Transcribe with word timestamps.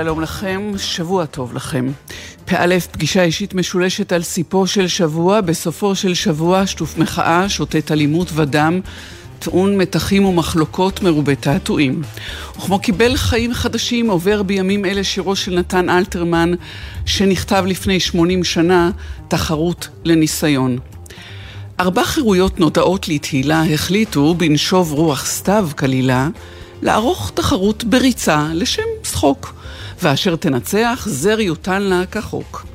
שלום 0.00 0.20
לכם, 0.20 0.72
שבוע 0.76 1.26
טוב 1.26 1.54
לכם. 1.54 1.86
פא, 2.44 2.78
פגישה 2.92 3.22
אישית 3.22 3.54
משולשת 3.54 4.12
על 4.12 4.22
סיפו 4.22 4.66
של 4.66 4.88
שבוע, 4.88 5.40
בסופו 5.40 5.94
של 5.94 6.14
שבוע 6.14 6.66
שטוף 6.66 6.98
מחאה, 6.98 7.48
שוטט 7.48 7.92
אלימות 7.92 8.28
ודם, 8.34 8.80
טעון 9.38 9.76
מתחים 9.76 10.24
ומחלוקות 10.24 11.02
מרובי 11.02 11.36
תעתועים. 11.36 12.02
וכמו 12.56 12.78
קיבל 12.78 13.16
חיים 13.16 13.54
חדשים, 13.54 14.10
עובר 14.10 14.42
בימים 14.42 14.84
אלה 14.84 15.04
שירו 15.04 15.36
של 15.36 15.54
נתן 15.58 15.88
אלתרמן, 15.90 16.52
שנכתב 17.06 17.64
לפני 17.66 18.00
80 18.00 18.44
שנה, 18.44 18.90
תחרות 19.28 19.88
לניסיון. 20.04 20.78
ארבע 21.80 22.04
חירויות 22.04 22.60
נודעות 22.60 23.08
לתהילה 23.08 23.62
החליטו, 23.74 24.34
בנשוב 24.34 24.92
רוח 24.92 25.26
סתיו 25.26 25.68
כלילה, 25.78 26.28
לערוך 26.82 27.32
תחרות 27.34 27.84
בריצה 27.84 28.48
לשם 28.54 28.82
צחוק, 29.02 29.59
ואשר 30.02 30.36
תנצח 30.36 31.06
זר 31.10 31.40
יותן 31.40 31.82
לה 31.82 32.06
כחוק. 32.06 32.66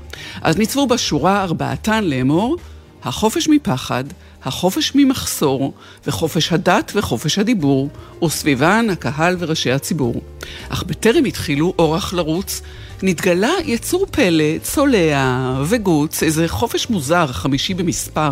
אז 0.41 0.57
ניצבו 0.57 0.88
בשורה 0.88 1.43
ארבעתן 1.43 2.03
לאמור, 2.03 2.57
החופש 3.03 3.49
מפחד, 3.49 4.03
החופש 4.43 4.91
ממחסור, 4.95 5.73
וחופש 6.07 6.53
הדת 6.53 6.91
וחופש 6.95 7.39
הדיבור, 7.39 7.89
וסביבן 8.23 8.88
הקהל 8.91 9.35
וראשי 9.39 9.71
הציבור. 9.71 10.21
אך 10.69 10.83
בטרם 10.83 11.25
התחילו 11.25 11.73
אורח 11.80 12.13
לרוץ, 12.13 12.61
נתגלה 13.03 13.52
יצור 13.66 14.05
פלא, 14.11 14.57
צולע 14.61 15.61
וגוץ, 15.66 16.23
איזה 16.23 16.47
חופש 16.47 16.89
מוזר, 16.89 17.27
חמישי 17.27 17.73
במספר, 17.73 18.31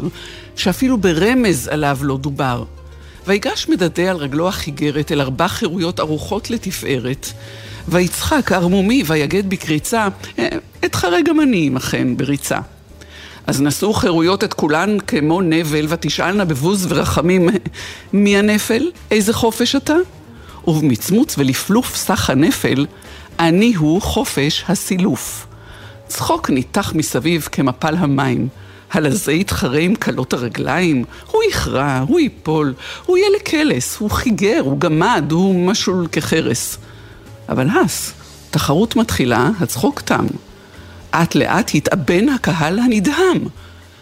שאפילו 0.55 0.97
ברמז 0.97 1.67
עליו 1.67 1.97
לא 2.01 2.17
דובר. 2.17 2.63
ויגש 3.27 3.69
מדדה 3.69 4.11
על 4.11 4.17
רגלו 4.17 4.47
החיגרת 4.47 5.11
אל 5.11 5.21
ארבע 5.21 5.47
חירויות 5.47 5.99
ארוחות 5.99 6.49
לתפארת, 6.49 7.27
ויצחק 7.87 8.51
ערמומי 8.51 9.03
ויגד 9.05 9.49
בקריצה, 9.49 10.07
אה, 10.39 10.47
אתחרה 10.85 11.21
גם 11.21 11.41
אני 11.41 11.67
עמכן 11.67 12.17
בריצה. 12.17 12.59
אז 13.47 13.61
נשאו 13.61 13.93
חירויות 13.93 14.43
את 14.43 14.53
כולן 14.53 14.97
כמו 15.07 15.41
נבל, 15.41 15.85
ותשאלנה 15.89 16.45
בבוז 16.45 16.85
ורחמים, 16.89 17.49
מי 18.13 18.37
הנפל? 18.37 18.91
איזה 19.11 19.33
חופש 19.33 19.75
אתה? 19.75 19.95
ובמצמוץ 20.67 21.35
ולפלוף 21.37 21.95
סך 21.95 22.29
הנפל, 22.29 22.85
אני 23.39 23.73
הוא 23.73 24.01
חופש 24.01 24.63
הסילוף. 24.67 25.47
צחוק 26.07 26.49
ניתח 26.49 26.93
מסביב 26.95 27.47
כמפל 27.51 27.95
המים. 27.95 28.47
הלזה 28.91 29.33
יתחרה 29.33 29.79
עם 29.79 29.95
כלות 29.95 30.33
הרגליים, 30.33 31.03
הוא 31.31 31.41
יכרע, 31.49 32.03
הוא 32.07 32.19
ייפול, 32.19 32.73
הוא 33.05 33.17
יהיה 33.17 33.27
לקלס, 33.35 33.97
הוא 33.97 34.09
חיגר, 34.09 34.61
הוא 34.63 34.79
גמד, 34.79 35.23
הוא 35.31 35.67
משול 35.69 36.07
כחרס. 36.11 36.77
אבל 37.53 37.69
הס, 37.69 38.13
תחרות 38.51 38.95
מתחילה, 38.95 39.49
הצחוק 39.59 40.01
תם. 40.01 40.25
אט 41.11 41.35
לאט 41.35 41.71
התאבן 41.75 42.29
הקהל 42.29 42.79
הנדהם. 42.79 43.37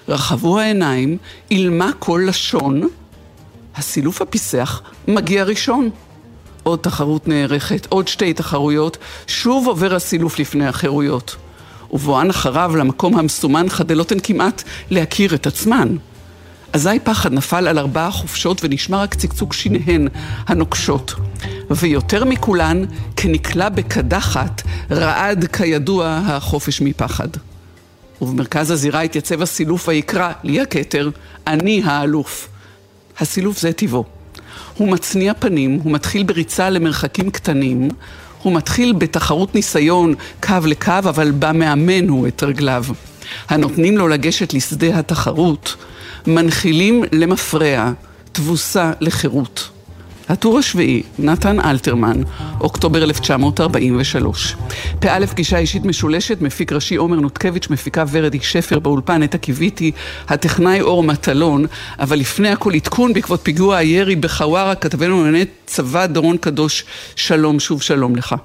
רחבו 0.07 0.59
העיניים, 0.59 1.17
אילמה 1.51 1.91
כל 1.99 2.23
לשון. 2.27 2.81
הסילוף 3.75 4.21
הפיסח 4.21 4.81
מגיע 5.07 5.43
ראשון. 5.43 5.89
עוד 6.63 6.79
תחרות 6.79 7.27
נערכת, 7.27 7.87
עוד 7.89 8.07
שתי 8.07 8.33
תחרויות, 8.33 8.97
שוב 9.27 9.67
עובר 9.67 9.95
הסילוף 9.95 10.39
לפני 10.39 10.67
החירויות. 10.67 11.35
ובואן 11.91 12.29
אחריו 12.29 12.75
למקום 12.75 13.17
המסומן 13.17 13.69
חדלותן 13.69 14.19
כמעט 14.23 14.63
להכיר 14.89 15.35
את 15.35 15.47
עצמן. 15.47 15.95
אזי 16.73 16.99
פחד 17.03 17.33
נפל 17.33 17.67
על 17.67 17.79
ארבעה 17.79 18.11
חופשות 18.11 18.61
ונשמע 18.63 19.01
רק 19.01 19.15
צקצוק 19.15 19.53
שיניהן 19.53 20.07
הנוקשות. 20.47 21.13
ויותר 21.75 22.25
מכולן, 22.25 22.85
כנקלע 23.15 23.69
בקדחת, 23.69 24.61
רעד 24.91 25.45
כידוע 25.45 26.19
החופש 26.25 26.81
מפחד. 26.81 27.27
ובמרכז 28.21 28.71
הזירה 28.71 29.01
התייצב 29.01 29.41
הסילוף 29.41 29.87
ויקרא, 29.87 30.31
לי 30.43 30.61
הכתר, 30.61 31.09
אני 31.47 31.81
האלוף. 31.85 32.47
הסילוף 33.19 33.59
זה 33.59 33.73
טבעו. 33.73 34.03
הוא 34.77 34.91
מצניע 34.91 35.33
פנים, 35.33 35.79
הוא 35.83 35.91
מתחיל 35.91 36.23
בריצה 36.23 36.69
למרחקים 36.69 37.29
קטנים, 37.29 37.89
הוא 38.41 38.53
מתחיל 38.53 38.93
בתחרות 38.93 39.55
ניסיון 39.55 40.13
קו 40.43 40.55
לקו, 40.65 40.91
אבל 40.99 41.31
בה 41.31 41.51
מאמן 41.51 42.09
הוא 42.09 42.27
את 42.27 42.43
רגליו. 42.43 42.85
הנותנים 43.49 43.97
לו 43.97 44.07
לגשת 44.07 44.53
לשדה 44.53 44.99
התחרות, 44.99 45.75
מנחילים 46.27 47.03
למפרע, 47.11 47.91
תבוסה 48.31 48.91
לחירות. 49.01 49.69
הטור 50.29 50.59
השביעי, 50.59 51.03
נתן 51.19 51.59
אלתרמן, 51.59 52.21
אוקטובר 52.61 53.03
1943. 53.03 54.55
פא 54.99 55.25
פגישה 55.25 55.57
אישית 55.57 55.85
משולשת, 55.85 56.41
מפיק 56.41 56.71
ראשי 56.71 56.95
עומר 56.95 57.19
נותקביץ', 57.19 57.69
מפיקה 57.69 58.03
ורדי 58.11 58.39
שפר 58.41 58.79
באולפן, 58.79 59.23
נטע 59.23 59.37
קיוויתי, 59.37 59.91
הטכנאי 60.27 60.81
אור 60.81 61.03
מטלון, 61.03 61.65
אבל 61.99 62.19
לפני 62.19 62.49
הכל 62.49 62.73
עדכון 62.73 63.13
בעקבות 63.13 63.39
פיגוע 63.43 63.77
הירי 63.77 64.15
בחווארה, 64.15 64.75
כתבנו 64.75 65.23
לענייני 65.23 65.45
צבא 65.65 66.05
דורון 66.05 66.37
קדוש, 66.37 66.85
שלום, 67.15 67.59
שוב 67.59 67.81
שלום 67.81 68.15
לך. 68.15 68.35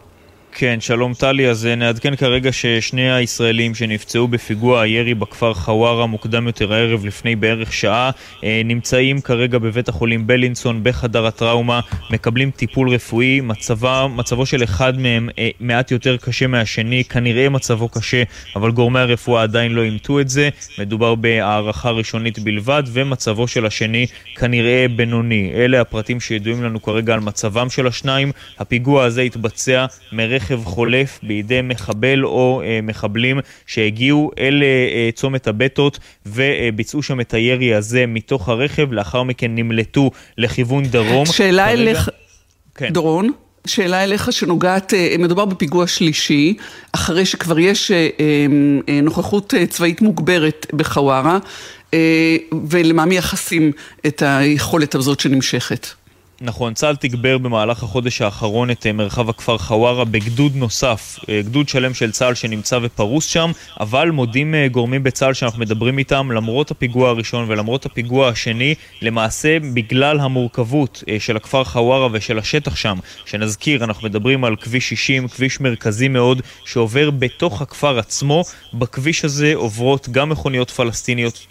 כן, 0.58 0.80
שלום 0.80 1.14
טלי, 1.14 1.48
אז 1.48 1.66
אה, 1.66 1.74
נעדכן 1.74 2.16
כרגע 2.16 2.52
ששני 2.52 3.12
הישראלים 3.12 3.74
שנפצעו 3.74 4.28
בפיגוע 4.28 4.80
הירי 4.80 5.14
בכפר 5.14 5.54
חווארה 5.54 6.06
מוקדם 6.06 6.46
יותר 6.46 6.72
הערב 6.72 7.04
לפני 7.04 7.36
בערך 7.36 7.72
שעה 7.72 8.10
אה, 8.44 8.62
נמצאים 8.64 9.20
כרגע 9.20 9.58
בבית 9.58 9.88
החולים 9.88 10.26
בלינסון 10.26 10.80
בחדר 10.82 11.26
הטראומה, 11.26 11.80
מקבלים 12.10 12.50
טיפול 12.50 12.90
רפואי, 12.90 13.40
מצבה, 13.40 14.06
מצבו 14.06 14.46
של 14.46 14.64
אחד 14.64 14.98
מהם 14.98 15.28
אה, 15.38 15.48
מעט 15.60 15.90
יותר 15.90 16.16
קשה 16.16 16.46
מהשני, 16.46 17.04
כנראה 17.04 17.48
מצבו 17.48 17.88
קשה, 17.88 18.22
אבל 18.56 18.70
גורמי 18.70 19.00
הרפואה 19.00 19.42
עדיין 19.42 19.72
לא 19.72 19.82
אימתו 19.82 20.20
את 20.20 20.28
זה, 20.28 20.48
מדובר 20.78 21.14
בהערכה 21.14 21.90
ראשונית 21.90 22.38
בלבד, 22.38 22.82
ומצבו 22.92 23.48
של 23.48 23.66
השני 23.66 24.06
כנראה 24.36 24.86
בינוני. 24.96 25.52
אלה 25.54 25.80
הפרטים 25.80 26.20
שידועים 26.20 26.62
לנו 26.62 26.82
כרגע 26.82 27.14
על 27.14 27.20
מצבם 27.20 27.70
של 27.70 27.86
השניים, 27.86 28.32
הפיגוע 28.58 29.04
הזה 29.04 29.22
התבצע 29.22 29.86
מרכב 30.12 30.45
רכב 30.46 30.64
חולף 30.64 31.20
בידי 31.22 31.60
מחבל 31.62 32.24
או 32.24 32.62
אה, 32.64 32.80
מחבלים 32.82 33.40
שהגיעו 33.66 34.30
אל 34.38 34.62
אה, 34.62 34.66
אה, 34.66 35.10
צומת 35.14 35.46
הבטות 35.46 35.98
וביצעו 36.26 37.02
שם 37.02 37.20
את 37.20 37.34
הירי 37.34 37.74
הזה 37.74 38.04
מתוך 38.08 38.48
הרכב, 38.48 38.92
לאחר 38.92 39.22
מכן 39.22 39.54
נמלטו 39.54 40.10
לכיוון 40.38 40.84
דרום. 40.84 41.26
שאלה 41.26 41.66
כרגע... 41.66 41.82
אליך, 41.82 42.08
כן. 42.74 42.92
דרון. 42.92 43.30
שאלה 43.66 44.04
אליך 44.04 44.32
שנוגעת, 44.32 44.92
מדובר 45.18 45.44
בפיגוע 45.44 45.86
שלישי, 45.86 46.56
אחרי 46.92 47.26
שכבר 47.26 47.58
יש 47.58 47.92
נוכחות 49.02 49.54
צבאית 49.68 50.02
מוגברת 50.02 50.66
בחווארה, 50.72 51.38
ולמה 52.70 53.04
מייחסים 53.04 53.72
את 54.06 54.22
היכולת 54.26 54.94
הזאת 54.94 55.20
שנמשכת? 55.20 55.86
נכון, 56.40 56.74
צה"ל 56.74 56.96
תגבר 56.96 57.38
במהלך 57.38 57.82
החודש 57.82 58.22
האחרון 58.22 58.70
את 58.70 58.86
אה, 58.86 58.92
מרחב 58.92 59.28
הכפר 59.28 59.58
חווארה 59.58 60.04
בגדוד 60.04 60.56
נוסף, 60.56 61.18
אה, 61.28 61.40
גדוד 61.42 61.68
שלם 61.68 61.94
של 61.94 62.12
צה"ל 62.12 62.34
שנמצא 62.34 62.78
ופרוס 62.82 63.26
שם, 63.26 63.50
אבל 63.80 64.10
מודים 64.10 64.54
אה, 64.54 64.68
גורמים 64.68 65.02
בצה"ל 65.02 65.34
שאנחנו 65.34 65.60
מדברים 65.60 65.98
איתם, 65.98 66.32
למרות 66.32 66.70
הפיגוע 66.70 67.08
הראשון 67.08 67.44
ולמרות 67.48 67.86
הפיגוע 67.86 68.28
השני, 68.28 68.74
למעשה 69.02 69.58
בגלל 69.74 70.20
המורכבות 70.20 71.04
של 71.18 71.36
הכפר 71.36 71.64
חווארה 71.64 72.08
ושל 72.12 72.38
השטח 72.38 72.76
שם, 72.76 72.98
שנזכיר, 73.24 73.84
אנחנו 73.84 74.08
מדברים 74.08 74.44
על 74.44 74.56
כביש 74.56 74.88
60, 74.88 75.28
כביש 75.28 75.60
מרכזי 75.60 76.08
מאוד, 76.08 76.42
שעובר 76.64 77.10
בתוך 77.10 77.62
הכפר 77.62 77.98
עצמו, 77.98 78.44
בכביש 78.74 79.24
הזה 79.24 79.52
עוברות 79.54 80.08
גם 80.08 80.28
מכוניות 80.28 80.70
פלסטיניות 80.70 81.46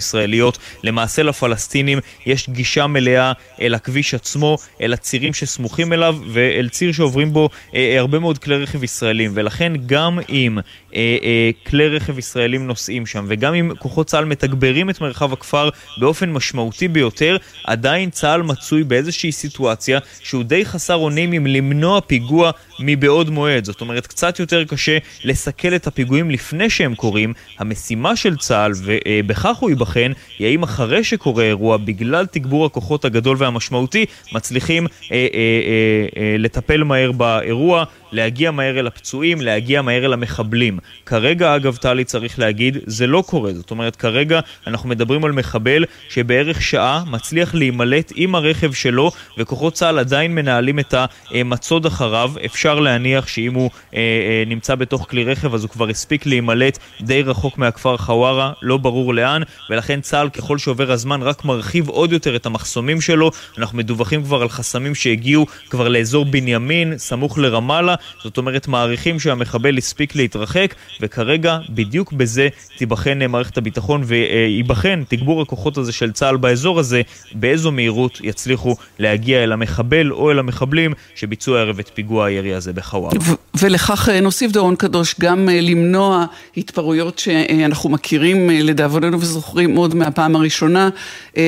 ישראליות. 0.00 0.58
למעשה 0.84 1.22
לפלסטינים 1.22 1.98
יש 2.26 2.50
גישה 2.50 2.86
מלאה 2.86 3.32
אל 3.60 3.74
הכביש 3.74 4.14
עצמו, 4.14 4.58
אל 4.80 4.92
הצירים 4.92 5.34
שסמוכים 5.34 5.92
אליו 5.92 6.16
ואל 6.32 6.68
ציר 6.68 6.92
שעוברים 6.92 7.32
בו 7.32 7.48
אה, 7.74 7.92
אה, 7.92 8.00
הרבה 8.00 8.18
מאוד 8.18 8.38
כלי 8.38 8.56
רכב 8.56 8.84
ישראלים. 8.84 9.30
ולכן 9.34 9.72
גם 9.86 10.18
אם 10.28 10.58
אה, 10.94 11.16
אה, 11.22 11.50
כלי 11.66 11.88
רכב 11.88 12.18
ישראלים 12.18 12.66
נוסעים 12.66 13.06
שם 13.06 13.24
וגם 13.28 13.54
אם 13.54 13.72
כוחות 13.78 14.06
צה"ל 14.06 14.24
מתגברים 14.24 14.90
את 14.90 15.00
מרחב 15.00 15.32
הכפר 15.32 15.68
באופן 15.98 16.30
משמעותי 16.32 16.88
ביותר, 16.88 17.36
עדיין 17.64 18.10
צה"ל 18.10 18.42
מצוי 18.42 18.84
באיזושהי 18.84 19.32
סיטואציה 19.32 19.98
שהוא 20.22 20.44
די 20.44 20.64
חסר 20.64 20.94
אונים 20.94 21.32
עם 21.32 21.46
למנוע 21.46 22.00
פיגוע 22.00 22.50
מבעוד 22.80 23.30
מועד. 23.30 23.64
זאת 23.64 23.80
אומרת, 23.80 24.06
קצת 24.06 24.40
יותר 24.40 24.64
קשה 24.64 24.98
לסכל 25.24 25.74
את 25.74 25.86
הפיגועים 25.86 26.30
לפני 26.30 26.70
שהם 26.70 26.94
קורים. 26.94 27.32
המשימה 27.58 28.16
של 28.16 28.36
צה"ל, 28.36 28.72
ובכך 28.84 29.56
הוא 29.56 29.70
לכן, 29.82 30.12
היא 30.38 30.46
האם 30.46 30.62
אחרי 30.62 31.04
שקורה 31.04 31.44
אירוע, 31.44 31.76
בגלל 31.76 32.26
תגבור 32.26 32.66
הכוחות 32.66 33.04
הגדול 33.04 33.36
והמשמעותי, 33.40 34.06
מצליחים 34.32 34.86
אה, 34.86 35.16
אה, 35.16 35.26
אה, 35.34 36.22
אה, 36.22 36.36
לטפל 36.38 36.84
מהר 36.84 37.12
באירוע, 37.12 37.84
להגיע 38.12 38.50
מהר 38.50 38.78
אל 38.78 38.86
הפצועים, 38.86 39.40
להגיע 39.40 39.82
מהר 39.82 40.04
אל 40.04 40.12
המחבלים. 40.12 40.78
כרגע, 41.06 41.56
אגב, 41.56 41.76
טלי 41.76 42.04
צריך 42.04 42.38
להגיד, 42.38 42.78
זה 42.86 43.06
לא 43.06 43.22
קורה. 43.26 43.52
זאת 43.52 43.70
אומרת, 43.70 43.96
כרגע 43.96 44.40
אנחנו 44.66 44.88
מדברים 44.88 45.24
על 45.24 45.32
מחבל 45.32 45.84
שבערך 46.08 46.62
שעה 46.62 47.04
מצליח 47.06 47.54
להימלט 47.54 48.12
עם 48.14 48.34
הרכב 48.34 48.72
שלו, 48.72 49.10
וכוחות 49.38 49.74
צה"ל 49.74 49.98
עדיין 49.98 50.34
מנהלים 50.34 50.78
את 50.78 50.94
המצוד 51.30 51.86
אחריו. 51.86 52.32
אפשר 52.44 52.80
להניח 52.80 53.26
שאם 53.26 53.54
הוא 53.54 53.70
אה, 53.94 53.98
אה, 53.98 54.42
נמצא 54.46 54.74
בתוך 54.74 55.06
כלי 55.10 55.24
רכב, 55.24 55.54
אז 55.54 55.62
הוא 55.62 55.70
כבר 55.70 55.88
הספיק 55.88 56.26
להימלט 56.26 56.78
די 57.00 57.22
רחוק 57.22 57.58
מהכפר 57.58 57.96
חווארה, 57.96 58.52
לא 58.62 58.76
ברור 58.76 59.14
לאן, 59.14 59.42
ולכן 59.70 60.00
צה"ל, 60.00 60.28
ככל 60.28 60.58
שעובר 60.58 60.92
הזמן, 60.92 61.22
רק 61.22 61.44
מרחיב 61.44 61.88
עוד 61.88 62.12
יותר 62.12 62.36
את 62.36 62.46
המחסומים 62.46 63.00
שלו. 63.00 63.30
אנחנו 63.58 63.78
מדווחים 63.78 64.22
כבר 64.22 64.42
על 64.42 64.48
חסמים 64.48 64.94
שהגיעו 64.94 65.46
כבר 65.70 65.88
לאזור 65.88 66.24
בנימין, 66.24 66.98
סמוך 66.98 67.38
לרמאללה, 67.38 67.94
זאת 68.24 68.38
אומרת 68.38 68.68
מעריכים 68.68 69.20
שהמחבל 69.20 69.78
הספיק 69.78 70.16
להתרחק, 70.16 70.74
וכרגע 71.00 71.58
בדיוק 71.68 72.12
בזה 72.12 72.48
תיבחן 72.78 73.26
מערכת 73.28 73.58
הביטחון 73.58 74.02
וייבחן 74.04 75.02
תגבור 75.08 75.42
הכוחות 75.42 75.78
הזה 75.78 75.92
של 75.92 76.12
צה"ל 76.12 76.36
באזור 76.36 76.80
הזה, 76.80 77.02
באיזו 77.34 77.72
מהירות 77.72 78.20
יצליחו 78.22 78.76
להגיע 78.98 79.44
אל 79.44 79.52
המחבל 79.52 80.12
או 80.12 80.30
אל 80.30 80.38
המחבלים 80.38 80.92
שביצעו 81.14 81.56
הערב 81.56 81.78
את 81.78 81.90
פיגוע 81.94 82.26
הירי 82.26 82.54
הזה 82.54 82.72
בחווארה. 82.72 83.18
ולכך 83.60 84.08
אה, 84.08 84.20
נוסיף 84.20 84.52
דורון 84.52 84.76
קדוש 84.76 85.14
גם 85.20 85.48
אה, 85.48 85.60
למנוע 85.60 86.26
התפרעויות 86.56 87.18
שאנחנו 87.18 87.90
מכירים 87.90 88.50
אה, 88.50 88.58
לדאבוננו 88.62 89.20
וזוכרים 89.20 89.76
עוד 89.76 89.94
מהפעם 89.94 90.36
הראשונה 90.36 90.88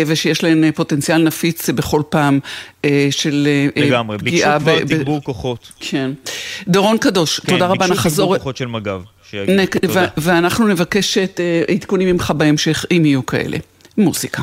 ושיש 0.06 0.42
להן 0.42 0.70
פוטנציאל 0.70 1.22
נפיץ 1.22 1.70
בכל 1.70 2.02
פעם 2.08 2.40
של 3.10 3.48
לגמרי, 3.76 4.18
פגיעה. 4.18 4.56
לגמרי, 4.56 4.74
ביקשו 4.74 4.88
כבר 4.88 4.98
תגבור 4.98 5.22
כוחות. 5.22 5.72
כן. 5.80 6.10
דורון 6.68 6.98
קדוש, 6.98 7.40
כן, 7.40 7.52
תודה 7.52 7.66
רבה, 7.66 7.86
נחזור... 7.86 7.96
כן, 7.96 8.02
ביקשו 8.02 8.22
תגבור 8.22 8.38
כוחות 8.38 8.56
של 8.56 8.66
מג"ב. 8.66 9.00
ואנחנו 10.16 10.68
נבקש 10.68 11.18
את 11.18 11.40
עדכונים 11.70 12.08
ממך 12.08 12.32
בהמשך, 12.36 12.84
אם 12.90 13.02
יהיו 13.04 13.26
כאלה. 13.26 13.56
מוסיקה. 13.98 14.42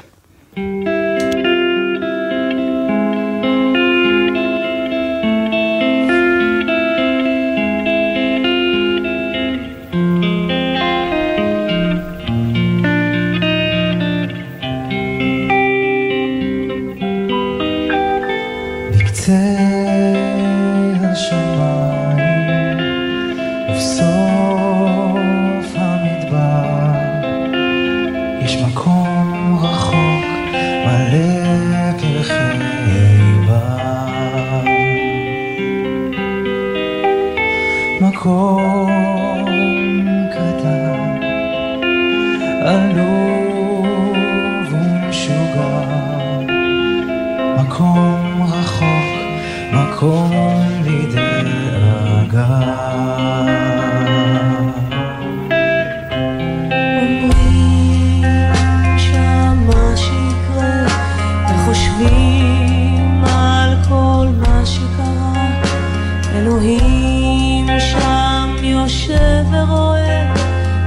אלוהים 66.41 67.67
שם 67.79 68.55
יושב 68.63 69.45
ורואה 69.51 70.33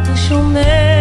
ושומע. 0.04 0.93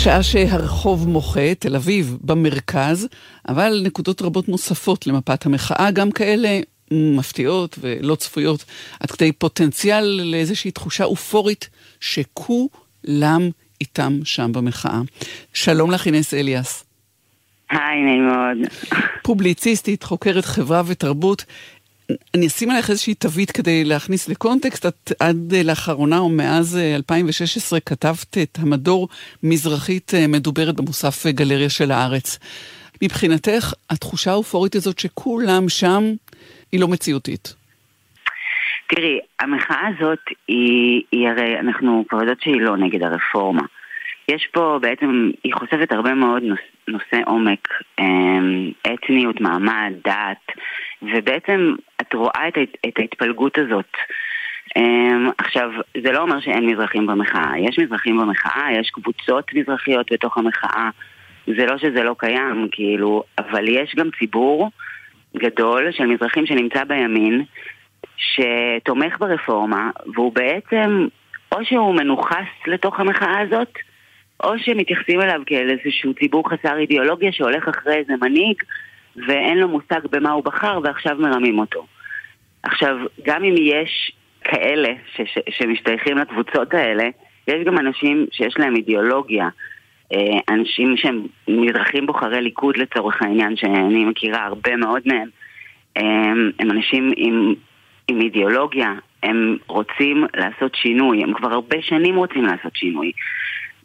בשעה 0.00 0.22
שהרחוב 0.22 1.08
מוחה, 1.08 1.54
תל 1.58 1.76
אביב 1.76 2.16
במרכז, 2.20 3.08
אבל 3.48 3.82
נקודות 3.84 4.22
רבות 4.22 4.48
נוספות 4.48 5.06
למפת 5.06 5.46
המחאה, 5.46 5.90
גם 5.90 6.10
כאלה 6.10 6.60
מפתיעות 6.90 7.78
ולא 7.80 8.14
צפויות, 8.14 8.64
עד 9.00 9.10
כדי 9.10 9.32
פוטנציאל 9.32 10.20
לאיזושהי 10.24 10.70
תחושה 10.70 11.04
אופורית 11.04 11.68
שכולם 12.00 13.50
איתם 13.80 14.18
שם 14.24 14.52
במחאה. 14.52 15.00
שלום 15.52 15.90
לך, 15.90 16.06
אינס 16.06 16.34
אליאס. 16.34 16.84
היי, 17.70 18.02
נעים 18.02 18.26
מאוד. 18.26 18.68
פובליציסטית, 19.22 20.02
חוקרת 20.02 20.44
חברה 20.44 20.82
ותרבות. 20.86 21.44
אני 22.34 22.46
אשים 22.46 22.70
עליך 22.70 22.90
איזושהי 22.90 23.14
תווית 23.14 23.50
כדי 23.50 23.84
להכניס 23.84 24.28
לקונטקסט. 24.28 24.86
את 24.86 25.12
עד 25.20 25.54
לאחרונה 25.64 26.18
או 26.18 26.28
מאז 26.28 26.78
2016 26.96 27.76
אה, 27.78 27.80
כתבת 27.80 28.38
את 28.42 28.58
המדור 28.62 29.08
מזרחית 29.42 30.12
אה, 30.14 30.26
מדוברת 30.26 30.76
במוסף 30.76 31.26
אה, 31.26 31.32
גלריה 31.32 31.70
של 31.70 31.90
הארץ. 31.90 32.38
מבחינתך, 33.02 33.72
התחושה 33.90 34.30
האופורית 34.30 34.74
הזאת 34.74 34.98
שכולם 34.98 35.68
שם, 35.68 36.02
היא 36.72 36.80
לא 36.80 36.88
מציאותית. 36.88 37.54
תראי, 38.88 39.18
המחאה 39.40 39.88
הזאת 39.88 40.18
היא, 40.48 41.02
היא 41.12 41.28
הרי, 41.28 41.60
אנחנו 41.60 42.04
כבר 42.08 42.18
יודעות 42.18 42.42
שהיא 42.42 42.60
לא 42.60 42.76
נגד 42.76 43.02
הרפורמה. 43.02 43.62
יש 44.34 44.48
פה 44.52 44.78
בעצם, 44.82 45.30
היא 45.44 45.54
חושפת 45.54 45.92
הרבה 45.92 46.14
מאוד 46.14 46.42
נוש, 46.42 46.60
נושאי 46.88 47.22
עומק, 47.26 47.68
אתניות, 48.94 49.40
מעמד, 49.40 49.92
דת, 50.04 50.56
ובעצם 51.02 51.74
את 52.00 52.14
רואה 52.14 52.48
את, 52.48 52.54
את 52.88 52.98
ההתפלגות 52.98 53.58
הזאת. 53.58 53.92
עכשיו, 55.38 55.70
זה 56.04 56.12
לא 56.12 56.22
אומר 56.22 56.40
שאין 56.40 56.66
מזרחים 56.66 57.06
במחאה. 57.06 57.58
יש 57.58 57.78
מזרחים 57.78 58.18
במחאה, 58.18 58.72
יש 58.72 58.90
קבוצות 58.90 59.54
מזרחיות 59.54 60.12
בתוך 60.12 60.38
המחאה. 60.38 60.90
זה 61.46 61.66
לא 61.66 61.78
שזה 61.78 62.02
לא 62.02 62.14
קיים, 62.18 62.68
כאילו, 62.72 63.22
אבל 63.38 63.68
יש 63.68 63.94
גם 63.96 64.08
ציבור 64.18 64.70
גדול 65.36 65.92
של 65.92 66.06
מזרחים 66.06 66.46
שנמצא 66.46 66.84
בימין, 66.84 67.44
שתומך 68.16 69.18
ברפורמה, 69.18 69.90
והוא 70.14 70.32
בעצם, 70.32 71.06
או 71.52 71.64
שהוא 71.64 71.94
מנוכס 71.94 72.66
לתוך 72.66 73.00
המחאה 73.00 73.40
הזאת, 73.40 73.72
או 74.44 74.58
שמתייחסים 74.58 75.20
אליו 75.20 75.40
כאל 75.46 75.70
איזשהו 75.70 76.14
ציבור 76.14 76.50
חסר 76.50 76.78
אידיאולוגיה 76.78 77.32
שהולך 77.32 77.68
אחרי 77.68 77.94
איזה 77.94 78.12
מנהיג 78.22 78.62
ואין 79.26 79.58
לו 79.58 79.68
מושג 79.68 80.00
במה 80.10 80.30
הוא 80.30 80.44
בחר 80.44 80.78
ועכשיו 80.84 81.16
מרמים 81.18 81.58
אותו. 81.58 81.86
עכשיו, 82.62 82.96
גם 83.22 83.44
אם 83.44 83.54
יש 83.58 84.12
כאלה 84.44 84.88
ש- 85.16 85.20
ש- 85.20 85.58
שמשתייכים 85.58 86.18
לקבוצות 86.18 86.74
האלה, 86.74 87.04
יש 87.48 87.64
גם 87.64 87.78
אנשים 87.78 88.26
שיש 88.32 88.54
להם 88.58 88.76
אידיאולוגיה. 88.76 89.48
אה, 90.12 90.54
אנשים 90.54 90.96
שהם 90.96 91.26
מזרחים 91.48 92.06
בוחרי 92.06 92.40
ליכוד 92.40 92.76
לצורך 92.76 93.22
העניין, 93.22 93.56
שאני 93.56 94.04
מכירה 94.04 94.44
הרבה 94.44 94.76
מאוד 94.76 95.02
מהם, 95.06 95.28
הם, 95.96 96.50
הם 96.58 96.70
אנשים 96.70 97.12
עם, 97.16 97.54
עם 98.08 98.20
אידיאולוגיה, 98.20 98.92
הם 99.22 99.56
רוצים 99.66 100.26
לעשות 100.36 100.74
שינוי, 100.74 101.22
הם 101.22 101.32
כבר 101.34 101.52
הרבה 101.52 101.76
שנים 101.82 102.16
רוצים 102.16 102.44
לעשות 102.44 102.76
שינוי. 102.76 103.12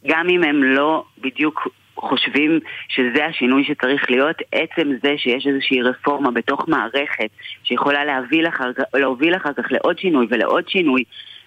גם 0.08 0.30
אם 0.30 0.44
הם 0.44 0.64
לא 0.64 1.04
בדיוק 1.18 1.68
חושבים 1.98 2.60
שזה 2.88 3.26
השינוי 3.26 3.64
שצריך 3.64 4.12
להיות, 4.12 4.36
עצם 4.52 4.92
זה 5.04 5.14
שיש 5.18 5.48
איזושהי 5.48 5.82
רפורמה 5.82 6.32
בתוך 6.32 6.68
מערכת 6.68 7.30
שיכולה 7.64 8.06
להוביל 8.06 8.48
אחר, 8.48 8.72
להוביל 8.94 9.36
אחר 9.36 9.54
כך 9.54 9.72
לעוד 9.72 10.00
שינוי 10.00 10.28
ולעוד 10.30 10.70
שינוי, 10.70 11.04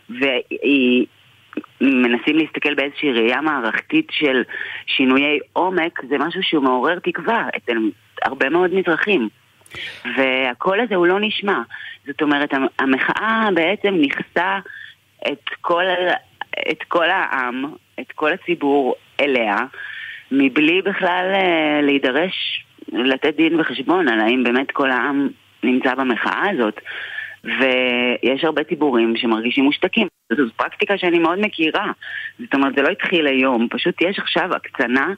והיא... 0.08 1.06
מנסים 1.80 2.36
להסתכל 2.36 2.74
באיזושהי 2.74 3.12
ראייה 3.12 3.40
מערכתית 3.40 4.06
של 4.10 4.42
שינויי 4.86 5.38
עומק, 5.52 6.00
זה 6.08 6.18
משהו 6.18 6.42
שהוא 6.42 6.62
מעורר 6.62 6.98
תקווה 6.98 7.48
אצל 7.56 7.76
הרבה 8.22 8.48
מאוד 8.48 8.74
מזרחים. 8.74 9.28
והקול 10.16 10.80
הזה 10.80 10.94
הוא 10.94 11.06
לא 11.06 11.20
נשמע. 11.20 11.62
זאת 12.06 12.22
אומרת, 12.22 12.50
המחאה 12.78 13.48
בעצם 13.54 13.94
נכסה 13.94 14.58
את 15.32 15.50
כל, 15.60 15.84
את 16.70 16.82
כל 16.88 17.10
העם, 17.10 17.64
את 18.00 18.12
כל 18.12 18.32
הציבור 18.32 18.94
אליה, 19.20 19.56
מבלי 20.32 20.82
בכלל 20.82 21.32
אה, 21.34 21.80
להידרש 21.82 22.64
לתת 22.92 23.36
דין 23.36 23.60
וחשבון 23.60 24.08
על 24.08 24.20
האם 24.20 24.44
באמת 24.44 24.70
כל 24.70 24.90
העם 24.90 25.28
נמצא 25.62 25.94
במחאה 25.94 26.50
הזאת. 26.50 26.80
ויש 27.44 28.44
הרבה 28.44 28.64
ציבורים 28.64 29.16
שמרגישים 29.16 29.64
מושתקים. 29.64 30.08
זו 30.32 30.42
פרקטיקה 30.56 30.98
שאני 30.98 31.18
מאוד 31.18 31.38
מכירה. 31.40 31.92
זאת 32.38 32.54
אומרת, 32.54 32.74
זה 32.74 32.82
לא 32.82 32.88
התחיל 32.88 33.26
היום, 33.26 33.68
פשוט 33.70 34.02
יש 34.02 34.18
עכשיו 34.18 34.54
הקצנה 34.54 35.12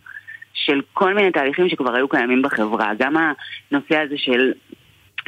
של 0.54 0.80
כל 0.92 1.14
מיני 1.14 1.30
תהליכים 1.30 1.68
שכבר 1.68 1.94
היו 1.94 2.08
קיימים 2.08 2.42
בחברה. 2.42 2.92
גם 2.98 3.16
הנושא 3.16 3.98
הזה 3.98 4.18
של 4.18 4.52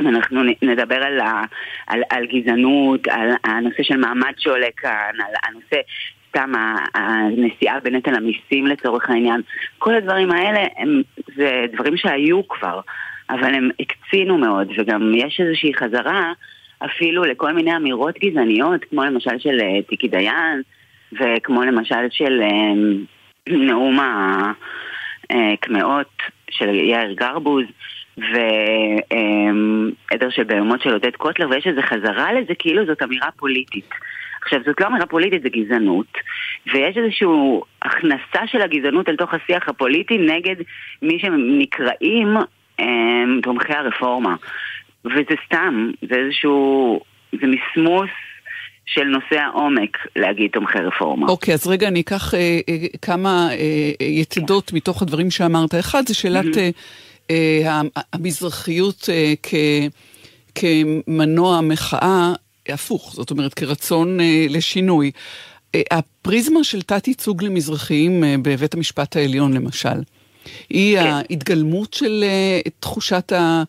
אנחנו 0.01 0.43
נדבר 0.63 1.03
על, 1.03 1.21
ה, 1.21 1.45
על, 1.87 2.03
על 2.11 2.27
גזענות, 2.27 3.09
על 3.09 3.31
הנושא 3.45 3.83
של 3.83 3.97
מעמד 3.97 4.33
שעולה 4.39 4.67
כאן, 4.77 5.13
על 5.19 5.35
הנושא 5.43 5.77
סתם 6.33 6.53
הנשיאה 6.95 7.81
בנטל 7.81 8.15
המיסים 8.15 8.67
לצורך 8.67 9.11
העניין, 9.11 9.41
כל 9.79 9.95
הדברים 9.95 10.31
האלה 10.31 10.61
הם, 10.77 11.03
זה 11.37 11.65
דברים 11.73 11.97
שהיו 11.97 12.49
כבר, 12.49 12.81
אבל 13.31 13.55
הם 13.55 13.71
הקצינו 13.81 14.39
מאוד, 14.39 14.69
וגם 14.79 15.13
יש 15.15 15.41
איזושהי 15.41 15.75
חזרה 15.75 16.33
אפילו 16.85 17.25
לכל 17.25 17.53
מיני 17.53 17.77
אמירות 17.77 18.19
גזעניות, 18.19 18.85
כמו 18.85 19.05
למשל 19.05 19.39
של 19.39 19.61
אה, 19.61 19.83
טיקי 19.89 20.09
דיין, 20.09 20.63
וכמו 21.13 21.63
למשל 21.63 22.07
של 22.11 22.41
אה, 22.43 22.73
נאום 23.49 23.99
הקמעות 25.31 26.13
של 26.51 26.75
יאיר 26.75 27.13
גרבוז. 27.13 27.65
ועדר 28.19 30.31
של 30.31 30.45
בהמות 30.45 30.83
של 30.83 30.93
עודד 30.93 31.17
קוטלר, 31.17 31.49
ויש 31.51 31.67
איזו 31.67 31.81
חזרה 31.83 32.33
לזה 32.33 32.55
כאילו 32.59 32.87
זאת 32.87 33.03
אמירה 33.03 33.29
פוליטית. 33.37 33.91
עכשיו, 34.43 34.61
זאת 34.67 34.81
לא 34.81 34.87
אמירה 34.87 35.07
פוליטית, 35.07 35.43
זה 35.43 35.49
גזענות, 35.49 36.13
ויש 36.75 36.97
איזושהי 36.97 37.29
הכנסה 37.83 38.47
של 38.47 38.63
הגזענות 38.63 39.09
אל 39.09 39.17
תוך 39.17 39.35
השיח 39.35 39.69
הפוליטי 39.69 40.19
נגד 40.19 40.57
מי 41.03 41.19
שנקראים 41.19 42.37
הם, 42.79 43.41
תומכי 43.43 43.73
הרפורמה. 43.73 44.37
וזה 45.05 45.35
סתם, 45.47 45.91
זה 46.09 46.15
איזשהו, 46.15 47.01
זה 47.33 47.47
מסמוס 47.47 48.11
של 48.87 49.05
נושא 49.05 49.37
העומק 49.41 49.99
להגיד 50.17 50.51
תומכי 50.51 50.79
רפורמה. 50.79 51.27
אוקיי, 51.29 51.55
okay, 51.55 51.55
אז 51.55 51.67
רגע 51.67 51.89
אני 51.89 52.01
אקח 52.01 52.35
אה, 52.35 52.41
אה, 52.69 52.75
כמה 53.03 53.49
אה, 53.51 54.07
יתדות 54.07 54.73
מתוך 54.73 55.03
הדברים 55.03 55.31
שאמרת. 55.31 55.75
אחד 55.75 56.03
זה 56.07 56.15
שאלת 56.15 56.55
mm-hmm. 56.55 57.31
אה, 57.31 57.81
המזרחיות 58.13 59.09
אה, 59.09 59.33
כ, 59.43 59.55
כמנוע 60.55 61.61
מחאה 61.61 62.33
הפוך, 62.69 63.13
זאת 63.15 63.31
אומרת 63.31 63.55
כרצון 63.55 64.21
אה, 64.21 64.47
לשינוי. 64.49 65.11
אה, 65.75 65.83
הפריזמה 65.91 66.65
של 66.65 66.83
תת-ייצוג 66.83 67.45
למזרחיים 67.45 68.25
אה, 68.25 68.35
בבית 68.43 68.75
המשפט 68.75 69.17
העליון 69.17 69.53
למשל, 69.53 70.03
היא 70.71 70.99
כן. 70.99 71.07
ההתגלמות 71.07 71.95
של 71.95 72.25
אה, 72.27 72.61
תחושת 72.81 73.33
ה... 73.33 73.63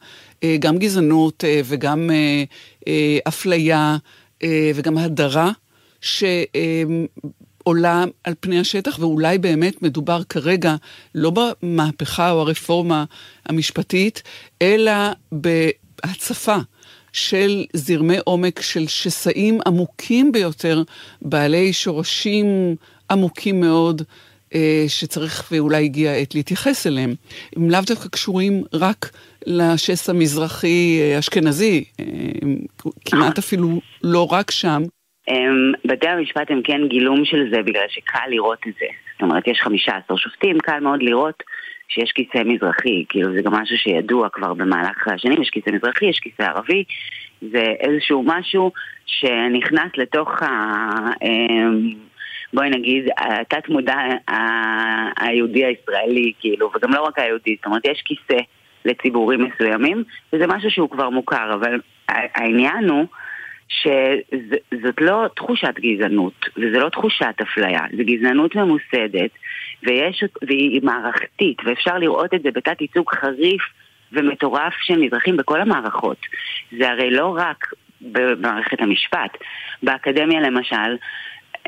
אה, 0.43 0.57
גם 0.59 0.77
גזענות 0.77 1.43
אה, 1.43 1.62
וגם 1.65 2.09
אה, 2.12 2.43
אה, 2.88 3.17
אפליה 3.27 3.97
אה, 4.43 4.71
וגם 4.75 4.97
הדרה, 4.97 5.51
ש... 6.01 6.23
אה, 6.23 6.83
על 8.23 8.33
פני 8.39 8.59
השטח, 8.59 9.00
ואולי 9.00 9.38
באמת 9.38 9.81
מדובר 9.81 10.23
כרגע 10.23 10.75
לא 11.15 11.31
במהפכה 11.31 12.31
או 12.31 12.41
הרפורמה 12.41 13.05
המשפטית, 13.45 14.23
אלא 14.62 14.91
בהצפה 15.31 16.57
של 17.13 17.63
זרמי 17.74 18.17
עומק 18.25 18.62
של 18.62 18.88
שסעים 18.88 19.60
עמוקים 19.67 20.32
ביותר, 20.32 20.84
בעלי 21.22 21.74
שורשים 21.74 22.46
עמוקים 23.12 23.60
מאוד, 23.60 24.01
אה, 24.55 24.86
שצריך 24.88 25.51
ואולי 25.51 25.84
הגיע 25.84 26.12
העת 26.12 26.36
להתייחס 26.36 26.88
אליהם. 26.88 27.13
הם 27.55 27.70
לאו 27.70 27.79
דווקא 27.88 28.10
קשורים 28.10 28.63
רק 28.74 29.10
לשסע 29.48 30.13
מזרחי-אשכנזי, 30.13 31.84
אה, 32.00 32.05
כמעט 33.05 33.38
אפילו 33.38 33.67
לא 34.03 34.27
רק 34.32 34.51
שם. 34.51 34.82
בתי 35.86 36.08
המשפט 36.08 36.51
הם 36.51 36.62
כן 36.63 36.88
גילום 36.88 37.25
של 37.25 37.50
זה 37.51 37.62
בגלל 37.62 37.86
שקל 37.89 38.29
לראות 38.29 38.60
את 38.67 38.74
זה. 38.79 38.86
זאת 39.13 39.22
אומרת, 39.22 39.48
יש 39.48 39.62
15 39.62 40.17
שופטים, 40.17 40.60
קל 40.60 40.79
מאוד 40.79 41.03
לראות 41.03 41.43
שיש 41.87 42.11
כיסא 42.11 42.43
מזרחי, 42.45 43.05
כאילו 43.09 43.33
זה 43.33 43.41
גם 43.41 43.53
משהו 43.53 43.77
שידוע 43.77 44.29
כבר 44.29 44.53
במהלך 44.53 45.07
השנים, 45.07 45.41
יש 45.41 45.49
כיסא 45.49 45.69
מזרחי, 45.69 46.05
יש 46.05 46.19
כיסא 46.19 46.41
ערבי, 46.41 46.83
זה 47.51 47.63
איזשהו 47.79 48.23
משהו 48.25 48.71
שנכנס 49.05 49.91
לתוך 49.97 50.41
ה... 50.41 50.47
אמ, 51.23 51.89
בואי 52.53 52.69
נגיד, 52.69 53.05
התת 53.17 53.69
מודע 53.69 53.95
היהודי 55.19 55.65
הישראלי, 55.65 56.33
כאילו, 56.39 56.71
וגם 56.75 56.93
לא 56.93 57.01
רק 57.01 57.19
היהודי, 57.19 57.55
זאת 57.55 57.65
אומרת, 57.65 57.85
יש 57.85 58.01
כיסא 58.05 58.41
לציבורים 58.85 59.43
מסוימים, 59.43 60.03
וזה 60.33 60.47
משהו 60.47 60.71
שהוא 60.71 60.89
כבר 60.89 61.09
מוכר, 61.09 61.53
אבל 61.53 61.79
העניין 62.09 62.89
הוא 62.89 63.05
שזאת 63.67 65.01
לא 65.01 65.25
תחושת 65.35 65.73
גזענות, 65.79 66.45
וזו 66.57 66.79
לא 66.79 66.89
תחושת 66.89 67.35
אפליה, 67.41 67.79
זו 67.97 68.03
גזענות 68.05 68.55
ממוסדת, 68.55 69.31
ויש, 69.85 70.23
והיא 70.47 70.81
מערכתית, 70.83 71.57
ואפשר 71.65 71.97
לראות 71.97 72.33
את 72.33 72.43
זה 72.43 72.51
בתת 72.51 72.81
ייצוג 72.81 73.09
חריף 73.09 73.61
ומטורף 74.11 74.73
של 74.81 74.99
מזרחים 74.99 75.37
בכל 75.37 75.61
המערכות. 75.61 76.17
זה 76.77 76.89
הרי 76.89 77.11
לא 77.11 77.37
רק 77.37 77.73
במערכת 78.01 78.81
המשפט, 78.81 79.37
באקדמיה 79.83 80.39
למשל, 80.39 80.97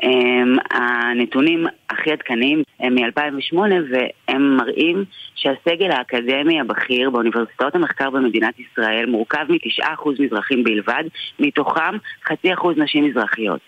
הם, 0.02 0.56
הנתונים 0.70 1.66
הכי 1.90 2.12
עדכניים 2.12 2.62
הם 2.80 2.94
מ-2008 2.94 3.56
והם 3.90 4.56
מראים 4.56 5.04
שהסגל 5.34 5.90
האקדמי 5.90 6.60
הבכיר 6.60 7.10
באוניברסיטאות 7.10 7.74
המחקר 7.74 8.10
במדינת 8.10 8.54
ישראל 8.60 9.06
מורכב 9.06 9.46
מ-9% 9.48 10.10
מזרחים 10.18 10.64
בלבד, 10.64 11.04
מתוכם 11.38 11.96
חצי 12.24 12.54
אחוז 12.54 12.78
נשים 12.78 13.04
מזרחיות. 13.04 13.60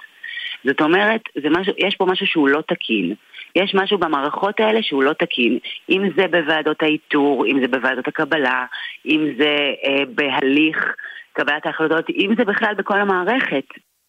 זאת 0.65 0.81
אומרת, 0.81 1.21
משהו, 1.51 1.73
יש 1.79 1.97
פה 1.97 2.07
משהו 2.07 2.27
שהוא 2.27 2.49
לא 2.49 2.61
תקין. 2.69 3.15
יש 3.57 3.75
משהו 3.75 3.99
במערכות 3.99 4.61
האלה 4.61 4.83
שהוא 4.83 5.03
לא 5.03 5.13
תקין. 5.13 5.59
אם 5.91 6.03
זה 6.17 6.27
בוועדות 6.31 6.83
האיתור, 6.83 7.47
אם 7.47 7.61
זה 7.61 7.69
בוועדות 7.69 8.09
הקבלה, 8.09 8.65
אם 9.07 9.27
זה 9.39 9.57
אה, 9.85 10.05
בהליך 10.15 10.95
קבלת 11.33 11.67
ההחלטות, 11.67 12.05
אם 12.11 12.35
זה 12.37 12.45
בכלל 12.45 12.75
בכל 12.75 13.01
המערכת. 13.01 13.65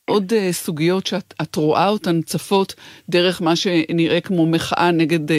עוד 0.09 0.33
uh, 0.33 0.51
סוגיות 0.51 1.07
שאת 1.07 1.55
רואה 1.55 1.87
אותן 1.87 2.21
צפות 2.21 2.75
דרך 3.09 3.41
מה 3.41 3.55
שנראה 3.55 4.21
כמו 4.21 4.45
מחאה 4.45 4.91
נגד 4.91 5.31
uh, 5.31 5.33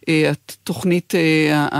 uh, 0.00 0.10
התוכנית 0.30 1.14
uh, 1.14 1.76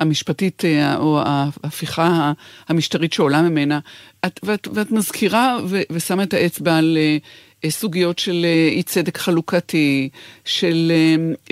המשפטית 0.00 0.62
uh, 0.64 0.96
או 0.96 1.20
ההפיכה 1.24 2.32
המשטרית 2.68 3.12
שעולה 3.12 3.42
ממנה. 3.42 3.78
את, 4.26 4.40
ואת, 4.42 4.68
ואת 4.74 4.90
מזכירה 4.90 5.56
ו, 5.70 5.80
ושמה 5.92 6.22
את 6.22 6.34
האצבע 6.34 6.76
על 6.78 6.98
uh, 7.00 7.24
סוגיות 7.70 8.18
של 8.18 8.46
אי 8.70 8.82
צדק 8.82 9.18
חלוקתי, 9.18 10.08
של 10.44 10.92
uh, 10.92 11.48
uh, 11.48 11.50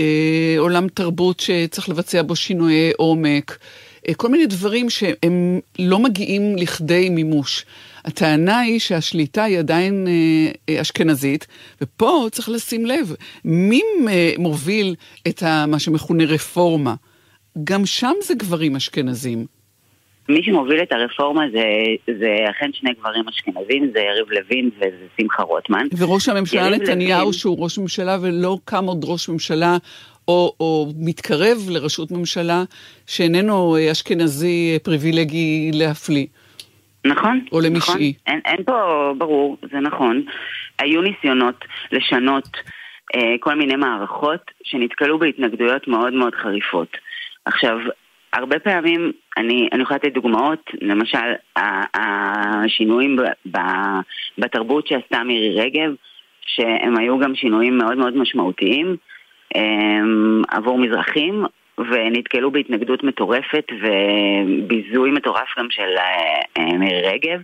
עולם 0.58 0.88
תרבות 0.88 1.40
שצריך 1.40 1.88
לבצע 1.88 2.22
בו 2.22 2.36
שינויי 2.36 2.92
עומק, 2.96 3.58
uh, 3.58 4.14
כל 4.16 4.28
מיני 4.28 4.46
דברים 4.46 4.90
שהם 4.90 5.60
לא 5.78 5.98
מגיעים 5.98 6.56
לכדי 6.56 7.08
מימוש. 7.08 7.64
הטענה 8.04 8.60
היא 8.60 8.80
שהשליטה 8.80 9.44
היא 9.44 9.58
עדיין 9.58 10.08
אה, 10.08 10.52
אה, 10.68 10.80
אשכנזית, 10.80 11.46
ופה 11.80 12.26
צריך 12.32 12.48
לשים 12.48 12.86
לב, 12.86 13.14
מי 13.44 13.80
אה, 14.08 14.32
מוביל 14.38 14.94
את 15.28 15.42
ה, 15.42 15.66
מה 15.66 15.78
שמכונה 15.78 16.24
רפורמה? 16.24 16.94
גם 17.64 17.86
שם 17.86 18.12
זה 18.22 18.34
גברים 18.34 18.76
אשכנזים. 18.76 19.46
מי 20.28 20.42
שמוביל 20.42 20.82
את 20.82 20.92
הרפורמה 20.92 21.44
זה, 21.52 21.64
זה 22.18 22.36
אכן 22.50 22.70
שני 22.72 22.90
גברים 23.00 23.28
אשכנזים, 23.28 23.90
זה 23.92 24.00
יריב 24.00 24.30
לוין 24.30 24.70
וזה 24.76 25.06
שמחה 25.20 25.42
רוטמן. 25.42 25.86
וראש 25.98 26.28
הממשלה 26.28 26.70
נתניהו, 26.70 27.20
לוין... 27.20 27.32
שהוא 27.32 27.64
ראש 27.64 27.78
ממשלה 27.78 28.16
ולא 28.22 28.58
קם 28.64 28.84
עוד 28.84 29.04
ראש 29.04 29.28
ממשלה 29.28 29.76
או, 30.28 30.54
או 30.60 30.86
מתקרב 30.98 31.58
לראשות 31.70 32.10
ממשלה 32.10 32.62
שאיננו 33.06 33.76
אה, 33.76 33.92
אשכנזי 33.92 34.78
פריבילגי 34.82 35.70
להפליא. 35.74 36.26
נכון. 37.06 37.44
או 37.52 37.60
למשעי. 37.60 37.92
נכון. 37.92 38.34
אין, 38.34 38.40
אין 38.44 38.64
פה, 38.64 39.12
ברור, 39.18 39.56
זה 39.72 39.80
נכון. 39.80 40.22
היו 40.78 41.02
ניסיונות 41.02 41.64
לשנות 41.92 42.48
אה, 43.14 43.34
כל 43.40 43.54
מיני 43.54 43.76
מערכות 43.76 44.50
שנתקלו 44.64 45.18
בהתנגדויות 45.18 45.88
מאוד 45.88 46.12
מאוד 46.12 46.34
חריפות. 46.34 46.96
עכשיו, 47.44 47.78
הרבה 48.32 48.58
פעמים, 48.58 49.12
אני, 49.36 49.68
אני 49.72 49.82
יכולה 49.82 49.96
לתת 49.96 50.12
דוגמאות, 50.14 50.70
למשל, 50.80 51.32
השינויים 51.94 53.16
בתרבות 54.38 54.86
שעשתה 54.86 55.22
מירי 55.22 55.60
רגב, 55.60 55.94
שהם 56.46 56.98
היו 56.98 57.18
גם 57.18 57.34
שינויים 57.34 57.78
מאוד 57.78 57.98
מאוד 57.98 58.16
משמעותיים 58.16 58.96
אה, 59.56 60.00
עבור 60.48 60.78
מזרחים, 60.78 61.44
ונתקלו 61.78 62.50
בהתנגדות 62.50 63.04
מטורפת 63.04 63.64
וביזוי 63.72 65.10
מטורף 65.10 65.48
גם 65.58 65.66
של 65.70 65.96
אה, 65.98 66.40
אה, 66.58 66.78
מירי 66.78 67.02
רגב. 67.02 67.40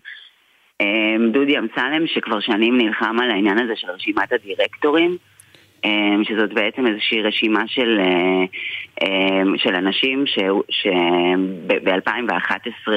אה, 0.81 1.17
דודי 1.33 1.59
אמסלם 1.59 2.07
שכבר 2.07 2.41
שנים 2.41 2.79
נלחם 2.79 3.17
על 3.21 3.31
העניין 3.31 3.59
הזה 3.59 3.73
של 3.77 3.91
רשימת 3.91 4.33
הדירקטורים, 4.33 5.17
שזאת 6.23 6.53
בעצם 6.53 6.87
איזושהי 6.87 7.23
רשימה 7.23 7.63
של, 7.67 8.01
של 9.57 9.75
אנשים 9.75 10.25
שב-2011 10.71 12.91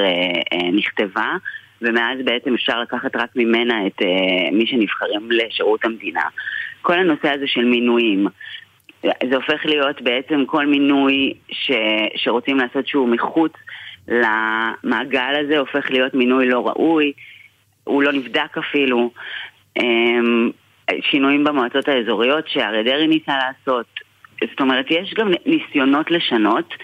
נכתבה 0.72 1.36
ומאז 1.82 2.18
בעצם 2.24 2.54
אפשר 2.54 2.80
לקחת 2.80 3.16
רק 3.16 3.30
ממנה 3.36 3.86
את 3.86 4.02
מי 4.52 4.66
שנבחרים 4.66 5.28
לשירות 5.30 5.84
המדינה. 5.84 6.24
כל 6.82 6.98
הנושא 6.98 7.30
הזה 7.30 7.46
של 7.46 7.64
מינויים, 7.64 8.26
זה 9.02 9.36
הופך 9.36 9.66
להיות 9.66 10.02
בעצם 10.02 10.44
כל 10.46 10.66
מינוי 10.66 11.34
ש, 11.50 11.70
שרוצים 12.16 12.58
לעשות 12.58 12.86
שהוא 12.86 13.08
מחוץ 13.08 13.52
למעגל 14.08 15.34
הזה, 15.44 15.58
הופך 15.58 15.90
להיות 15.90 16.14
מינוי 16.14 16.48
לא 16.48 16.68
ראוי, 16.68 17.12
הוא 17.84 18.02
לא 18.02 18.12
נבדק 18.12 18.58
אפילו. 18.58 19.10
שינויים 21.00 21.44
במועצות 21.44 21.88
האזוריות 21.88 22.48
שאריה 22.48 22.82
דרעי 22.82 23.06
ניסה 23.06 23.32
לעשות. 23.36 23.86
זאת 24.50 24.60
אומרת, 24.60 24.86
יש 24.90 25.14
גם 25.14 25.30
ניסיונות 25.46 26.10
לשנות, 26.10 26.74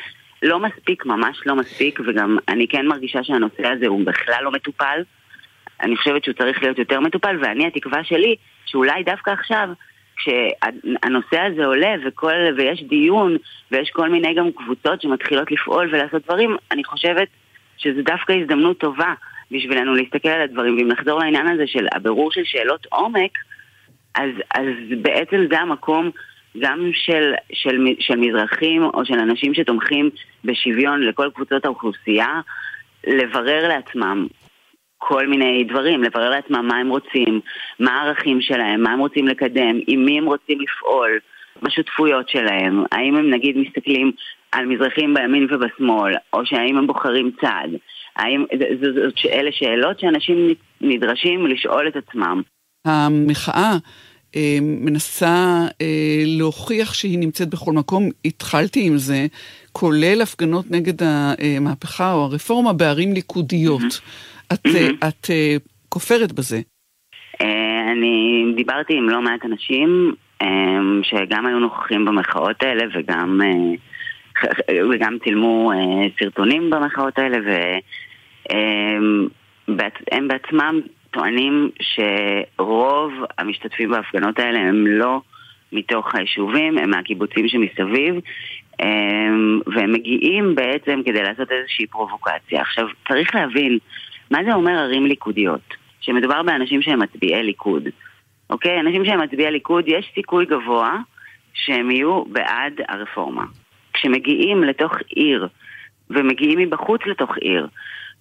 לא 0.42 0.60
מספיק, 0.60 1.06
ממש 1.06 1.40
לא 1.46 1.56
מספיק, 1.56 2.00
וגם 2.06 2.38
אני 2.48 2.68
כן 2.68 2.86
מרגישה 2.86 3.24
שהנושא 3.24 3.68
הזה 3.68 3.86
הוא 3.86 4.06
בכלל 4.06 4.38
לא 4.42 4.50
מטופל. 4.50 5.02
אני 5.82 5.96
חושבת 5.96 6.24
שהוא 6.24 6.34
צריך 6.34 6.62
להיות 6.62 6.78
יותר 6.78 7.00
מטופל, 7.00 7.36
ואני, 7.42 7.66
התקווה 7.66 8.04
שלי, 8.04 8.36
שאולי 8.66 9.02
דווקא 9.02 9.30
עכשיו 9.30 9.68
כשהנושא 10.16 11.40
הזה 11.40 11.66
עולה 11.66 11.94
וכל, 12.06 12.32
ויש 12.56 12.82
דיון 12.82 13.36
ויש 13.70 13.90
כל 13.90 14.08
מיני 14.08 14.34
גם 14.34 14.52
קבוצות 14.52 15.02
שמתחילות 15.02 15.50
לפעול 15.50 15.88
ולעשות 15.92 16.24
דברים, 16.24 16.56
אני 16.72 16.84
חושבת 16.84 17.28
שזו 17.76 18.02
דווקא 18.02 18.32
הזדמנות 18.32 18.78
טובה 18.78 19.14
בשבילנו 19.50 19.94
להסתכל 19.94 20.28
על 20.28 20.40
הדברים. 20.40 20.76
ואם 20.76 20.88
נחזור 20.88 21.18
לעניין 21.18 21.46
הזה 21.46 21.66
של 21.66 21.86
הבירור 21.92 22.32
של 22.32 22.44
שאלות 22.44 22.86
עומק, 22.90 23.30
אז, 24.14 24.30
אז 24.54 24.64
בעצם 25.02 25.46
זה 25.50 25.60
המקום 25.60 26.10
גם 26.58 26.90
של, 26.92 27.32
של, 27.52 27.86
של 28.00 28.16
מזרחים 28.16 28.82
או 28.82 29.04
של 29.04 29.18
אנשים 29.18 29.54
שתומכים 29.54 30.10
בשוויון 30.44 31.00
לכל 31.00 31.30
קבוצות 31.34 31.64
האוכלוסייה, 31.64 32.40
לברר 33.06 33.68
לעצמם 33.68 34.26
כל 34.98 35.26
מיני 35.26 35.64
דברים, 35.64 36.02
לברר 36.02 36.30
לעצמם 36.30 36.66
מה 36.68 36.76
הם 36.76 36.88
רוצים, 36.88 37.40
מה 37.80 37.92
הערכים 37.92 38.40
שלהם, 38.40 38.82
מה 38.82 38.92
הם 38.92 38.98
רוצים 38.98 39.28
לקדם, 39.28 39.78
עם 39.86 40.04
מי 40.04 40.18
הם 40.18 40.24
רוצים 40.24 40.58
לפעול, 40.60 41.18
מה 41.62 41.68
השותפויות 41.68 42.28
שלהם, 42.28 42.84
האם 42.92 43.16
הם 43.16 43.30
נגיד 43.30 43.56
מסתכלים 43.58 44.12
על 44.52 44.66
מזרחים 44.66 45.14
בימין 45.14 45.46
ובשמאל, 45.50 46.14
או 46.32 46.46
שהאם 46.46 46.78
הם 46.78 46.86
בוחרים 46.86 47.30
צד, 47.40 47.68
האם, 48.16 48.44
אלה 49.32 49.52
שאלות 49.52 50.00
שאנשים 50.00 50.54
נדרשים 50.80 51.46
לשאול 51.46 51.88
את 51.88 51.96
עצמם. 51.96 52.42
המחאה 52.88 53.76
אה, 54.36 54.58
מנסה 54.60 55.66
אה, 55.80 56.22
להוכיח 56.26 56.94
שהיא 56.94 57.18
נמצאת 57.18 57.48
בכל 57.48 57.72
מקום. 57.72 58.08
התחלתי 58.24 58.86
עם 58.86 58.98
זה, 58.98 59.26
כולל 59.72 60.22
הפגנות 60.22 60.70
נגד 60.70 61.02
המהפכה 61.02 62.12
או 62.12 62.24
הרפורמה 62.24 62.72
בערים 62.72 63.12
ליכודיות. 63.12 64.00
את, 64.52 64.66
אה, 64.66 65.08
את 65.08 65.30
אה, 65.30 65.56
כופרת 65.88 66.32
בזה. 66.32 66.60
אה, 67.40 67.92
אני 67.92 68.44
דיברתי 68.56 68.94
עם 68.94 69.08
לא 69.08 69.22
מעט 69.22 69.44
אנשים 69.44 70.14
שגם 71.02 71.46
היו 71.46 71.58
נוכחים 71.58 72.04
במחאות 72.04 72.62
האלה 72.62 72.84
וגם, 72.94 73.40
וגם 74.90 75.16
צילמו 75.24 75.72
סרטונים 76.18 76.70
במחאות 76.70 77.18
האלה 77.18 77.38
והם 79.68 80.28
בעצמם 80.28 80.80
טוענים 81.10 81.70
שרוב 81.80 83.12
המשתתפים 83.38 83.90
בהפגנות 83.90 84.38
האלה 84.38 84.58
הם 84.58 84.86
לא 84.86 85.20
מתוך 85.72 86.14
היישובים, 86.14 86.78
הם 86.78 86.90
מהקיבוצים 86.90 87.48
שמסביב 87.48 88.14
והם 89.66 89.92
מגיעים 89.92 90.54
בעצם 90.54 91.00
כדי 91.06 91.22
לעשות 91.22 91.52
איזושהי 91.52 91.86
פרובוקציה. 91.86 92.60
עכשיו, 92.60 92.86
צריך 93.08 93.34
להבין 93.34 93.78
מה 94.30 94.38
זה 94.44 94.54
אומר 94.54 94.72
ערים 94.72 95.06
ליכודיות? 95.06 95.74
שמדובר 96.00 96.42
באנשים 96.42 96.82
שהם 96.82 97.02
מצביעי 97.02 97.42
ליכוד. 97.42 97.82
אוקיי? 98.50 98.80
אנשים 98.80 99.04
שהם 99.04 99.20
מצביעי 99.20 99.50
ליכוד, 99.50 99.84
יש 99.86 100.10
סיכוי 100.14 100.46
גבוה 100.46 100.98
שהם 101.54 101.90
יהיו 101.90 102.24
בעד 102.24 102.80
הרפורמה. 102.88 103.44
כשמגיעים 103.92 104.64
לתוך 104.64 104.92
עיר, 105.08 105.48
ומגיעים 106.10 106.58
מבחוץ 106.58 107.00
לתוך 107.06 107.36
עיר, 107.36 107.66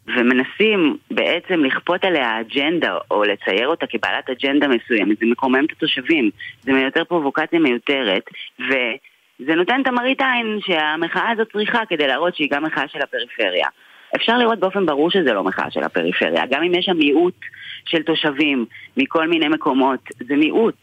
ומנסים 0.07 0.97
בעצם 1.11 1.63
לכפות 1.63 2.03
עליה 2.03 2.39
אג'נדה, 2.39 2.97
או 3.11 3.23
לצייר 3.23 3.67
אותה 3.67 3.85
כבעלת 3.87 4.29
אג'נדה 4.29 4.67
מסוימת, 4.67 5.17
זה 5.19 5.25
מקומם 5.25 5.65
את 5.65 5.71
התושבים, 5.71 6.29
זה 6.61 6.73
מייצר 6.73 7.03
פרובוקציה 7.03 7.59
מיותרת, 7.59 8.23
וזה 8.59 9.55
נותן 9.55 9.81
את 9.81 9.87
המראית 9.87 10.21
עין 10.21 10.59
שהמחאה 10.65 11.31
הזאת 11.31 11.47
צריכה 11.51 11.79
כדי 11.89 12.07
להראות 12.07 12.35
שהיא 12.35 12.49
גם 12.51 12.63
מחאה 12.63 12.87
של 12.87 12.99
הפריפריה. 13.01 13.67
אפשר 14.15 14.37
לראות 14.37 14.59
באופן 14.59 14.85
ברור 14.85 15.11
שזה 15.11 15.33
לא 15.33 15.43
מחאה 15.43 15.71
של 15.71 15.83
הפריפריה. 15.83 16.43
גם 16.49 16.63
אם 16.63 16.73
יש 16.75 16.85
שם 16.85 16.97
מיעוט 16.97 17.39
של 17.85 18.03
תושבים 18.03 18.65
מכל 18.97 19.27
מיני 19.27 19.47
מקומות, 19.47 19.99
זה 20.27 20.35
מיעוט. 20.35 20.81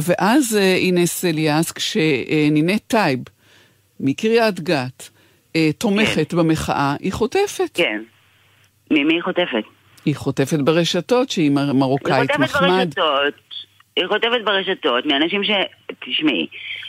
ואז 0.00 0.56
אה, 0.56 0.74
אינס 0.74 1.24
אליאס, 1.24 1.72
כשנינת 1.72 2.82
טייב 2.86 3.18
מקריית 4.00 4.60
גת 4.60 5.10
אה, 5.56 5.70
תומכת 5.78 6.30
כן. 6.30 6.36
במחאה, 6.36 6.94
היא 7.00 7.12
חוטפת. 7.12 7.70
כן. 7.74 8.02
ממי 8.90 9.14
היא 9.14 9.22
חוטפת? 9.22 9.64
היא 10.04 10.16
חוטפת 10.16 10.58
ברשתות, 10.58 11.30
שהיא 11.30 11.50
מרוקאית 11.50 12.30
מחמד. 12.38 12.68
היא 12.68 12.78
חוטפת 12.78 12.96
ברשתות, 12.96 13.34
היא 13.96 14.06
חוטפת 14.06 14.44
ברשתות 14.44 15.06
מאנשים 15.06 15.44
ש... 15.44 15.50
תשמעי, 16.04 16.46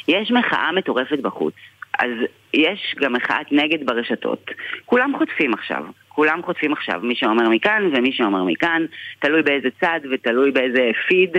יש 0.07 0.31
מחאה 0.31 0.71
מטורפת 0.71 1.19
בחוץ. 1.19 1.53
אז 1.99 2.10
יש 2.53 2.95
גם 2.99 3.13
מחאת 3.13 3.51
נגד 3.51 3.86
ברשתות. 3.86 4.51
כולם 4.86 5.13
חוטפים 5.17 5.53
עכשיו. 5.53 5.83
כולם 6.10 6.41
חוטפים 6.45 6.73
עכשיו, 6.73 6.99
מי 7.03 7.15
שאומר 7.15 7.49
מכאן 7.49 7.89
ומי 7.93 8.12
שאומר 8.13 8.43
מכאן, 8.43 8.86
תלוי 9.19 9.41
באיזה 9.41 9.67
צד 9.81 9.99
ותלוי 10.12 10.51
באיזה 10.51 10.89
פיד 11.07 11.29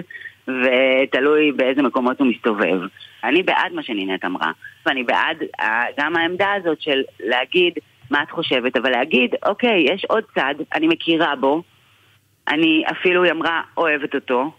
ותלוי 0.49 1.53
באיזה 1.53 1.83
מקומות 1.83 2.21
הוא 2.21 2.27
מסתובב. 2.27 2.81
אני 3.25 3.43
בעד 3.43 3.73
מה 3.73 3.83
שנינת 3.83 4.25
אמרה, 4.25 4.51
ואני 4.87 5.05
בעד 5.05 5.37
גם 5.99 6.17
העמדה 6.17 6.53
הזאת 6.53 6.81
של 6.81 7.03
להגיד 7.21 7.73
מה 8.11 8.23
את 8.23 8.31
חושבת, 8.31 8.77
אבל 8.77 8.91
להגיד, 8.91 9.35
אוקיי, 9.47 9.85
יש 9.95 10.05
עוד 10.05 10.25
צד, 10.35 10.55
אני 10.75 10.89
מכירה 10.89 11.37
בו, 11.37 11.63
אני 12.49 12.85
אפילו, 12.93 13.25
היא 13.25 13.33
אמרה, 13.33 13.63
אוהבת 13.77 14.15
אותו, 14.15 14.53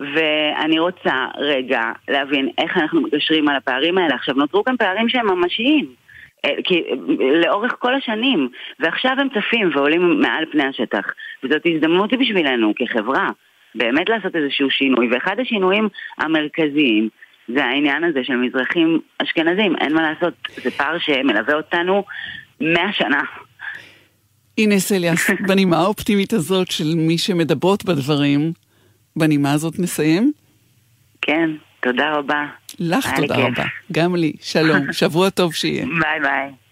ואני 0.00 0.78
רוצה 0.78 1.26
רגע 1.38 1.82
להבין 2.08 2.48
איך 2.58 2.76
אנחנו 2.76 3.00
מגשרים 3.00 3.48
על 3.48 3.56
הפערים 3.56 3.98
האלה. 3.98 4.14
עכשיו, 4.14 4.34
נותרו 4.34 4.62
גם 4.68 4.76
פערים 4.76 5.08
שהם 5.08 5.26
ממשיים. 5.26 5.86
אה, 6.44 6.50
כי 6.64 6.82
לאורך 7.44 7.76
כל 7.78 7.94
השנים, 7.94 8.48
ועכשיו 8.80 9.12
הם 9.18 9.28
צפים 9.28 9.70
ועולים 9.74 10.20
מעל 10.20 10.44
פני 10.52 10.64
השטח. 10.64 11.06
וזאת 11.44 11.62
הזדמנות 11.66 12.12
בשבילנו 12.12 12.72
כחברה, 12.76 13.30
באמת 13.74 14.08
לעשות 14.08 14.36
איזשהו 14.36 14.70
שינוי. 14.70 15.08
ואחד 15.12 15.40
השינויים 15.40 15.88
המרכזיים 16.18 17.08
זה 17.48 17.64
העניין 17.64 18.04
הזה 18.04 18.24
של 18.24 18.36
מזרחים 18.36 19.00
אשכנזים. 19.22 19.76
אין 19.76 19.94
מה 19.94 20.02
לעשות, 20.02 20.34
זה 20.62 20.70
פער 20.70 20.98
שמלווה 20.98 21.54
אותנו 21.54 22.04
מאה 22.60 22.92
שנה. 22.92 23.20
אינס 24.58 24.92
אליאס, 24.92 25.30
בנימה 25.48 25.76
האופטימית 25.76 26.32
הזאת 26.32 26.70
של 26.70 26.94
מי 26.96 27.18
שמדברות 27.18 27.84
בדברים, 27.84 28.52
בנימה 29.16 29.52
הזאת 29.52 29.78
נסיים? 29.78 30.32
כן, 31.22 31.50
תודה 31.80 32.10
רבה. 32.10 32.46
לך 32.78 33.08
תודה 33.16 33.36
רבה. 33.36 33.64
גם 33.92 34.16
לי. 34.16 34.32
שלום, 34.40 34.92
שבוע 34.98 35.30
טוב 35.30 35.54
שיהיה. 35.54 35.84
ביי 35.86 36.20
ביי. 36.22 36.63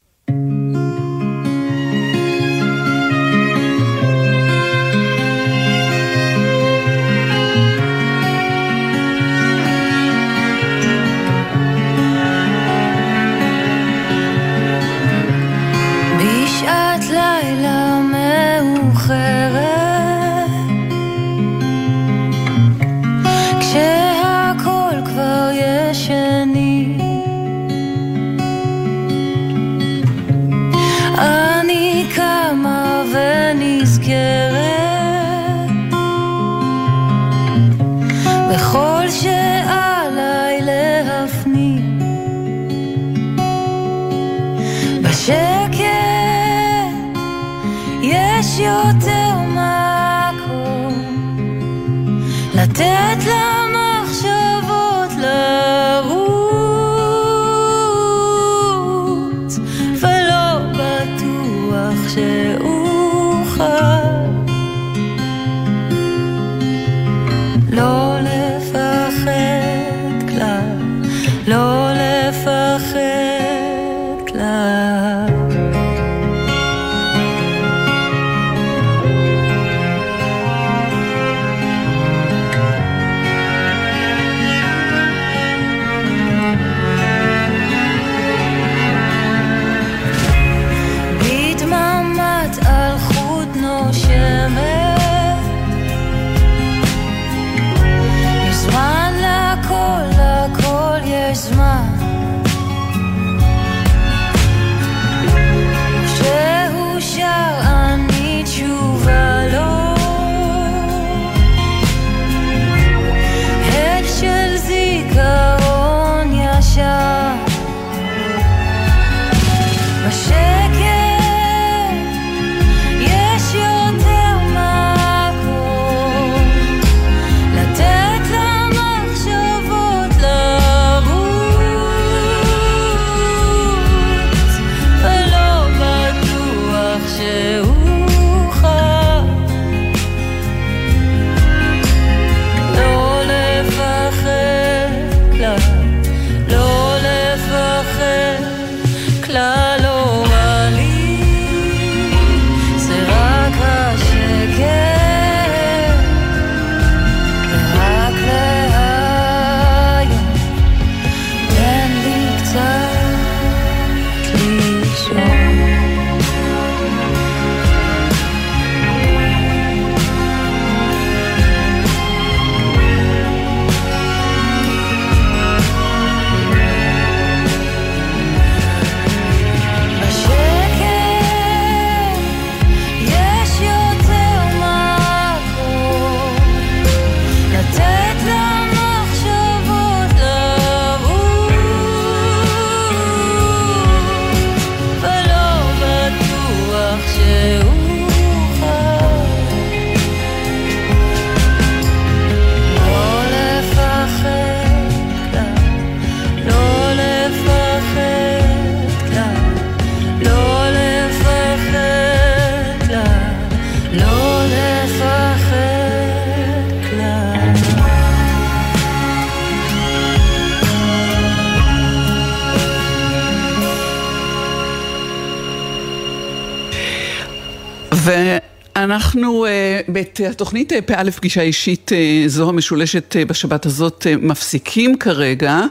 אנחנו 228.84 229.46
בתוכנית 229.88 230.72
פ"א 230.86 231.10
פגישה 231.10 231.42
אישית 231.42 231.90
זו 232.26 232.48
המשולשת 232.48 233.16
בשבת 233.28 233.66
הזאת 233.66 234.06
מפסיקים 234.20 234.98
כרגע. 234.98 235.50
אה, 235.52 235.66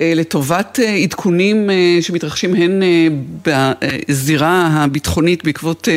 לטובת 0.00 0.78
אה, 0.82 0.94
עדכונים 0.94 1.70
אה, 1.70 1.98
שמתרחשים 2.00 2.54
הן 2.54 2.82
בזירה 3.46 4.66
הביטחונית 4.66 5.44
בעקבות 5.44 5.88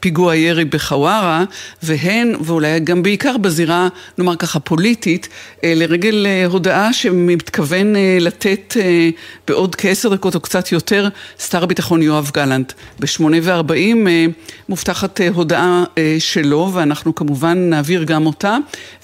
פיגוע 0.00 0.36
ירי 0.36 0.64
בחווארה 0.64 1.44
והן, 1.82 2.34
ואולי 2.40 2.80
גם 2.80 3.02
בעיקר 3.02 3.36
בזירה, 3.36 3.88
נאמר 4.18 4.36
ככה, 4.36 4.60
פוליטית, 4.60 5.28
לרגל 5.62 6.26
הודעה 6.46 6.92
שמתכוון 6.92 7.94
לתת 8.20 8.76
בעוד 9.48 9.76
כעשר 9.76 10.08
דקות 10.08 10.34
או 10.34 10.40
קצת 10.40 10.72
יותר 10.72 11.08
שר 11.38 11.62
הביטחון 11.62 12.02
יואב 12.02 12.30
גלנט. 12.34 12.72
בשמונה 13.00 13.36
וארבעים 13.42 14.06
מובטחת 14.68 15.20
הודעה 15.34 15.84
שלו 16.18 16.70
ואנחנו 16.74 17.14
כמובן 17.14 17.58
נעביר 17.70 18.04
גם 18.04 18.26
אותה 18.26 18.56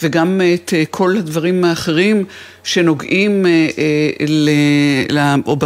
וגם 0.02 0.40
את 0.54 0.72
כל 0.90 1.16
הדברים 1.16 1.64
האחרים 1.64 2.24
שנוגעים 2.64 3.46
ל... 4.29 4.48
או 5.46 5.57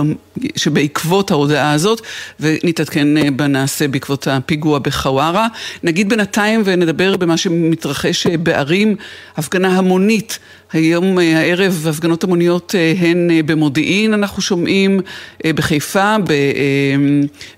שבעקבות 0.57 1.31
ההודעה 1.31 1.73
הזאת, 1.73 2.01
ונתעדכן 2.41 3.17
אה, 3.17 3.31
בנעשה 3.31 3.89
בעקבות 3.89 4.27
הפיגוע 4.27 4.79
בחווארה. 4.79 5.47
נגיד 5.83 6.09
בינתיים 6.09 6.63
ונדבר 6.65 7.17
במה 7.17 7.37
שמתרחש 7.37 8.27
אה, 8.27 8.37
בערים, 8.37 8.97
הפגנה 9.37 9.79
המונית. 9.79 10.39
היום 10.73 11.19
אה, 11.19 11.39
הערב 11.39 11.87
הפגנות 11.91 12.25
המוניות 12.25 12.75
הן 12.99 13.31
במודיעין, 13.47 14.15
אנחנו 14.15 14.43
שומעים, 14.43 15.01
בחיפה, 15.47 16.17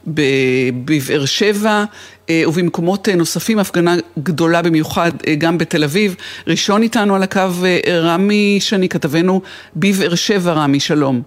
בבאר 0.06 1.24
שבע. 1.26 1.84
ובמקומות 2.48 3.08
נוספים 3.08 3.58
הפגנה 3.58 3.94
גדולה 4.18 4.62
במיוחד 4.62 5.10
גם 5.38 5.58
בתל 5.58 5.84
אביב. 5.84 6.16
ראשון 6.46 6.82
איתנו 6.82 7.14
על 7.14 7.22
הקו 7.22 7.40
רמי 7.88 8.58
שני, 8.60 8.88
כתבנו 8.88 9.40
בבאר 9.76 10.14
שבע, 10.14 10.52
רמי, 10.52 10.80
שלום. 10.80 11.22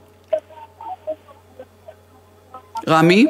רמי? 2.87 3.25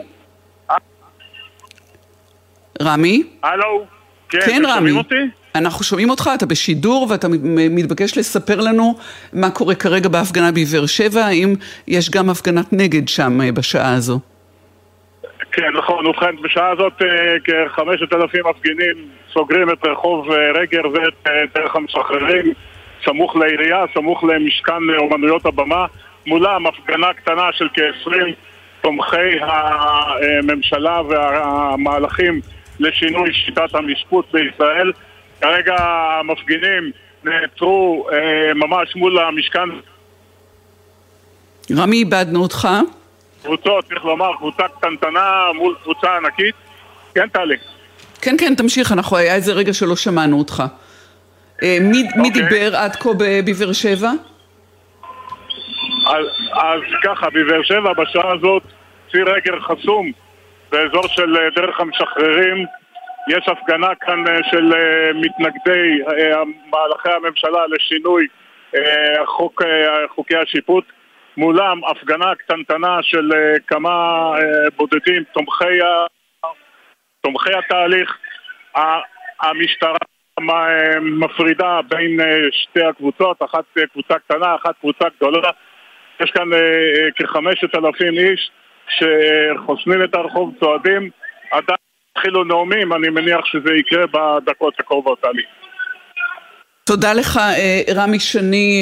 רמי? 2.82 3.24
הלו? 3.44 3.86
כן, 4.30 4.40
כן 4.46 4.62
רמי. 4.66 4.76
שומעים 4.76 4.98
אותי? 4.98 5.16
אנחנו 5.56 5.84
שומעים 5.84 6.10
אותך, 6.10 6.30
אתה 6.34 6.46
בשידור 6.46 7.08
ואתה 7.10 7.28
מתבקש 7.50 8.18
לספר 8.18 8.62
לנו 8.62 8.96
מה 9.34 9.50
קורה 9.50 9.76
כרגע 9.76 10.10
בהפגנה 10.10 10.52
בבאר 10.52 10.86
שבע, 10.86 11.26
האם 11.26 11.56
יש 11.88 12.10
גם 12.10 12.30
הפגנת 12.30 12.74
נגד 12.74 13.08
שם 13.08 13.42
אה, 13.42 13.52
בשעה 13.52 13.94
הזו. 13.94 14.20
כן, 15.54 15.72
נכון, 15.78 16.08
ובכן, 16.08 16.36
בשעה 16.42 16.72
הזאת 16.72 17.02
אה, 17.02 17.36
כחמשת 17.44 18.14
אלפים 18.14 18.42
מפגינים 18.50 19.08
סוגרים 19.34 19.70
את 19.70 19.86
רחוב 19.86 20.32
אה, 20.32 20.52
רגר 20.52 20.82
ואת 20.94 21.28
דרך 21.56 21.76
המשחררים, 21.76 22.54
סמוך 23.06 23.36
לעירייה, 23.36 23.84
סמוך 23.94 24.24
למשכן 24.24 24.82
אומנויות 24.98 25.46
הבמה, 25.46 25.86
מולם 26.28 26.68
הפגנה 26.68 27.14
קטנה 27.14 27.50
של 27.52 27.68
כ-20 27.74 28.12
תומכי 28.82 29.40
הממשלה 29.42 31.02
והמהלכים 31.02 32.42
לשינוי 32.80 33.34
שיטת 33.34 33.76
המשפוט 33.76 34.26
בישראל. 34.32 34.92
כרגע 35.42 35.76
המפגינים 35.80 36.92
נעצרו 37.24 38.08
אה, 38.12 38.54
ממש 38.54 38.96
מול 38.96 39.20
המשכן. 39.20 39.70
רמי, 41.78 41.98
איבדנו 41.98 42.42
אותך. 42.42 42.68
קבוצות, 43.44 43.86
צריך 43.86 44.06
לומר, 44.06 44.36
קבוצה 44.38 44.64
קטנטנה 44.68 45.52
מול 45.56 45.76
קבוצה 45.84 46.18
ענקית. 46.18 46.56
כן, 47.16 47.28
טלי. 47.28 47.56
כן, 48.22 48.36
כן, 48.40 48.56
תמשיך, 48.56 48.92
אנחנו, 48.92 49.18
היה 49.18 49.36
איזה 49.36 49.54
רגע 49.54 49.74
שלא 49.74 49.96
שמענו 49.96 50.40
אותך. 50.40 50.64
אה, 51.64 51.78
מי, 51.82 51.98
okay. 51.98 52.22
מי 52.22 52.28
אוקיי. 52.28 52.44
דיבר 52.44 52.76
עד 52.76 52.96
כה 52.96 53.10
בבאר 53.46 53.74
שבע? 53.74 54.12
אז, 56.08 56.26
אז 56.54 56.82
ככה, 57.04 57.30
בבאר 57.30 57.64
שבע 57.64 57.94
בשעה 57.94 58.32
הזאת 58.34 58.64
ציר 59.12 59.30
רגר 59.30 59.60
חסום 59.60 60.12
באזור 60.72 61.08
של 61.08 61.38
אה, 61.38 61.50
דרך 61.56 61.80
המשחררים 61.80 62.66
יש 63.30 63.48
הפגנה 63.48 63.96
כאן 64.02 64.28
אה, 64.28 64.40
של 64.52 64.74
מתנגדי 65.16 66.00
מהלכי 66.72 67.10
הממשלה 67.10 67.62
לשינוי 67.70 68.28
חוק, 69.26 69.62
חוקי 70.16 70.36
השיפוט 70.36 70.84
מולם 71.38 71.82
הפגנה 71.86 72.36
קטנטנה 72.36 72.98
של 73.02 73.30
כמה 73.68 73.90
בודדים 74.78 75.24
תומכי, 75.34 75.80
תומכי 77.22 77.54
התהליך. 77.54 78.18
המשטרה 79.42 79.98
מפרידה 81.02 81.80
בין 81.90 82.18
שתי 82.52 82.84
הקבוצות, 82.84 83.38
אחת 83.44 83.64
קבוצה 83.94 84.20
קטנה, 84.20 84.56
אחת 84.56 84.76
קבוצה 84.80 85.06
גדולה. 85.18 85.50
יש 86.20 86.32
כאן 86.32 86.54
אה, 86.54 86.60
אה, 86.60 87.12
כחמשת 87.16 87.76
אלפים 87.76 88.14
איש 88.14 88.52
שחוסמים 88.90 90.04
את 90.04 90.16
הרחוב, 90.16 90.54
צועדים, 90.60 91.10
עדיין 91.52 91.78
התחילו 92.12 92.44
נאומים, 92.44 92.94
אני 92.94 93.10
מניח 93.10 93.46
שזה 93.46 93.74
יקרה 93.74 94.06
בדקות 94.08 94.80
הקרובות, 94.80 95.22
טלי. 95.22 95.44
תודה 96.86 97.14
לך 97.14 97.38
אה, 97.38 97.82
רמי 97.96 98.20
שני 98.20 98.82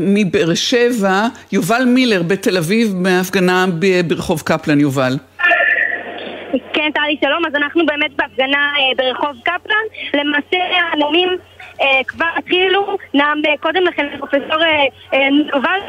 מבאר 0.00 0.54
שבע. 0.54 1.26
יובל 1.52 1.84
מילר 1.86 2.22
בתל 2.22 2.56
אביב 2.56 2.94
מהפגנה 2.96 3.66
ברחוב 4.08 4.42
קפלן, 4.46 4.80
יובל. 4.80 5.16
כן, 6.72 6.90
טלי, 6.94 7.16
שלום. 7.24 7.46
אז 7.46 7.54
אנחנו 7.54 7.86
באמת 7.86 8.10
בהפגנה 8.16 8.72
ברחוב 8.96 9.36
קפלן. 9.44 9.86
למעשה 10.14 10.56
הנאומים 10.92 11.28
אה, 11.28 11.36
כבר 12.06 12.26
התחילו, 12.36 12.96
נעם 13.14 13.40
אה, 13.48 13.56
קודם 13.60 13.82
לכן 13.82 14.06
פרופסור 14.18 14.62
אה, 14.62 14.84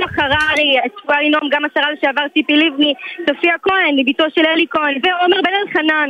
חררי, 0.07 0.77
צפויה 0.97 1.21
לנאום 1.21 1.49
גם 1.49 1.65
השרה 1.65 1.91
לשעבר 1.91 2.27
ציפי 2.33 2.55
לבני, 2.55 2.93
סופיה 3.29 3.53
כהן, 3.61 4.05
ביתו 4.05 4.23
של 4.35 4.45
אלי 4.45 4.65
כהן, 4.69 4.99
ועומר 5.03 5.41
בן 5.41 5.53
אלחנן, 5.53 6.09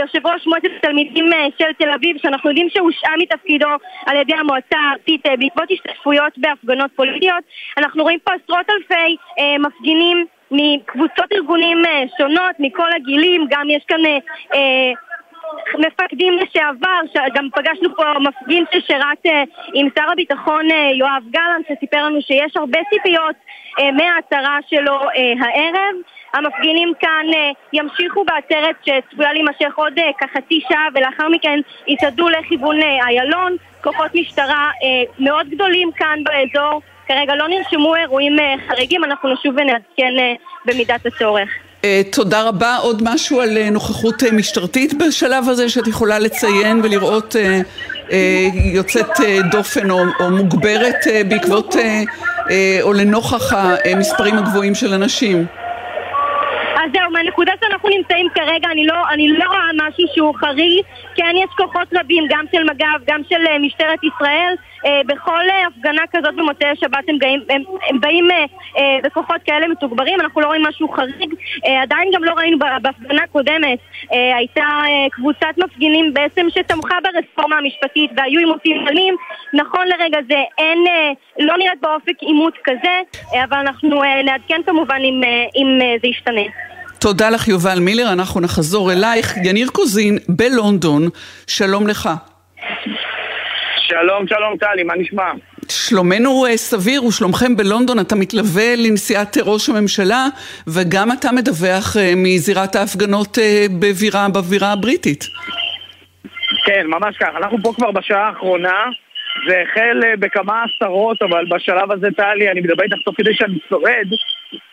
יושב 0.00 0.26
ראש 0.26 0.46
מועצת 0.46 0.68
התלמידים 0.78 1.30
של 1.58 1.72
תל 1.78 1.90
אביב, 1.90 2.16
שאנחנו 2.22 2.50
יודעים 2.50 2.68
שהושעה 2.70 3.16
מתפקידו 3.18 3.68
על 4.06 4.16
ידי 4.16 4.34
המועצה 4.34 4.78
הארצית 4.78 5.26
בעקבות 5.38 5.68
השתתפויות 5.70 6.32
בהפגנות 6.36 6.90
פוליטיות. 6.96 7.44
אנחנו 7.78 8.02
רואים 8.02 8.18
פה 8.24 8.32
עשרות 8.44 8.66
אלפי 8.70 9.16
מפגינים 9.58 10.26
מקבוצות 10.50 11.32
ארגונים 11.32 11.82
שונות, 12.18 12.54
מכל 12.58 12.92
הגילים, 12.96 13.46
גם 13.50 13.70
יש 13.70 13.84
כאן 13.88 14.00
מפקדים 15.78 16.32
לשעבר, 16.32 17.00
גם 17.34 17.48
פגשנו 17.54 17.96
פה 17.96 18.02
מפגין 18.20 18.64
ששירת 18.72 19.26
אה, 19.26 19.42
עם 19.74 19.88
שר 19.98 20.10
הביטחון 20.12 20.70
אה, 20.70 20.90
יואב 20.94 21.22
גלנט, 21.30 21.66
שסיפר 21.68 22.04
לנו 22.04 22.22
שיש 22.22 22.56
הרבה 22.56 22.78
ציפיות 22.90 23.34
אה, 23.78 23.90
מההצהרה 23.92 24.58
שלו 24.68 25.00
הערב. 25.40 25.94
המפגינים 26.34 26.92
כאן 27.00 27.26
ימשיכו 27.72 28.24
בעצרת 28.24 28.76
שצפויה 28.82 29.32
להימשך 29.32 29.74
עוד 29.74 29.92
כחצי 30.18 30.60
שעה 30.68 30.88
ולאחר 30.94 31.28
מכן 31.28 31.60
יצעדו 31.86 32.28
לכיוון 32.28 32.80
איילון. 32.82 33.56
כוחות 33.82 34.14
משטרה 34.14 34.70
מאוד 35.18 35.48
גדולים 35.48 35.90
כאן 35.96 36.18
באזור. 36.24 36.80
כרגע 37.08 37.34
לא 37.34 37.48
נרשמו 37.48 37.96
אירועים 37.96 38.36
חריגים, 38.68 39.04
אנחנו 39.04 39.32
נשוב 39.32 39.54
ונעדכן 39.56 40.14
במידת 40.66 41.06
הצורך. 41.06 41.65
אה, 41.84 42.02
תודה 42.12 42.42
רבה. 42.42 42.76
עוד 42.76 43.02
משהו 43.04 43.40
על 43.40 43.58
אה, 43.58 43.70
נוכחות 43.70 44.22
אה, 44.22 44.32
משטרתית 44.32 44.94
בשלב 44.94 45.48
הזה 45.48 45.68
שאת 45.68 45.86
יכולה 45.86 46.18
לציין 46.18 46.80
ולראות 46.82 47.36
יוצאת 48.74 49.10
דופן 49.50 49.90
או, 49.90 49.98
או 50.20 50.30
מוגברת 50.30 50.96
בעקבות 51.28 51.76
או 52.82 52.92
לנוכח 52.92 53.52
המספרים 53.52 54.38
הגבוהים 54.38 54.74
של 54.74 54.94
אנשים? 54.94 55.46
אז 56.76 56.90
זהו, 56.92 57.10
מהנקודה 57.12 57.52
שאנחנו 57.60 57.88
נמצאים 57.88 58.26
כרגע, 58.34 58.68
אני 58.72 58.86
לא, 58.86 58.94
אני 59.12 59.28
לא 59.28 59.44
רואה 59.44 59.88
משהו 59.88 60.04
שהוא 60.14 60.34
חריג. 60.40 60.84
כן, 61.16 61.32
יש 61.36 61.50
כוחות 61.56 61.88
רבים, 61.94 62.24
גם 62.28 62.44
של 62.52 62.64
מג"ב, 62.64 63.04
גם 63.06 63.20
של 63.28 63.58
משטרת 63.60 63.98
ישראל. 64.04 64.54
אה, 64.86 65.00
בכל 65.06 65.40
אה, 65.50 65.66
הפגנה 65.66 66.02
כזאת 66.12 66.34
במוצאי 66.34 66.76
שבת 66.76 67.08
הם, 67.08 67.18
גאים, 67.18 67.40
הם, 67.48 67.62
הם 67.88 68.00
באים 68.00 68.28
אה, 68.30 68.96
בכוחות 69.02 69.42
כאלה 69.44 69.68
מתוגברים, 69.68 70.20
אנחנו 70.20 70.40
לא 70.40 70.46
רואים 70.46 70.62
משהו 70.62 70.88
חריג. 70.88 71.34
עדיין 71.82 72.10
גם 72.14 72.24
לא 72.24 72.32
ראינו 72.32 72.58
בהפגנה 72.82 73.22
הקודמת, 73.22 73.78
הייתה 74.10 74.82
קבוצת 75.10 75.54
מפגינים 75.56 76.14
בעצם 76.14 76.46
שתמכה 76.50 76.96
ברפורמה 77.02 77.56
המשפטית 77.58 78.10
והיו 78.16 78.38
עימותים 78.38 78.88
אלים. 78.88 79.16
נכון 79.52 79.86
לרגע 79.86 80.18
זה 80.28 80.42
אין, 80.58 80.84
לא 81.38 81.58
נראית 81.58 81.80
באופק 81.80 82.20
עימות 82.20 82.54
כזה, 82.64 83.00
אבל 83.44 83.58
אנחנו 83.58 84.02
נעדכן 84.24 84.60
כמובן 84.66 84.98
אם, 85.00 85.20
אם 85.56 85.78
זה 86.02 86.08
ישתנה. 86.08 86.42
תודה 87.08 87.30
לך 87.30 87.48
יובל 87.48 87.78
מילר, 87.80 88.12
אנחנו 88.12 88.40
נחזור 88.40 88.92
אלייך. 88.92 89.34
יניר 89.44 89.68
קוזין 89.72 90.18
בלונדון, 90.28 91.02
שלום 91.46 91.86
לך. 91.86 92.08
שלום, 93.76 94.28
שלום 94.28 94.56
טלי, 94.60 94.82
מה 94.82 94.94
נשמע? 94.96 95.30
שלומנו 95.68 96.46
אה, 96.46 96.56
סביר 96.56 97.04
ושלומכם 97.04 97.56
בלונדון, 97.56 97.98
אתה 98.00 98.14
מתלווה 98.14 98.76
לנסיעת 98.76 99.36
ראש 99.42 99.68
הממשלה 99.68 100.26
וגם 100.66 101.12
אתה 101.12 101.32
מדווח 101.32 101.96
אה, 101.96 102.12
מזירת 102.16 102.76
ההפגנות 102.76 103.38
אה, 103.38 103.66
בבירה, 103.80 104.26
בבירה 104.28 104.72
הבריטית. 104.72 105.24
כן, 106.64 106.86
ממש 106.86 107.16
ככה. 107.16 107.38
אנחנו 107.38 107.58
פה 107.62 107.72
כבר 107.76 107.90
בשעה 107.90 108.28
האחרונה. 108.28 108.84
זה 109.48 109.62
החל 109.62 110.00
אה, 110.04 110.16
בכמה 110.16 110.64
עשרות, 110.64 111.22
אבל 111.22 111.44
בשלב 111.50 111.92
הזה, 111.92 112.08
טלי, 112.16 112.50
אני 112.50 112.60
מדבר 112.60 112.84
איתך 112.84 112.96
תוך 113.04 113.14
כדי 113.16 113.34
שאני 113.34 113.58
שורד, 113.68 114.08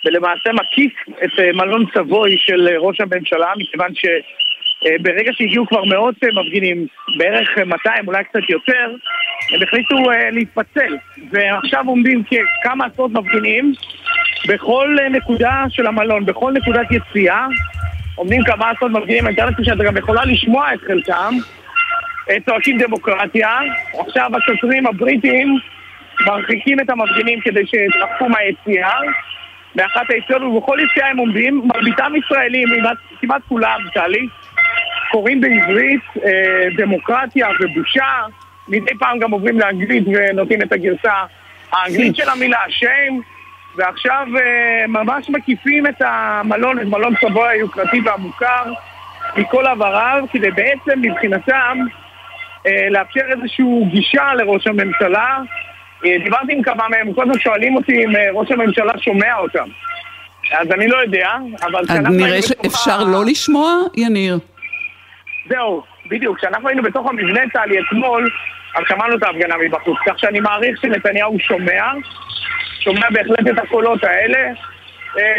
ולמעשה 0.06 0.49
מקיף 0.54 0.93
את 1.23 1.39
אה, 1.39 1.52
מלון 1.54 1.86
צבוי 1.93 2.36
של 2.38 2.67
אה, 2.67 2.78
ראש 2.78 3.02
הממשלה, 3.02 3.47
מכיוון 3.58 3.89
שברגע 3.95 5.32
שהגיעו 5.34 5.67
כבר 5.67 5.84
מאות 5.84 6.15
מפגינים, 6.23 6.88
בערך 7.17 7.58
200, 7.58 8.08
אולי 8.08 8.23
קצת 8.23 8.49
יותר, 8.49 8.91
הם 9.54 9.63
החליטו 9.63 9.95
להתפצל. 10.32 10.97
ועכשיו 11.32 11.84
עומדים 11.88 12.23
כמה 12.63 12.86
עשרות 12.86 13.12
מפגינים 13.12 13.73
בכל 14.47 14.97
נקודה 15.12 15.63
של 15.69 15.88
המלון, 15.88 16.26
בכל 16.26 16.52
נקודת 16.52 16.88
יציאה. 16.91 17.47
עומדים 18.15 18.43
כמה 18.43 18.69
עשרות 18.69 18.91
מפגינים, 18.91 19.26
אני 19.26 19.34
מתאר 19.34 19.45
לעצמי 19.45 19.65
שאתה 19.65 19.84
גם 19.84 19.97
יכולה 19.97 20.26
לשמוע 20.26 20.73
את 20.73 20.80
חלקם. 20.80 21.34
צועקים 22.46 22.78
דמוקרטיה. 22.78 23.60
עכשיו 24.00 24.32
השוטרים 24.38 24.88
הבריטים 24.88 25.58
מרחיקים 26.26 26.80
את 26.80 26.90
המפגינים 26.90 27.40
כדי 27.40 27.66
שיתרחקו 27.66 28.30
מהיציאה. 28.30 29.00
באחת 29.76 30.10
היציאות 30.10 30.42
ובכל 30.42 30.78
יציאה 30.80 31.10
הם 31.10 31.18
עומדים, 31.18 31.62
מרביתם 31.66 32.14
ישראלים, 32.16 32.68
כמעט 33.22 33.42
כולם, 33.48 33.80
טלי, 33.94 34.28
קוראים 35.12 35.42
בעברית 35.42 36.02
אה, 36.26 36.68
דמוקרטיה 36.78 37.48
ובושה, 37.60 38.22
מדי 38.68 38.98
פעם 39.00 39.20
גם 39.20 39.32
עוברים 39.32 39.60
לאנגלית 39.60 40.04
ונותנים 40.08 40.62
את 40.62 40.72
הגרסה 40.72 41.14
האנגלית 41.72 42.16
של 42.16 42.30
המילה, 42.30 42.60
שם, 42.70 43.20
ועכשיו 43.76 44.28
אה, 44.40 44.88
ממש 44.88 45.30
מקיפים 45.30 45.88
את 45.88 46.02
המלון, 46.02 46.80
את 46.80 46.86
מלון 46.86 47.14
סבוי 47.22 47.50
היוקרתי 47.50 48.02
והמוכר 48.06 48.64
מכל 49.38 49.68
עבריו, 49.68 50.24
כדי 50.32 50.52
בעצם 50.52 51.02
מבחינתם 51.02 51.78
אה, 51.80 52.03
לאפשר 52.91 53.21
איזושהי 53.32 53.65
גישה 53.91 54.34
לראש 54.34 54.67
הממשלה. 54.67 55.38
אה, 56.06 56.17
דיברתי 56.23 56.54
עם 56.54 56.63
כמה 56.63 56.88
מהם, 56.89 57.13
כל 57.13 57.21
הזמן 57.21 57.39
שואלים 57.39 57.76
אותי 57.76 58.06
אם 58.06 58.15
אה, 58.15 58.32
ראש 58.34 58.52
הממשלה 58.52 58.93
שומע 58.97 59.36
אותם. 59.38 59.67
אז 60.52 60.71
אני 60.71 60.88
לא 60.88 60.97
יודע, 60.97 61.30
אבל 61.62 61.84
היינו 61.89 62.10
נראה 62.10 62.41
שאפשר 62.41 62.97
בתוך... 62.97 63.10
לא 63.12 63.26
לשמוע, 63.26 63.73
יניר. 63.95 64.39
זהו, 65.49 65.84
בדיוק. 66.10 66.38
כשאנחנו 66.38 66.67
היינו 66.67 66.84
בתוך 66.84 67.10
המבנה 67.10 67.41
צה"לי 67.54 67.80
אתמול, 67.80 68.30
אז 68.76 68.84
שמענו 68.88 69.17
את 69.17 69.23
ההפגנה 69.23 69.56
מבחוץ. 69.58 69.97
כך 70.06 70.19
שאני 70.19 70.39
מעריך 70.39 70.82
שנתניהו 70.82 71.39
שומע, 71.39 71.84
שומע 72.80 73.10
בהחלט 73.10 73.47
את 73.49 73.58
הקולות 73.58 74.04
האלה, 74.04 74.54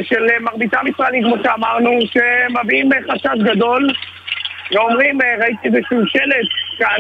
של 0.03 0.27
מרביתם 0.41 0.87
ישראלים, 0.87 1.25
כמו 1.25 1.37
שאמרנו, 1.43 1.91
שמביאים 2.13 2.91
חשש 3.11 3.43
גדול 3.45 3.89
ואומרים, 4.73 5.19
ראיתי 5.41 5.69
איזשהו 5.69 6.07
שלט 6.07 6.49
כאן, 6.79 6.99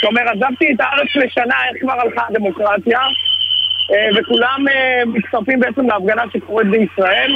שאומר, 0.00 0.22
עזבתי 0.28 0.72
את 0.74 0.80
הארץ 0.80 1.08
לשנה, 1.16 1.54
איך 1.68 1.82
כבר 1.82 2.00
הלכה 2.00 2.26
הדמוקרטיה? 2.28 3.00
אה, 3.92 4.08
וכולם 4.16 4.64
אה, 4.68 5.02
מצטרפים 5.06 5.60
בעצם 5.60 5.86
להפגנה 5.86 6.22
שקורית 6.32 6.66
בישראל. 6.66 7.32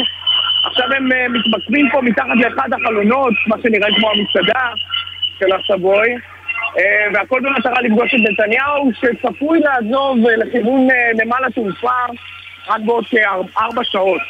עכשיו 0.64 0.92
הם 0.92 1.12
אה, 1.12 1.28
מתמקמים 1.28 1.88
פה 1.92 2.00
מתחת 2.02 2.26
לאחד 2.36 2.68
החלונות, 2.72 3.34
מה 3.46 3.56
שנראה 3.62 3.88
כמו 3.96 4.10
המסעדה 4.10 4.68
של 5.38 5.46
הסבוי, 5.52 6.14
והכל 7.14 7.40
במטרה 7.40 7.82
לפגוש 7.82 8.14
את 8.14 8.20
נתניהו, 8.20 8.90
שצפוי 8.94 9.60
לעזוב 9.60 10.18
לכיוון 10.36 10.88
נמל 11.14 11.44
התעופה 11.46 11.98
רק 12.68 12.80
בעוד 12.86 13.04
כארבע 13.10 13.82
שעות, 13.84 14.20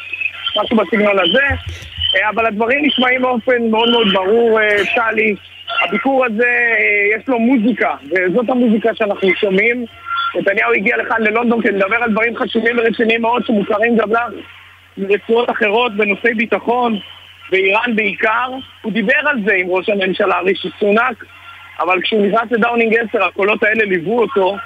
משהו 0.61 0.77
בסגנון 0.77 1.19
הזה. 1.19 1.45
אבל 2.29 2.45
הדברים 2.45 2.85
נשמעים 2.85 3.21
באופן 3.21 3.69
מאוד 3.71 3.89
מאוד 3.89 4.07
ברור, 4.13 4.59
טלי. 4.95 5.35
הביקור 5.83 6.25
הזה, 6.25 6.47
אה, 6.47 7.17
יש 7.17 7.27
לו 7.27 7.39
מוזיקה, 7.39 7.95
וזאת 8.03 8.49
המוזיקה 8.49 8.89
שאנחנו 8.95 9.29
שומעים. 9.35 9.85
נתניהו 10.35 10.73
הגיע 10.73 10.97
לכאן 10.97 11.21
ללונדון 11.21 11.61
כדי 11.61 11.71
לדבר 11.71 11.95
על 11.95 12.11
דברים 12.11 12.37
חשובים 12.37 12.77
ורציניים 12.77 13.21
מאוד 13.21 13.45
שמוכרים 13.45 13.97
גם 13.97 14.11
לך 14.11 14.19
מרצועות 14.97 15.49
אחרות 15.49 15.97
בנושאי 15.97 16.33
ביטחון, 16.33 16.99
ואיראן 17.51 17.95
בעיקר. 17.95 18.49
הוא 18.81 18.91
דיבר 18.91 19.19
על 19.25 19.37
זה 19.45 19.53
עם 19.53 19.67
ראש 19.69 19.89
הממשלה 19.89 20.39
רישי 20.39 20.69
סונאק, 20.79 21.25
אבל 21.79 22.01
כשהוא 22.01 22.25
נכנס 22.25 22.51
לדאונינג 22.51 22.95
10 23.09 23.25
הקולות 23.25 23.63
האלה 23.63 23.85
ליוו 23.85 24.19
אותו, 24.19 24.57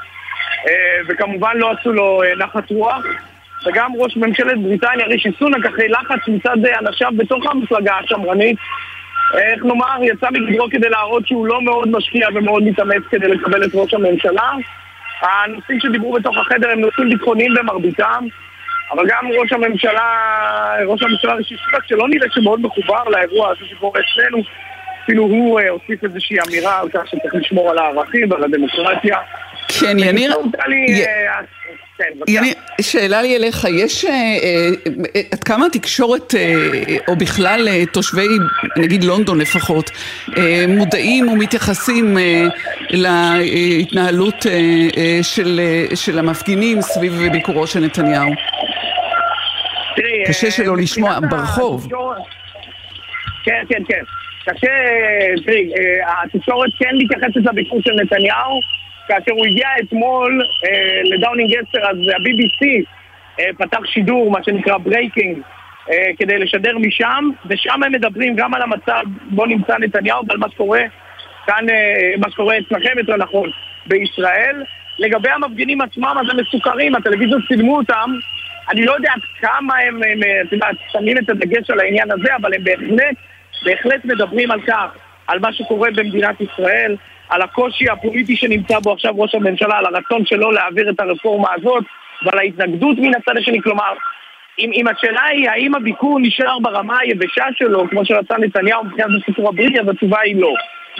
אה, 0.68 1.00
וכמובן 1.08 1.52
לא 1.56 1.72
עשו 1.72 1.92
לו 1.92 2.24
אה, 2.24 2.36
נחת 2.36 2.72
רוח. 2.72 3.06
וגם 3.66 3.92
ראש 3.98 4.18
ממשלת 4.18 4.62
בריטניה 4.62 5.06
רישי 5.06 5.30
סונאק 5.40 5.66
אחרי 5.66 5.88
לחץ 5.88 6.28
מצד 6.28 6.58
אנשיו 6.82 7.12
בתוך 7.18 7.46
המפלגה 7.52 7.94
השמרנית 8.04 8.58
איך 9.38 9.66
נאמר, 9.66 10.04
יצא 10.04 10.28
מגדרו 10.32 10.68
כדי 10.72 10.90
להראות 10.90 11.28
שהוא 11.28 11.48
לא 11.48 11.62
מאוד 11.62 11.90
משקיע 11.92 12.28
ומאוד 12.36 12.64
מתאמץ 12.64 13.04
כדי 13.10 13.28
לקבל 13.28 13.66
את 13.66 13.70
ראש 13.74 13.94
הממשלה. 13.94 14.52
הנושאים 15.22 15.80
שדיברו 15.80 16.14
בתוך 16.14 16.38
החדר 16.38 16.70
הם 16.70 16.80
נושאים 16.80 17.10
ביטחוניים 17.10 17.54
במרביתם, 17.54 18.26
אבל 18.92 19.04
גם 19.08 19.28
ראש 19.40 19.54
הממשלה, 19.54 20.10
ראש 20.86 21.02
הממשלה 21.04 21.34
ראשי 21.34 21.56
ספק, 21.56 21.86
שלא 21.86 22.08
נראה 22.10 22.28
שמאוד 22.32 22.62
מחובר 22.62 23.04
לאירוע 23.04 23.50
הזה 23.50 23.66
שקורה 23.66 24.00
אצלנו, 24.00 24.44
אפילו 25.04 25.24
הוא 25.24 25.60
אה, 25.60 25.70
הוסיף 25.70 26.04
איזושהי 26.04 26.38
אמירה 26.48 26.80
על 26.80 26.90
כך 26.90 27.08
שצריך 27.08 27.36
לשמור 27.36 27.72
על 27.72 27.78
הערכים 27.78 28.32
ועל 28.32 28.44
הדמוקרטיה. 28.44 29.18
כן, 29.80 29.98
יניר... 30.00 30.34
יניב, 32.28 32.54
שאלה 32.82 33.22
לי 33.22 33.36
אליך, 33.36 33.68
יש 33.76 34.06
אה, 34.06 34.12
אה, 34.12 35.22
עד 35.32 35.44
כמה 35.44 35.66
התקשורת, 35.66 36.36
אה, 36.36 36.98
או 37.08 37.16
בכלל 37.16 37.86
תושבי, 37.86 38.28
נגיד 38.78 39.04
לונדון 39.04 39.42
לפחות, 39.42 39.92
מודעים 40.68 41.28
ומתייחסים 41.28 42.18
להתנהלות 42.90 44.46
של, 45.22 45.60
של 45.96 46.20
המפגינים 46.20 46.82
סביב 46.82 47.14
ביקורו 47.32 47.68
של 47.68 47.80
נתניהו? 47.80 48.30
קשה 50.28 50.52
שלא 50.52 50.78
לשמוע 50.78 51.20
ברחוב. 51.30 51.88
כן, 53.44 53.64
כן, 53.70 53.84
כן. 53.88 54.04
קשה, 54.46 54.68
תראי, 55.46 55.70
התקשורת 56.24 56.70
כן 56.80 56.96
מתייחסת 56.98 57.46
לביקור 57.46 57.82
של 57.82 57.92
נתניהו 57.94 58.60
כאשר 59.10 59.32
הוא 59.32 59.46
הגיע 59.46 59.68
אתמול 59.84 60.42
אה, 60.66 61.02
לדאונינג 61.04 61.56
10, 61.56 61.90
אז 61.90 61.98
ה-BBC 61.98 62.86
אה, 63.40 63.46
פתח 63.58 63.80
שידור, 63.86 64.32
מה 64.32 64.44
שנקרא 64.44 64.78
breaking, 64.78 65.38
אה, 65.92 66.10
כדי 66.20 66.38
לשדר 66.38 66.78
משם, 66.78 67.30
ושם 67.46 67.84
הם 67.84 67.92
מדברים 67.92 68.36
גם 68.36 68.54
על 68.54 68.62
המצב 68.62 69.02
בו 69.30 69.46
נמצא 69.46 69.78
נתניהו 69.80 70.22
ועל 70.28 70.38
מה 70.38 70.50
שקורה 70.50 70.82
כאן, 71.46 71.70
אה, 71.70 72.14
מה 72.18 72.32
שקורה 72.32 72.58
אצלכם 72.58 72.98
יותר 72.98 73.16
נכון, 73.18 73.50
בישראל. 73.86 74.64
לגבי 75.00 75.30
המפגינים 75.30 75.82
עצמם, 75.82 76.16
אז 76.22 76.30
הם 76.30 76.40
מסוכרים, 76.40 76.96
הטלוויזיות 76.96 77.42
צילמו 77.48 77.78
אותם. 77.78 78.12
אני 78.72 78.86
לא 78.86 78.92
יודע 78.92 79.12
כמה 79.42 79.78
הם, 79.78 79.96
הם 80.04 80.20
את 80.48 80.54
יודעת, 80.54 80.76
שמים 80.92 81.18
את 81.18 81.30
הדגש 81.30 81.70
על 81.70 81.80
העניין 81.80 82.12
הזה, 82.12 82.36
אבל 82.36 82.54
הם 82.54 82.64
בהחלט, 82.64 83.16
בהחלט 83.66 84.06
מדברים 84.06 84.52
על 84.52 84.62
כך, 84.62 84.88
על 85.28 85.40
מה 85.40 85.54
שקורה 85.54 85.90
במדינת 85.92 86.42
ישראל. 86.42 86.96
על 87.30 87.42
הקושי 87.42 87.90
הפוליטי 87.90 88.36
שנמצא 88.36 88.80
בו 88.80 88.94
עכשיו 88.94 89.14
ראש 89.18 89.36
הממשלה, 89.36 89.78
על 89.78 89.86
הרצון 89.86 90.26
שלו 90.26 90.52
להעביר 90.52 90.90
את 90.90 91.00
הרפורמה 91.00 91.48
הזאת 91.58 91.84
ועל 92.26 92.40
ההתנגדות 92.40 92.98
מן 92.98 93.12
הצד 93.16 93.38
השני. 93.38 93.62
כלומר, 93.62 93.94
אם, 94.60 94.72
אם 94.74 94.86
השאלה 94.88 95.24
היא 95.24 95.50
האם 95.50 95.76
הביקור 95.76 96.20
נשאר 96.20 96.60
ברמה 96.60 97.00
היבשה 97.00 97.46
שלו, 97.56 97.90
כמו 97.90 98.06
שרצה 98.06 98.38
נתניהו 98.38 98.84
מבחינת 98.84 99.10
הסיפור 99.22 99.50
הבריטי, 99.50 99.80
אז 99.80 99.90
התשובה 99.90 100.20
היא 100.20 100.42
לא. 100.42 100.54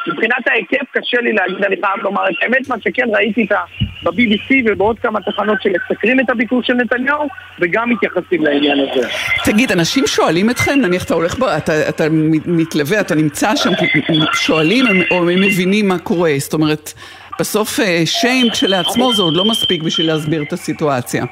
מבחינת 0.08 0.48
ההיקף 0.48 0.86
קשה 0.92 1.22
לי 1.22 1.34
להגיד, 1.34 1.66
אני 1.66 1.76
חייב 1.82 2.04
לומר 2.04 2.22
את 2.30 2.36
האמת, 2.42 2.70
מה 2.70 2.76
שכן 2.84 3.06
ראיתי 3.14 3.44
את 3.44 3.52
ה... 3.52 3.58
ב-BBC 4.04 4.54
ובעוד 4.66 5.00
כמה 5.00 5.22
תחנות 5.22 5.58
שמסקרים 5.62 6.20
את 6.20 6.30
הביקור 6.30 6.64
של 6.64 6.74
נתניהו 6.74 7.28
וגם 7.60 7.90
מתייחסים 7.90 8.44
לעניין 8.44 8.80
הזה. 8.80 9.08
תגיד, 9.46 9.72
אנשים 9.72 10.08
שואלים 10.08 10.50
אתכם, 10.50 10.80
נניח 10.82 11.04
אתה 11.04 11.14
הולך, 11.14 11.40
בה, 11.40 11.58
אתה, 11.58 11.90
אתה 11.90 12.04
מתלווה, 12.46 13.00
אתה 13.00 13.16
נמצא 13.16 13.56
שם, 13.56 13.70
שואלים 14.34 14.86
או 15.12 15.30
הם 15.30 15.42
מבינים 15.42 15.88
מה 15.88 16.00
קורה, 16.00 16.32
זאת 16.38 16.54
אומרת, 16.54 16.94
בסוף 17.40 17.80
shame 18.06 18.46
אה, 18.46 18.52
כשלעצמו 18.52 19.14
זה 19.14 19.22
עוד 19.22 19.36
לא 19.36 19.46
מספיק 19.46 19.84
בשביל 19.84 20.08
להסביר 20.08 20.44
את 20.44 20.54
הסיטואציה. 20.54 21.26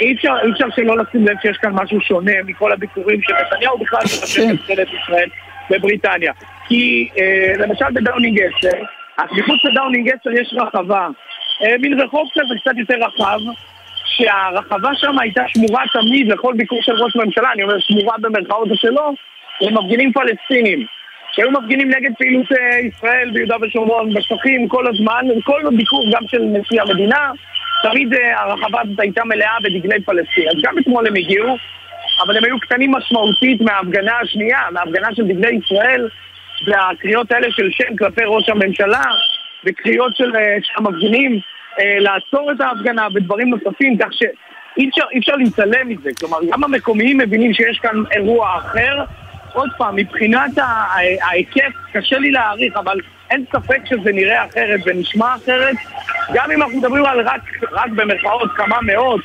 אי 0.00 0.14
אפשר, 0.16 0.32
אי 0.44 0.50
אפשר 0.52 0.66
שלא 0.76 0.98
לשים 0.98 1.26
לב 1.26 1.36
שיש 1.42 1.56
כאן 1.56 1.70
משהו 1.72 2.00
שונה 2.00 2.32
מכל 2.46 2.72
הביקורים 2.72 3.20
של 3.22 3.32
נתניהו 3.32 3.78
בכלל 3.78 4.00
מבקש 4.04 4.38
את 4.38 4.44
ממשלת 4.44 4.88
ישראל 5.02 5.28
בבריטניה. 5.70 6.32
כי 6.68 7.08
אה, 7.18 7.52
למשל 7.58 7.84
בדאונינג 7.94 8.40
10, 8.58 8.68
אז 9.18 9.26
מחוץ 9.38 9.64
לדאונינג 9.64 10.10
10 10.20 10.30
יש 10.30 10.54
רחבה, 10.56 11.08
אה, 11.62 11.78
מין 11.80 12.00
רחוב 12.00 12.28
כזה 12.34 12.54
קצת 12.60 12.76
יותר 12.76 12.94
רחב, 13.06 13.38
שהרחבה 14.04 14.90
שם 14.94 15.18
הייתה 15.18 15.42
שמורה 15.48 15.82
תמיד 15.92 16.28
לכל 16.28 16.54
ביקור 16.56 16.78
של 16.82 16.92
ראש 16.92 17.16
ממשלה, 17.16 17.52
אני 17.52 17.62
אומר 17.62 17.78
שמורה 17.78 18.14
במרכאות 18.18 18.68
שלו, 18.74 19.14
למפגינים 19.60 20.12
פלסטינים. 20.12 20.86
שהיו 21.32 21.50
מפגינים 21.50 21.88
נגד 21.88 22.10
פעילות 22.18 22.52
אה, 22.52 22.78
ישראל 22.78 23.30
ביהודה 23.30 23.56
ושומרון 23.62 24.14
בשטחים 24.14 24.68
כל 24.68 24.86
הזמן, 24.86 25.24
כל 25.44 25.62
ביקור 25.76 26.04
גם 26.12 26.22
של 26.26 26.42
נשיא 26.42 26.82
המדינה, 26.82 27.30
תמיד 27.82 28.14
אה, 28.14 28.42
הרחבה 28.42 28.80
הזאת 28.80 29.00
הייתה 29.00 29.24
מלאה 29.24 29.56
בדגלי 29.62 30.00
פלסטין. 30.00 30.48
אז 30.48 30.54
גם 30.62 30.78
אתמול 30.78 31.06
הם 31.06 31.14
הגיעו, 31.16 31.56
אבל 32.24 32.36
הם 32.36 32.44
היו 32.44 32.60
קטנים 32.60 32.92
משמעותית 32.92 33.60
מההפגנה 33.60 34.18
השנייה, 34.22 34.58
מההפגנה 34.72 35.08
של 35.14 35.22
דגלי 35.22 35.58
ישראל, 35.64 36.08
והקריאות 36.66 37.32
האלה 37.32 37.46
של 37.50 37.70
שם 37.70 37.96
כלפי 37.96 38.22
ראש 38.26 38.48
הממשלה, 38.48 39.04
וקריאות 39.64 40.16
של 40.16 40.32
המפגינים 40.76 41.40
לעצור 41.78 42.52
את 42.52 42.60
ההפגנה 42.60 43.08
ודברים 43.14 43.50
נוספים, 43.50 43.98
כך 43.98 44.08
שאי 44.12 44.88
אפשר, 44.88 45.04
אפשר 45.18 45.36
להתעלם 45.36 45.88
מזה. 45.88 46.10
כלומר, 46.20 46.38
גם 46.50 46.64
המקומיים 46.64 47.18
מבינים 47.18 47.54
שיש 47.54 47.78
כאן 47.78 48.02
אירוע 48.12 48.56
אחר. 48.56 49.04
עוד 49.52 49.68
פעם, 49.78 49.96
מבחינת 49.96 50.50
ההיקף, 51.22 51.72
קשה 51.92 52.18
לי 52.18 52.30
להעריך, 52.30 52.76
אבל 52.76 53.00
אין 53.30 53.44
ספק 53.52 53.80
שזה 53.84 54.12
נראה 54.12 54.44
אחרת 54.44 54.80
ונשמע 54.86 55.34
אחרת. 55.34 55.76
גם 56.34 56.50
אם 56.50 56.62
אנחנו 56.62 56.78
מדברים 56.78 57.04
על 57.04 57.20
רק, 57.20 57.40
רק 57.72 57.90
במרכאות 57.90 58.50
כמה 58.56 58.76
מאות, 58.82 59.20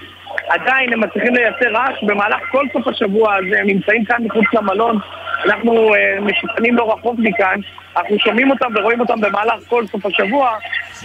עדיין 0.49 0.93
הם 0.93 0.99
מצליחים 0.99 1.35
לייצר 1.35 1.71
רעש. 1.73 2.03
במהלך 2.03 2.39
כל 2.51 2.65
סוף 2.73 2.87
השבוע 2.87 3.35
הזה, 3.35 3.59
הם 3.59 3.67
נמצאים 3.67 4.05
כאן 4.05 4.17
מחוץ 4.23 4.45
למלון, 4.53 4.99
אנחנו 5.45 5.95
אה, 5.95 6.21
משוכנים 6.21 6.75
לא 6.75 6.93
רחוק 6.93 7.15
מכאן, 7.19 7.59
אנחנו 7.97 8.19
שומעים 8.19 8.51
אותם 8.51 8.65
ורואים 8.75 8.99
אותם 8.99 9.21
במהלך 9.21 9.59
כל 9.67 9.87
סוף 9.87 10.05
השבוע, 10.05 10.49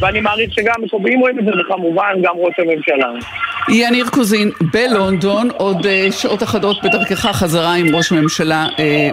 ואני 0.00 0.20
מעריך 0.20 0.52
שגם 0.52 0.74
המקומיים 0.78 1.20
רואים 1.20 1.38
את 1.38 1.44
זה, 1.44 1.50
וכמובן 1.60 2.12
גם 2.22 2.34
ראש 2.36 2.54
הממשלה. 2.58 3.08
יניר 3.68 4.06
קוזין, 4.10 4.50
בלונדון, 4.72 5.48
עוד 5.56 5.86
אה, 5.86 6.08
שעות 6.10 6.42
אחדות 6.42 6.82
בדרכך 6.82 7.26
חזרה 7.26 7.74
עם 7.74 7.96
ראש 7.96 8.12
הממשלה 8.12 8.66
אה, 8.78 9.10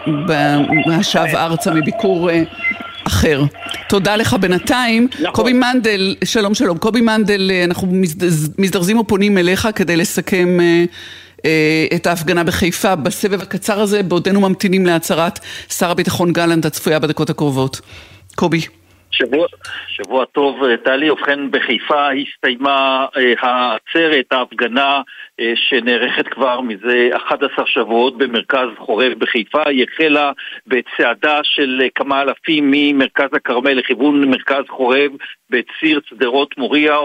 מהשב 0.87 1.35
ארצה 1.35 1.73
מביקור 1.73 2.29
אה, 2.29 2.41
אחר. 3.07 3.41
תודה 3.89 4.15
לך 4.15 4.33
בינתיים. 4.33 5.07
נכון. 5.13 5.31
קובי 5.31 5.53
מנדל, 5.53 6.15
שלום 6.23 6.53
שלום. 6.53 6.77
קובי 6.77 7.01
מנדל, 7.01 7.51
אה, 7.51 7.63
אנחנו 7.63 7.87
מזדרזים 8.57 8.99
ופונים 8.99 9.37
אליך 9.37 9.67
כדי 9.75 9.97
לסכם 9.97 10.59
אה, 10.59 10.83
אה, 11.45 11.85
את 11.95 12.07
ההפגנה 12.07 12.43
בחיפה 12.43 12.95
בסבב 12.95 13.41
הקצר 13.41 13.79
הזה, 13.79 14.03
בעודנו 14.03 14.41
ממתינים 14.41 14.85
להצהרת 14.85 15.39
שר 15.69 15.91
הביטחון 15.91 16.33
גלנט 16.33 16.65
הצפויה 16.65 16.99
בדקות 16.99 17.29
הקרובות. 17.29 17.81
קובי. 18.35 18.61
שבוע, 19.13 19.47
שבוע 19.87 20.25
טוב, 20.25 20.63
אה, 20.63 20.77
טלי. 20.77 21.09
ובכן, 21.09 21.51
בחיפה 21.51 22.07
הסתיימה 22.11 23.05
אה, 23.17 23.33
העצרת, 23.41 24.25
ההפגנה 24.31 25.01
שנערכת 25.55 26.27
כבר 26.27 26.61
מזה 26.61 27.09
11 27.13 27.65
שבועות 27.67 28.17
במרכז 28.17 28.67
חורב 28.77 29.13
בחיפה. 29.17 29.63
היא 29.65 29.85
החלה 29.93 30.31
בצעדה 30.67 31.39
של 31.43 31.79
אה, 31.83 31.87
כמה 31.95 32.21
אלפים 32.21 32.71
ממרכז 32.71 33.29
הכרמל 33.33 33.73
לכיוון 33.73 34.29
מרכז 34.29 34.63
חורב 34.69 35.11
בציר 35.49 35.99
שדרות 36.05 36.57
מוריה, 36.57 36.97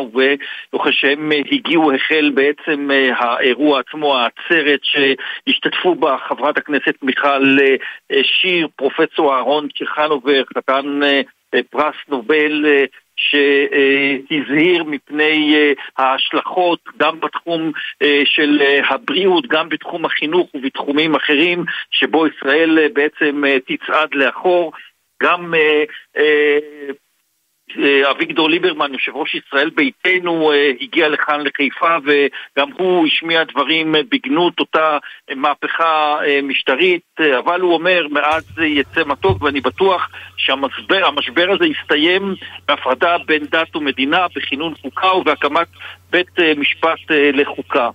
וכשהם 0.74 1.32
הגיעו 1.52 1.92
החל 1.92 2.30
בעצם 2.34 2.90
אה, 2.90 3.16
האירוע 3.16 3.80
עצמו, 3.80 4.16
העצרת 4.16 4.80
שהשתתפו 4.82 5.94
בה 5.94 6.16
חברת 6.28 6.58
הכנסת 6.58 6.94
מיכל 7.02 7.56
שיר, 8.22 8.68
פרופסור 8.76 9.34
אהרון 9.34 9.68
צ'חנובר, 9.78 10.42
חתן 10.56 11.00
פרס 11.70 11.94
נובל 12.08 12.64
שהזהיר 13.18 14.84
מפני 14.84 15.54
אה, 15.54 15.72
ההשלכות 15.98 16.80
גם 16.96 17.20
בתחום 17.20 17.72
אה, 18.02 18.22
של 18.24 18.58
אה, 18.60 18.80
הבריאות, 18.88 19.46
גם 19.46 19.68
בתחום 19.68 20.04
החינוך 20.04 20.54
ובתחומים 20.54 21.14
אחרים 21.14 21.64
שבו 21.90 22.26
ישראל 22.26 22.88
בעצם 22.92 23.42
תצעד 23.66 24.08
לאחור. 24.14 24.72
גם 25.22 25.54
אביגדור 28.10 28.50
ליברמן, 28.50 28.92
יושב 28.92 29.16
ראש 29.16 29.34
ישראל 29.34 29.70
ביתנו, 29.70 30.52
אה, 30.52 30.70
הגיע 30.80 31.08
לכאן 31.08 31.40
לחיפה 31.40 31.96
וגם 32.04 32.68
הוא 32.78 33.06
השמיע 33.06 33.44
דברים 33.44 33.94
בגנות 34.08 34.60
אותה 34.60 34.98
מהפכה 35.36 36.16
אה, 36.26 36.40
משטרית, 36.42 37.02
אבל 37.38 37.60
הוא 37.60 37.74
אומר, 37.74 38.06
מאז 38.10 38.44
יצא 38.58 39.00
מתוק 39.06 39.42
ואני 39.42 39.60
בטוח 39.60 40.08
שהמשבר 40.36 41.50
הזה 41.50 41.66
יסתיים 41.66 42.34
בהפרדה 42.68 43.16
בין 43.26 43.44
דת 43.50 43.76
ומדינה, 43.76 44.26
בכינון 44.36 44.74
חוקה 44.82 45.14
ובהקמת 45.14 45.68
בית 46.10 46.38
משפט 46.56 46.98
לחוקה. 47.10 47.90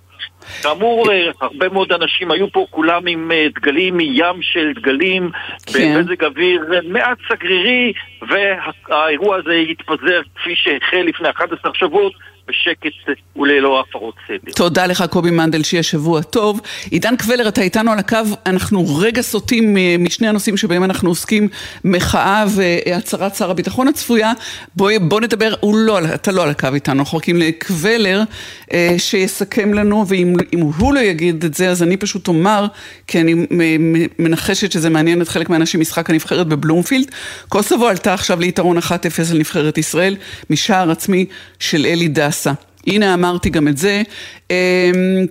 כאמור, 0.62 1.12
אה, 1.12 1.30
הרבה 1.40 1.68
מאוד 1.68 1.92
אנשים 1.92 2.30
היו 2.30 2.52
פה 2.52 2.66
כולם 2.70 3.06
עם 3.06 3.32
אה, 3.32 3.46
דגלים, 3.54 3.96
מים 3.96 4.42
של 4.42 4.72
דגלים, 4.74 5.30
כן. 5.66 5.94
במזג 5.96 6.24
אוויר 6.24 6.60
מעט 6.84 7.18
סגרירי, 7.28 7.92
והאירוע 8.28 9.36
הזה 9.36 9.54
התפזר 9.70 10.20
כפי 10.34 10.54
שהחל 10.54 11.02
לפני 11.06 11.30
11 11.30 11.70
שבועות. 11.74 12.12
בשקט 12.48 13.16
וללא 13.36 13.80
הפרות 13.80 14.14
סדר. 14.28 14.52
תודה 14.56 14.86
לך 14.86 15.04
קובי 15.10 15.30
מנדל, 15.30 15.62
שיהיה 15.62 15.82
שבוע 15.82 16.22
טוב. 16.22 16.60
עידן 16.90 17.16
קבלר, 17.16 17.48
אתה 17.48 17.60
איתנו 17.60 17.92
על 17.92 17.98
הקו, 17.98 18.16
אנחנו 18.46 18.84
רגע 18.98 19.22
סוטים 19.22 19.76
אה, 19.76 19.96
משני 19.98 20.28
הנושאים 20.28 20.56
שבהם 20.56 20.84
אנחנו 20.84 21.08
עוסקים, 21.08 21.48
מחאה 21.84 22.44
והצהרת 22.56 23.34
שר 23.34 23.50
הביטחון 23.50 23.88
הצפויה. 23.88 24.32
בוא, 24.76 24.90
בוא 25.00 25.20
נדבר, 25.20 25.54
הוא 25.60 25.76
לא, 25.76 25.98
אתה 26.14 26.32
לא 26.32 26.42
על 26.42 26.50
הקו 26.50 26.68
איתנו, 26.74 27.00
אנחנו 27.00 27.18
מחכים 27.18 27.36
לקבלר 27.36 28.22
אה, 28.72 28.94
שיסכם 28.98 29.74
לנו, 29.74 30.04
ואם 30.14 30.60
הוא 30.60 30.94
לא 30.94 31.00
יגיד 31.00 31.44
את 31.44 31.54
זה, 31.54 31.70
אז 31.70 31.82
אני 31.82 31.96
פשוט 31.96 32.28
אומר, 32.28 32.66
כי 33.06 33.20
אני 33.20 33.46
מנחשת 34.18 34.72
שזה 34.72 34.90
מעניין 34.90 35.22
את 35.22 35.28
חלק 35.28 35.50
מהאנשים, 35.50 35.80
משחק 35.80 36.10
הנבחרת 36.10 36.46
בבלומפילד. 36.46 37.10
קוסובו 37.48 37.88
עלתה 37.88 38.14
עכשיו 38.14 38.40
ליתרון 38.40 38.78
1-0 38.78 38.82
על 39.30 39.38
נבחרת 39.38 39.78
ישראל, 39.78 40.16
משער 40.50 40.90
עצמי 40.90 41.26
של 41.58 41.86
אלי 41.86 42.08
דס. 42.08 42.46
הנה 42.86 43.14
אמרתי 43.14 43.50
גם 43.50 43.68
את 43.68 43.76
זה. 43.76 44.02
אמ, 44.50 44.54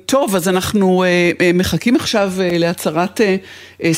טוב, 0.06 0.36
אז 0.36 0.48
אנחנו 0.48 1.04
אה, 1.04 1.32
אה, 1.42 1.52
מחכים 1.54 1.96
עכשיו 1.96 2.34
אה, 2.40 2.58
להצהרת 2.58 3.22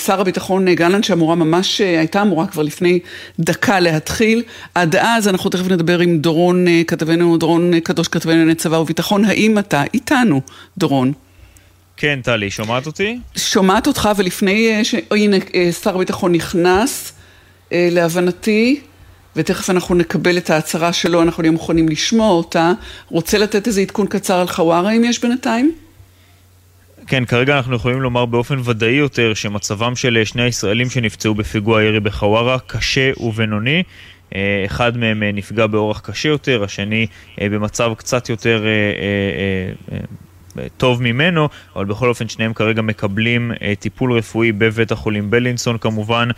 שר 0.06 0.22
הביטחון 0.22 0.76
גלנט, 0.76 1.04
שאמורה 1.04 1.36
ממש, 1.36 1.82
הייתה 1.82 2.22
אמורה 2.22 2.48
כבר 2.48 2.64
לפני 2.64 3.00
דקה 3.40 3.80
להתחיל. 3.80 4.44
עד 4.76 4.96
אז 4.96 5.28
אנחנו 5.28 5.50
תכף 5.50 5.68
נדבר 5.72 6.00
עם 6.00 6.18
דורון 6.18 6.66
כתבנו, 6.88 7.38
דורון 7.38 7.80
קדוש 7.80 8.08
כתבנו 8.08 8.32
לענייני 8.32 8.56
צבא 8.56 8.76
וביטחון. 8.76 9.26
האם 9.26 9.60
אתה 9.60 9.84
איתנו, 9.94 10.42
דורון? 10.78 11.12
כן, 11.98 12.20
טלי, 12.24 12.52
שומעת 12.52 12.86
אותי? 12.86 13.20
שומעת 13.36 13.88
אותך, 13.88 14.10
ולפני 14.18 14.86
ש... 14.86 14.96
הנה, 15.12 15.38
שר 15.84 15.96
הביטחון 15.96 16.32
נכנס, 16.32 17.14
להבנתי. 17.72 18.82
ותכף 19.36 19.70
אנחנו 19.70 19.96
נקבל 19.96 20.38
את 20.38 20.50
ההצהרה 20.50 20.94
שלו, 20.94 21.22
אנחנו 21.22 21.42
נהיה 21.42 21.52
מוכנים 21.52 21.90
לשמוע 21.90 22.30
אותה. 22.30 22.72
רוצה 23.10 23.38
לתת 23.38 23.68
איזה 23.68 23.82
עדכון 23.82 24.08
קצר 24.08 24.40
על 24.40 24.48
חווארה 24.48 24.92
אם 24.92 25.04
יש 25.04 25.22
בינתיים? 25.22 25.72
כן, 27.08 27.26
כרגע 27.26 27.58
אנחנו 27.58 27.76
יכולים 27.76 28.02
לומר 28.02 28.26
באופן 28.26 28.60
ודאי 28.64 28.90
יותר 28.90 29.34
שמצבם 29.34 29.96
של 29.96 30.22
שני 30.26 30.42
הישראלים 30.42 30.90
שנפצעו 30.90 31.34
בפיגוע 31.34 31.84
ירי 31.84 32.00
בחווארה 32.00 32.60
קשה 32.68 33.12
ובינוני. 33.20 33.84
אה, 34.36 34.64
אחד 34.66 34.98
מהם 34.98 35.24
אה, 35.24 35.32
נפגע 35.32 35.68
באורח 35.68 36.00
קשה 36.00 36.30
יותר, 36.30 36.64
השני 36.64 37.08
אה, 37.42 37.50
במצב 37.50 37.92
קצת 37.98 38.30
יותר 38.30 38.64
טוב 40.78 41.02
ממנו, 41.02 41.50
אבל 41.76 41.86
בכל 41.86 42.10
אופן 42.10 42.30
שניהם 42.30 42.54
כרגע 42.54 42.82
מקבלים 42.82 43.52
טיפול 43.80 44.14
רפואי 44.14 44.52
בבית 44.52 44.92
החולים 44.92 45.32
בלינסון 45.32 45.78
כמובן, 45.78 46.30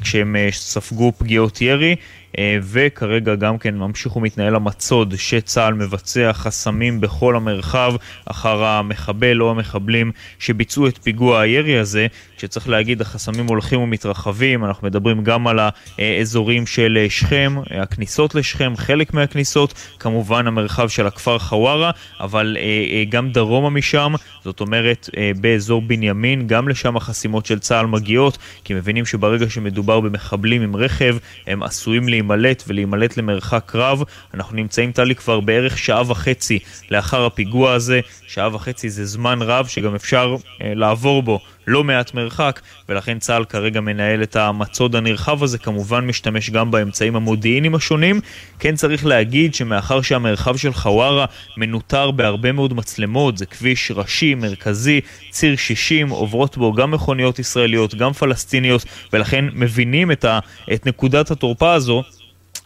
כשהם 0.00 0.36
ספגו 0.50 1.12
פגיעות 1.18 1.60
ירי. 1.60 1.96
אה, 2.38 2.58
וכרגע 2.62 3.34
גם 3.34 3.58
כן 3.58 3.74
ממשיך 3.74 4.16
ומתנהל 4.16 4.54
המצוד 4.54 5.14
שצה"ל 5.16 5.74
מבצע 5.74 6.32
חסמים 6.32 7.00
בכל 7.00 7.36
המרחב 7.36 7.92
אחר 8.26 8.64
המחבל 8.64 9.42
או 9.42 9.50
המחבלים 9.50 10.12
שביצעו 10.38 10.86
את 10.86 10.98
פיגוע 11.02 11.40
הירי 11.40 11.78
הזה, 11.78 12.06
שצריך 12.38 12.68
להגיד 12.68 13.00
החסמים 13.00 13.46
הולכים 13.46 13.80
ומתרחבים, 13.80 14.64
אנחנו 14.64 14.86
מדברים 14.86 15.24
גם 15.24 15.46
על 15.46 15.58
האזורים 15.98 16.66
של 16.66 17.06
שכם, 17.08 17.54
הכניסות 17.70 18.34
לשכם, 18.34 18.72
חלק 18.76 19.14
מהכניסות, 19.14 19.74
כמובן 19.98 20.46
המרחב 20.46 20.88
של 20.88 21.06
הכפר 21.06 21.38
חווארה, 21.38 21.90
אבל 22.20 22.56
אה, 22.60 22.62
אה, 22.62 23.04
גם 23.08 23.30
דרומה 23.30 23.70
משם, 23.70 24.12
זאת 24.44 24.60
אומרת 24.60 25.10
באזור 25.40 25.82
בנימין, 25.82 26.46
גם 26.46 26.68
לשם 26.68 26.96
החסימות 26.96 27.46
של 27.46 27.58
צה"ל 27.58 27.86
מגיעות, 27.86 28.38
כי 28.64 28.74
מבינים 28.74 29.06
שברגע 29.06 29.50
שמדובר 29.50 30.00
במחבלים 30.00 30.62
עם 30.62 30.76
רכב, 30.76 31.16
הם 31.46 31.62
עשויים 31.62 32.08
לי 32.08 32.21
להימלט 32.22 32.62
ולהימלט 32.66 33.16
למרחק 33.16 33.72
רב. 33.74 34.02
אנחנו 34.34 34.56
נמצאים, 34.56 34.92
טלי, 34.92 35.14
כבר 35.14 35.40
בערך 35.40 35.78
שעה 35.78 36.10
וחצי 36.10 36.58
לאחר 36.90 37.26
הפיגוע 37.26 37.72
הזה. 37.72 38.00
שעה 38.26 38.54
וחצי 38.54 38.90
זה 38.90 39.04
זמן 39.06 39.42
רב 39.42 39.66
שגם 39.66 39.94
אפשר 39.94 40.36
אה, 40.62 40.72
לעבור 40.74 41.22
בו 41.22 41.40
לא 41.66 41.84
מעט 41.84 42.14
מרחק, 42.14 42.60
ולכן 42.88 43.18
צה"ל 43.18 43.44
כרגע 43.44 43.80
מנהל 43.80 44.22
את 44.22 44.36
המצוד 44.36 44.96
הנרחב 44.96 45.42
הזה, 45.42 45.58
כמובן 45.58 46.06
משתמש 46.06 46.50
גם 46.50 46.70
באמצעים 46.70 47.16
המודיעיניים 47.16 47.74
השונים. 47.74 48.20
כן 48.58 48.76
צריך 48.76 49.06
להגיד 49.06 49.54
שמאחר 49.54 50.02
שהמרחב 50.02 50.56
של 50.56 50.72
חווארה 50.72 51.26
מנוטר 51.56 52.10
בהרבה 52.10 52.52
מאוד 52.52 52.74
מצלמות, 52.74 53.38
זה 53.38 53.46
כביש 53.46 53.92
ראשי, 53.94 54.34
מרכזי, 54.34 55.00
ציר 55.30 55.56
60, 55.56 56.08
עוברות 56.08 56.56
בו 56.56 56.72
גם 56.72 56.90
מכוניות 56.90 57.38
ישראליות, 57.38 57.94
גם 57.94 58.12
פלסטיניות, 58.12 58.84
ולכן 59.12 59.44
מבינים 59.52 60.12
את, 60.12 60.24
ה, 60.24 60.38
את 60.72 60.86
נקודת 60.86 61.30
התורפה 61.30 61.72
הזו. 61.72 62.02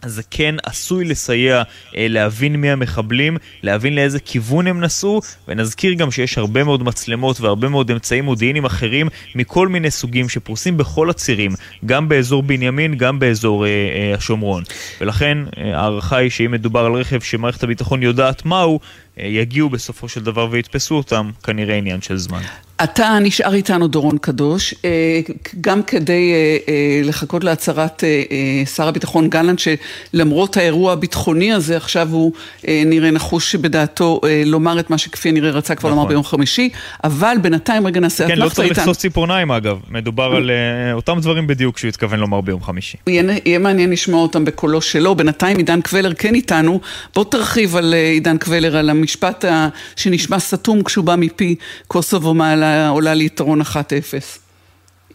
אז 0.01 0.13
זה 0.13 0.21
כן 0.31 0.55
עשוי 0.63 1.05
לסייע 1.05 1.63
אה, 1.97 2.07
להבין 2.09 2.55
מי 2.55 2.71
המחבלים, 2.71 3.37
להבין 3.63 3.95
לאיזה 3.95 4.19
כיוון 4.19 4.67
הם 4.67 4.79
נסעו, 4.79 5.21
ונזכיר 5.47 5.93
גם 5.93 6.11
שיש 6.11 6.37
הרבה 6.37 6.63
מאוד 6.63 6.83
מצלמות 6.83 7.41
והרבה 7.41 7.69
מאוד 7.69 7.91
אמצעים 7.91 8.25
מודיעיניים 8.25 8.65
אחרים 8.65 9.07
מכל 9.35 9.67
מיני 9.67 9.91
סוגים 9.91 10.29
שפרוסים 10.29 10.77
בכל 10.77 11.09
הצירים, 11.09 11.51
גם 11.85 12.09
באזור 12.09 12.43
בנימין, 12.43 12.95
גם 12.95 13.19
באזור 13.19 13.65
אה, 13.65 13.69
אה, 13.69 14.15
השומרון. 14.17 14.63
ולכן 15.01 15.37
אה, 15.57 15.79
ההערכה 15.79 16.17
היא 16.17 16.29
שאם 16.29 16.51
מדובר 16.51 16.85
על 16.85 16.93
רכב 16.93 17.19
שמערכת 17.21 17.63
הביטחון 17.63 18.03
יודעת 18.03 18.45
מהו, 18.45 18.79
יגיעו 19.17 19.69
בסופו 19.69 20.09
של 20.09 20.23
דבר 20.23 20.47
ויתפסו 20.51 20.95
אותם, 20.95 21.31
כנראה 21.43 21.75
עניין 21.75 22.01
של 22.01 22.17
זמן. 22.17 22.41
אתה 22.83 23.17
נשאר 23.21 23.53
איתנו, 23.53 23.87
דורון 23.87 24.17
קדוש, 24.17 24.73
אה, 24.85 25.19
גם 25.61 25.83
כדי 25.83 26.33
אה, 26.67 27.01
לחכות 27.03 27.43
להצהרת 27.43 28.03
שר 28.75 28.87
הביטחון 28.87 29.29
גלנט, 29.29 29.59
שלמרות 29.59 30.57
האירוע 30.57 30.93
הביטחוני 30.93 31.53
הזה, 31.53 31.77
עכשיו 31.77 32.07
הוא 32.11 32.31
נראה 32.67 33.11
נחוש 33.11 33.55
בדעתו 33.55 34.21
לומר 34.45 34.79
את 34.79 34.89
מה 34.89 34.97
שכפי 34.97 35.29
הנראה 35.29 35.51
רצה 35.51 35.75
כבר 35.75 35.89
לומר 35.89 36.01
נכון. 36.01 36.09
ביום 36.09 36.23
חמישי, 36.23 36.69
אבל 37.03 37.37
בינתיים 37.41 37.87
רגע 37.87 37.99
נעשה 37.99 38.25
אתנחתא 38.25 38.41
איתן. 38.41 38.55
כן, 38.55 38.63
לא 38.63 38.67
צריך 38.67 38.77
לחסוס 38.77 38.97
ציפורניים 38.97 39.51
אגב, 39.51 39.79
מדובר 39.89 40.35
על 40.35 40.51
אותם 40.93 41.19
דברים 41.19 41.47
בדיוק 41.47 41.77
שהוא 41.77 41.89
התכוון 41.89 42.19
לומר 42.19 42.41
ביום 42.41 42.63
חמישי. 42.63 42.97
יהיה 43.07 43.59
מעניין 43.59 43.91
לשמוע 43.91 44.21
אותם 44.21 44.45
בקולו 44.45 44.81
שלו, 44.81 45.15
בינתיים 45.15 45.57
עידן 45.57 45.81
קבלר 45.81 46.13
כן 46.13 46.35
איתנו, 46.35 46.79
בוא 47.15 47.23
תרחיב 47.23 47.75
על 47.75 47.93
עידן 47.93 48.37
קבלר, 48.37 48.77
על 48.77 48.89
המשפט 49.07 49.45
שנשמע 49.95 50.39
סתום 50.39 50.83
כשהוא 50.83 51.05
בא 51.05 51.15
מפי 51.17 51.55
קוסובו 51.87 52.33
מעלה, 52.33 52.89
עולה 52.89 53.13
ליתרון 53.13 53.61
1-0. 53.61 53.65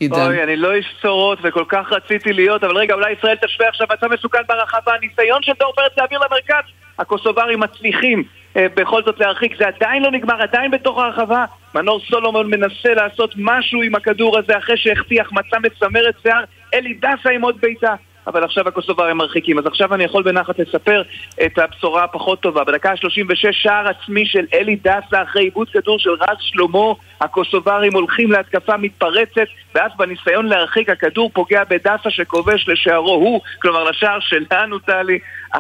עידן. 0.01 0.27
אוי, 0.27 0.43
אני 0.43 0.57
לא 0.57 0.73
איש 0.73 0.87
בשורות 0.99 1.39
וכל 1.43 1.65
כך 1.69 1.93
רציתי 1.93 2.33
להיות, 2.33 2.65
אבל 2.65 2.77
רגע, 2.77 2.95
אולי 2.95 3.13
ישראל 3.19 3.37
תשווה 3.37 3.69
עכשיו 3.69 3.87
מצב 3.93 4.07
מסוכן 4.13 4.39
ברחבה. 4.49 4.93
הניסיון 4.95 5.43
של 5.43 5.53
דור 5.61 5.73
פרץ 5.77 5.93
להעביר 5.99 6.19
למרכז, 6.19 6.65
הקוסוברים 6.99 7.61
מצליחים 7.61 8.23
אה, 8.57 8.67
בכל 8.75 9.03
זאת 9.03 9.21
להרחיק. 9.21 9.57
זה 9.59 9.65
עדיין 9.67 10.03
לא 10.03 10.11
נגמר, 10.11 10.43
עדיין 10.43 10.71
בתוך 10.71 10.99
הרחבה. 10.99 11.45
מנור 11.75 12.01
סולומון 12.11 12.51
מנסה 12.51 12.95
לעשות 12.95 13.35
משהו 13.37 13.83
עם 13.83 13.95
הכדור 13.95 14.39
הזה 14.39 14.59
אחרי 14.59 14.77
שהחתיך, 14.77 15.33
מצא 15.33 15.57
מצמרת 15.63 16.15
שיער. 16.23 16.45
אלי 16.75 16.95
דסה 16.95 17.31
עם 17.31 17.43
עוד 17.43 17.61
בעיטה. 17.61 17.95
אבל 18.27 18.45
עכשיו 18.45 18.69
הקוסוברים 18.69 19.17
מרחיקים. 19.17 19.59
אז 19.59 19.67
עכשיו 19.67 19.95
אני 19.95 20.05
יכול 20.05 20.23
בנחת 20.23 20.59
לספר 20.59 21.03
את 21.47 21.59
הבשורה 21.59 22.05
הפחות 22.05 22.41
טובה. 22.41 22.65
בדקה 22.65 22.91
ה-36 22.91 23.53
שער 23.53 23.89
עצמי 23.89 24.27
של 24.27 24.45
אלי 24.55 24.77
דסה 24.77 25.23
אחרי 25.23 25.43
עיבוד 25.43 25.71
כדור 25.71 25.99
של 25.99 26.11
רז 26.11 26.37
שלמה, 26.41 26.93
הקוסוברים 27.21 27.95
הולכים 27.95 28.33
להתקפה 28.33 28.77
מתפרצת, 28.77 29.47
ואז 29.75 29.93
בניסיון 29.97 30.47
להרחיק 30.47 30.91
הכדור 30.91 31.31
פוגע 31.35 31.63
בדסה 31.65 32.11
שכובש 32.11 32.69
לשערו 32.69 33.15
הוא, 33.15 33.41
כלומר 33.63 33.85
לשער 33.85 34.21
שלנו 34.21 34.79
טלי, 34.79 35.19
1-0 35.55 35.59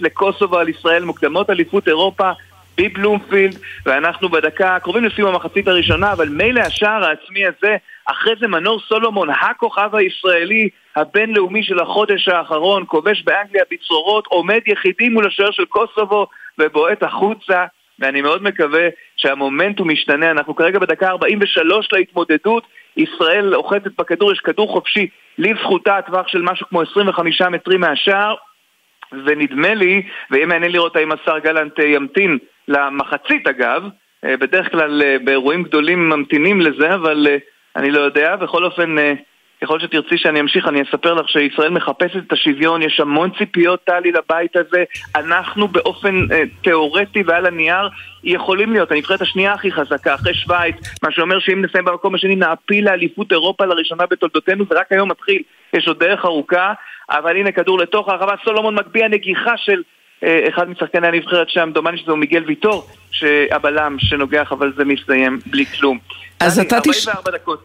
לקוסובו 0.00 0.58
על 0.58 0.68
ישראל, 0.68 1.04
מוקדמות 1.04 1.50
אליפות 1.50 1.88
אירופה. 1.88 2.30
בבלומפילד, 2.78 3.58
ואנחנו 3.86 4.28
בדקה, 4.28 4.78
קרובים 4.82 5.04
לסיום 5.04 5.34
המחצית 5.34 5.68
הראשונה, 5.68 6.12
אבל 6.12 6.28
מילא 6.28 6.60
השער 6.60 7.04
העצמי 7.04 7.46
הזה, 7.46 7.76
אחרי 8.06 8.32
זה 8.40 8.48
מנור 8.48 8.80
סולומון, 8.88 9.28
הכוכב 9.30 9.94
הישראלי 9.94 10.68
הבינלאומי 10.96 11.62
של 11.62 11.78
החודש 11.78 12.28
האחרון, 12.28 12.84
כובש 12.86 13.22
באנגליה 13.22 13.62
בצרורות, 13.70 14.26
עומד 14.26 14.60
יחידי 14.66 15.08
מול 15.08 15.26
השוער 15.26 15.50
של 15.50 15.64
קוסובו 15.64 16.26
ובועט 16.58 17.02
החוצה, 17.02 17.64
ואני 17.98 18.20
מאוד 18.20 18.42
מקווה 18.42 18.88
שהמומנטום 19.16 19.90
משתנה. 19.90 20.30
אנחנו 20.30 20.56
כרגע 20.56 20.78
בדקה 20.78 21.08
43 21.08 21.88
להתמודדות, 21.92 22.66
ישראל 22.96 23.54
אוחזת 23.54 23.98
בכדור, 23.98 24.32
יש 24.32 24.38
כדור 24.38 24.68
חופשי 24.72 25.08
לזכותה, 25.38 25.98
טווח 26.06 26.28
של 26.28 26.42
משהו 26.42 26.66
כמו 26.68 26.82
25 26.82 27.42
מטרים 27.42 27.80
מהשער, 27.80 28.34
ונדמה 29.12 29.74
לי, 29.74 30.02
ויהיה 30.30 30.46
מעניין 30.46 30.72
לראות 30.72 30.96
האם 30.96 31.12
השר 31.12 31.38
גלנט 31.38 31.78
ימתין 31.78 32.38
למחצית 32.68 33.46
אגב, 33.46 33.82
אה, 34.24 34.36
בדרך 34.36 34.70
כלל 34.70 35.02
אה, 35.02 35.16
באירועים 35.24 35.62
גדולים 35.62 36.08
ממתינים 36.08 36.60
לזה, 36.60 36.94
אבל 36.94 37.26
אה, 37.30 37.36
אני 37.76 37.90
לא 37.90 38.00
יודע. 38.00 38.36
בכל 38.36 38.64
אופן, 38.64 38.96
ככל 39.62 39.80
שתרצי 39.80 40.18
שאני 40.18 40.40
אמשיך, 40.40 40.68
אני 40.68 40.82
אספר 40.82 41.14
לך 41.14 41.28
שישראל 41.28 41.70
מחפשת 41.70 42.16
את 42.26 42.32
השוויון, 42.32 42.82
יש 42.82 43.00
המון 43.00 43.30
ציפיות, 43.38 43.84
טלי, 43.84 44.12
לבית 44.12 44.56
הזה. 44.56 44.84
אנחנו 45.16 45.68
באופן 45.68 46.26
אה, 46.32 46.42
תיאורטי 46.62 47.22
ועל 47.26 47.46
הנייר 47.46 47.88
יכולים 48.24 48.72
להיות 48.72 48.92
הנבחרת 48.92 49.22
השנייה 49.22 49.52
הכי 49.52 49.72
חזקה, 49.72 50.14
אחרי 50.14 50.34
שווייץ, 50.34 50.76
מה 51.02 51.12
שאומר 51.12 51.38
שאם 51.38 51.62
נסיים 51.64 51.84
במקום 51.84 52.14
השני 52.14 52.36
נעפיל 52.36 52.84
לאליפות 52.84 53.32
אירופה 53.32 53.64
לראשונה 53.64 54.06
בתולדותינו, 54.10 54.64
ורק 54.70 54.92
היום 54.92 55.10
מתחיל, 55.10 55.42
יש 55.72 55.88
עוד 55.88 55.98
דרך 55.98 56.24
ארוכה, 56.24 56.72
אבל 57.10 57.36
הנה 57.36 57.52
כדור 57.52 57.78
לתוך 57.78 58.08
הרחבה, 58.08 58.34
סולומון 58.44 58.74
מגביה 58.74 59.08
נגיחה 59.08 59.56
של 59.56 59.82
אה, 60.24 60.44
אחד 60.48 60.70
משחקני 60.70 61.06
הנבחרת 61.06 61.50
שם, 61.50 61.70
דומני 61.74 61.98
שזה 61.98 62.12
מיגל 62.12 62.44
ויטור, 62.46 62.86
שהבלם 63.10 63.96
שנוגח, 63.98 64.52
אבל 64.52 64.72
זה 64.76 64.84
מסתיים 64.84 65.38
בלי 65.46 65.66
כלום. 65.66 65.98
אז 66.40 66.58
אתה 66.58 66.80
תש... 66.80 67.08
44 67.08 67.38
דקות, 67.38 67.62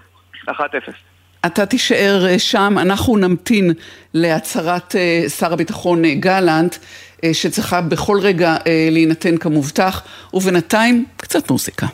1-0. 0.50 1.15
אתה 1.46 1.66
תישאר 1.66 2.26
אה, 2.28 2.40
שם, 2.40 2.76
אנחנו 2.82 3.18
נמתין 3.18 3.72
להצהרת 4.14 4.96
אה, 4.96 5.30
שר 5.30 5.54
הביטחון 5.54 6.06
גלנט, 6.06 6.76
שצריכה 7.34 7.82
בכל 7.82 8.20
רגע 8.22 8.56
להינתן 8.92 9.38
כמובטח, 9.38 10.02
ובינתיים 10.34 11.06
קצת 11.18 11.52
מוזיקה. 11.52 11.88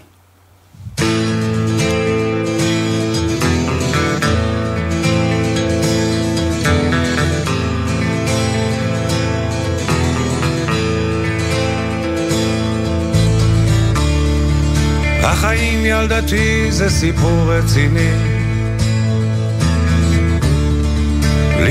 החיים 15.24 15.86
ילדתי 15.86 16.72
זה 16.72 16.90
סיפור 16.90 17.54
רציני 17.54 18.31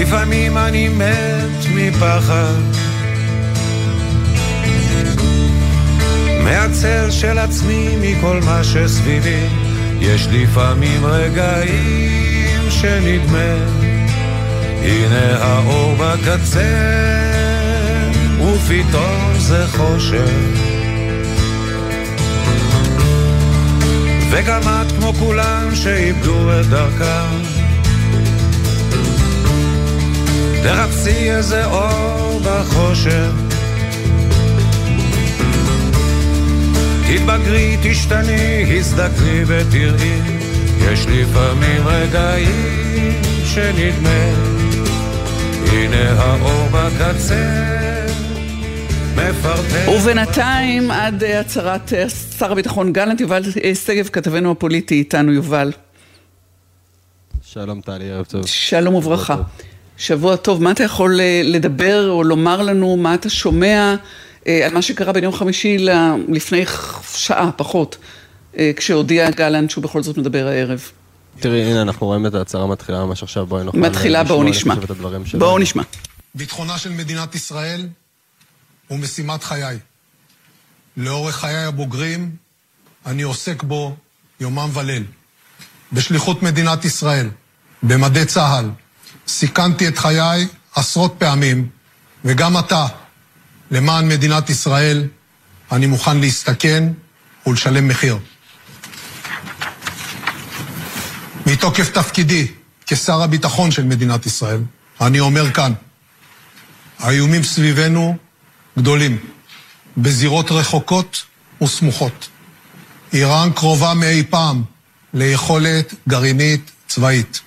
לפעמים 0.00 0.58
אני 0.58 0.88
מת 0.88 1.66
מפחד. 1.74 2.60
מהצל 6.44 7.10
של 7.10 7.38
עצמי 7.38 7.88
מכל 8.00 8.40
מה 8.44 8.64
שסביבי. 8.64 9.46
יש 10.00 10.26
לפעמים 10.32 11.04
רגעים 11.04 12.70
שנדמה. 12.70 13.54
הנה 14.82 15.44
האור 15.44 15.94
בקצה 15.96 17.00
ופתאום 18.38 19.34
זה 19.38 19.66
חושך. 19.66 20.30
וגם 24.30 24.60
את 24.60 24.92
כמו 24.92 25.12
כולם 25.14 25.74
שאיבדו 25.74 26.60
את 26.60 26.66
דרכם. 26.66 27.39
תחפשי 30.62 31.30
איזה 31.30 31.64
אור 31.64 32.40
בחושך. 32.44 33.30
תתבגרי, 37.08 37.76
תשתני, 37.82 38.78
הזדקני 38.78 39.42
ותראי, 39.46 40.20
יש 40.80 41.06
לפעמים 41.06 41.86
רגעים 41.86 43.22
שנדמה, 43.44 44.34
הנה 45.72 46.20
האור 46.20 46.68
בקצה. 46.72 47.70
ובינתיים, 49.96 50.90
עד 50.90 51.24
אה, 51.24 51.40
הצהרת 51.40 51.92
אה, 51.92 52.08
שר 52.08 52.52
הביטחון 52.52 52.92
גלנט, 52.92 53.20
יובל 53.20 53.42
אה, 53.64 53.74
שגב, 53.74 54.08
כתבנו 54.08 54.50
הפוליטי, 54.50 54.94
איתנו 54.94 55.32
יובל. 55.32 55.72
שלום 57.42 57.80
טלי, 57.80 58.10
ערב 58.10 58.24
טוב. 58.24 58.46
שלום 58.46 58.94
וברכה. 58.94 59.36
שבוע 60.00 60.36
טוב, 60.36 60.62
מה 60.62 60.70
אתה 60.70 60.84
יכול 60.84 61.20
לדבר 61.44 62.10
או 62.10 62.24
לומר 62.24 62.62
לנו, 62.62 62.96
מה 62.96 63.14
אתה 63.14 63.30
שומע 63.30 63.94
על 64.46 64.72
מה 64.72 64.82
שקרה 64.82 65.12
בין 65.12 65.24
יום 65.24 65.32
חמישי 65.32 65.86
לפני 66.28 66.64
שעה, 67.14 67.50
פחות, 67.56 67.96
כשהודיע 68.76 69.30
גלנט 69.30 69.70
שהוא 69.70 69.84
בכל 69.84 70.02
זאת 70.02 70.16
מדבר 70.16 70.46
הערב? 70.46 70.90
תראי, 71.40 71.62
הנה, 71.62 71.82
אנחנו 71.82 72.06
רואים 72.06 72.26
את 72.26 72.34
ההצהרה 72.34 72.66
מתחילה 72.66 73.04
ממש 73.04 73.22
עכשיו, 73.22 73.46
בואי 73.46 73.64
נוכל... 73.64 73.78
מתחילה, 73.78 74.24
בואו 74.24 74.42
נשמע. 74.42 74.74
בואו 75.38 75.58
נשמע. 75.58 75.82
ביטחונה 76.34 76.78
של 76.78 76.90
מדינת 76.90 77.34
ישראל 77.34 77.88
הוא 78.88 78.98
משימת 78.98 79.44
חיי. 79.44 79.78
לאורך 80.96 81.36
חיי 81.36 81.64
הבוגרים 81.64 82.30
אני 83.06 83.22
עוסק 83.22 83.62
בו 83.62 83.96
יומם 84.40 84.68
וליל. 84.74 85.04
בשליחות 85.92 86.42
מדינת 86.42 86.84
ישראל, 86.84 87.28
במדי 87.82 88.24
צה"ל, 88.24 88.70
סיכנתי 89.30 89.88
את 89.88 89.98
חיי 89.98 90.46
עשרות 90.74 91.14
פעמים, 91.18 91.68
וגם 92.24 92.58
אתה, 92.58 92.86
למען 93.70 94.08
מדינת 94.08 94.50
ישראל, 94.50 95.04
אני 95.72 95.86
מוכן 95.86 96.18
להסתכן 96.20 96.84
ולשלם 97.46 97.88
מחיר. 97.88 98.18
מתוקף 101.46 101.90
תפקידי 101.90 102.46
כשר 102.86 103.22
הביטחון 103.22 103.70
של 103.70 103.84
מדינת 103.84 104.26
ישראל, 104.26 104.60
אני 105.00 105.20
אומר 105.20 105.52
כאן, 105.52 105.72
האיומים 106.98 107.42
סביבנו 107.42 108.16
גדולים, 108.78 109.18
בזירות 109.96 110.50
רחוקות 110.50 111.24
וסמוכות. 111.62 112.28
איראן 113.12 113.52
קרובה 113.52 113.94
מאי 113.94 114.22
פעם 114.30 114.62
ליכולת 115.14 115.94
גרעינית 116.08 116.70
צבאית. 116.88 117.40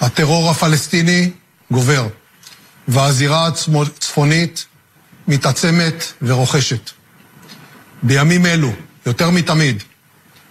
הטרור 0.00 0.50
הפלסטיני 0.50 1.30
גובר, 1.70 2.08
והזירה 2.88 3.46
הצפונית 3.46 4.66
מתעצמת 5.28 6.12
ורוכשת. 6.22 6.90
בימים 8.02 8.46
אלו, 8.46 8.72
יותר 9.06 9.30
מתמיד, 9.30 9.82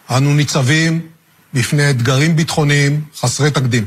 אנו 0.10 0.34
ניצבים 0.34 1.08
בפני 1.54 1.90
אתגרים 1.90 2.36
ביטחוניים 2.36 3.06
חסרי 3.18 3.52
תקדים. 3.52 3.86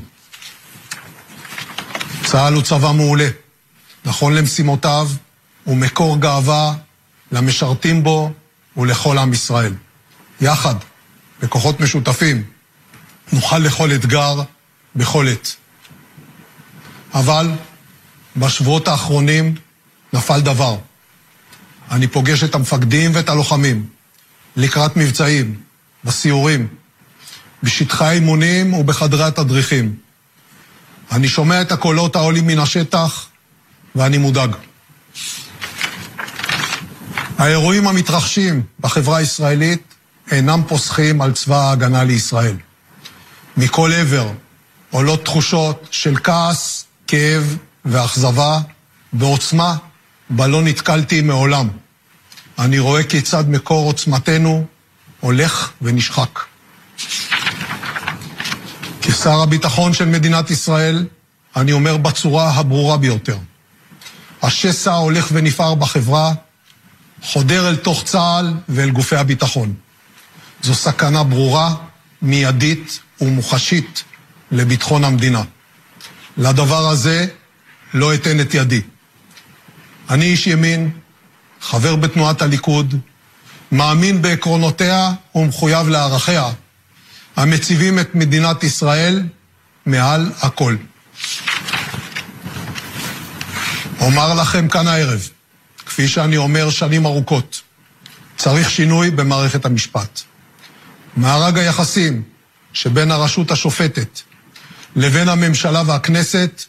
צה"ל 2.25 2.55
הוא 2.55 2.63
צבא 2.63 2.93
מעולה, 2.93 3.29
נכון 4.05 4.35
למשימותיו 4.35 5.09
ומקור 5.67 6.21
גאווה 6.21 6.75
למשרתים 7.33 8.03
בו 8.03 8.33
ולכל 8.77 9.19
עם 9.19 9.33
ישראל. 9.33 9.75
יחד, 10.41 10.75
בכוחות 11.43 11.81
משותפים, 11.81 12.45
נוכל 13.33 13.59
לכל 13.59 13.93
אתגר 13.93 14.43
בכל 14.97 15.29
עת. 15.29 15.57
אבל 17.15 17.51
בשבועות 18.37 18.89
האחרונים 18.89 19.55
נפל 20.13 20.41
דבר. 20.41 20.77
אני 21.91 22.07
פוגש 22.07 22.45
את 22.45 22.55
המפקדים 22.55 23.11
ואת 23.15 23.29
הלוחמים 23.29 23.87
לקראת 24.57 24.97
מבצעים, 24.97 25.61
בסיורים, 26.05 26.67
בשטחי 27.63 28.05
האימונים 28.05 28.75
ובחדרי 28.75 29.25
התדריכים. 29.25 29.95
אני 31.13 31.29
שומע 31.29 31.63
את 31.63 31.73
הקולות 31.73 32.17
העולים 32.17 32.47
מן 32.47 32.59
השטח 32.59 33.27
ואני 33.95 34.19
מודאג. 34.19 34.51
האירועים 37.39 37.89
המתרחשים 37.89 38.63
בחברה 38.81 39.17
הישראלית 39.17 39.83
אינם 40.31 40.63
פוסחים 40.69 41.21
על 41.21 41.33
צבא 41.33 41.57
ההגנה 41.57 42.05
לישראל. 42.05 42.57
מכל 43.57 43.93
עבר 43.93 44.33
עולות 44.91 45.25
תחושות 45.25 45.89
של 45.91 46.17
כעס, 46.25 46.85
כאב 47.07 47.57
ואכזבה 47.85 48.59
בעוצמה 49.13 49.77
בה 50.31 50.47
לא 50.47 50.63
נתקלתי 50.63 51.21
מעולם. 51.21 51.69
אני 52.59 52.79
רואה 52.79 53.03
כיצד 53.03 53.49
מקור 53.49 53.87
עוצמתנו 53.87 54.67
הולך 55.21 55.71
ונשחק. 55.83 56.41
כשר 59.03 59.41
הביטחון 59.43 59.95
של 59.95 60.05
מדינת 60.05 60.51
ישראל, 60.51 61.07
אני 61.57 61.73
אומר 61.73 61.97
בצורה 61.97 62.51
הברורה 62.51 62.97
ביותר, 62.97 63.39
השסע 64.43 64.93
ההולך 64.93 65.29
ונפער 65.33 65.75
בחברה 65.75 66.33
חודר 67.23 67.69
אל 67.69 67.77
תוך 67.77 68.05
צה"ל 68.05 68.55
ואל 68.69 68.91
גופי 68.91 69.17
הביטחון. 69.17 69.75
זו 70.63 70.75
סכנה 70.75 71.23
ברורה, 71.23 71.75
מיידית 72.23 73.01
ומוחשית 73.21 74.05
לביטחון 74.53 75.05
המדינה. 75.05 75.43
לדבר 76.37 76.89
הזה 76.89 77.27
לא 77.95 78.15
אתן 78.15 78.41
את 78.41 78.55
ידי. 78.55 78.81
אני 80.11 80.25
איש 80.25 80.47
ימין, 80.47 80.91
חבר 81.61 81.97
בתנועת 81.97 82.43
הליכוד, 82.43 82.95
מאמין 83.73 84.23
בעקרונותיה 84.23 85.13
ומחויב 85.35 85.89
לערכיה, 85.89 86.51
המציבים 87.37 87.99
את 87.99 88.15
מדינת 88.15 88.65
ישראל 88.65 89.23
מעל 89.87 90.33
הכל. 90.41 90.77
אומר 94.01 94.35
לכם 94.35 94.69
כאן 94.69 94.89
הערב, 94.89 95.29
כפי 95.87 96.09
שאני 96.09 96.37
אומר 96.37 96.71
שנים 96.71 97.07
ארוכות, 97.07 97.63
צריך 98.37 98.71
שינוי 98.71 99.11
במערכת 99.11 99.65
המשפט. 99.65 100.21
מארג 101.17 101.59
היחסים 101.59 102.23
שבין 102.73 103.11
הרשות 103.11 103.51
השופטת 103.51 104.21
לבין 104.99 105.29
הממשלה 105.29 105.83
והכנסת 105.87 106.63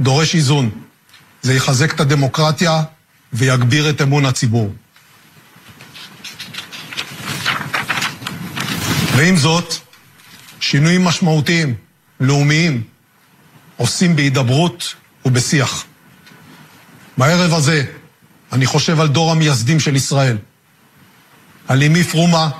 דורש 0.00 0.34
איזון. 0.34 0.70
זה 1.42 1.54
יחזק 1.54 1.94
את 1.94 2.00
הדמוקרטיה 2.00 2.82
ויגביר 3.32 3.90
את 3.90 4.02
אמון 4.02 4.26
הציבור. 4.26 4.72
ועם 9.16 9.36
זאת, 9.36 9.74
שינויים 10.60 11.04
משמעותיים, 11.04 11.74
לאומיים, 12.20 12.82
עושים 13.76 14.16
בהידברות 14.16 14.94
ובשיח. 15.24 15.84
בערב 17.18 17.54
הזה 17.54 17.84
אני 18.52 18.66
חושב 18.66 19.00
על 19.00 19.08
דור 19.08 19.30
המייסדים 19.30 19.80
של 19.80 19.96
ישראל, 19.96 20.36
על 21.68 21.82
אמי 21.82 22.04
פרומה, 22.04 22.50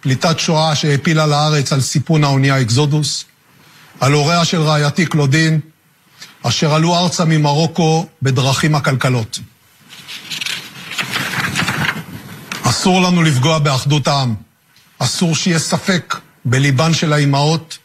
פליטת 0.00 0.38
שואה 0.38 0.74
שהעפילה 0.74 1.26
לארץ 1.26 1.72
על 1.72 1.80
סיפון 1.80 2.24
האונייה 2.24 2.60
אקזודוס, 2.60 3.24
על 4.00 4.12
הוריה 4.12 4.44
של 4.44 4.60
רעייתי 4.62 5.06
קלודין, 5.06 5.60
אשר 6.42 6.74
עלו 6.74 6.96
ארצה 6.96 7.24
ממרוקו 7.24 8.06
בדרכים 8.22 8.74
עקלקלות. 8.74 9.38
אסור 12.62 13.02
לנו 13.02 13.22
לפגוע 13.22 13.58
באחדות 13.58 14.08
העם. 14.08 14.34
אסור 14.98 15.34
שיהיה 15.34 15.58
ספק 15.58 16.16
בליבן 16.44 16.94
של 16.94 17.12
האימהות 17.12 17.78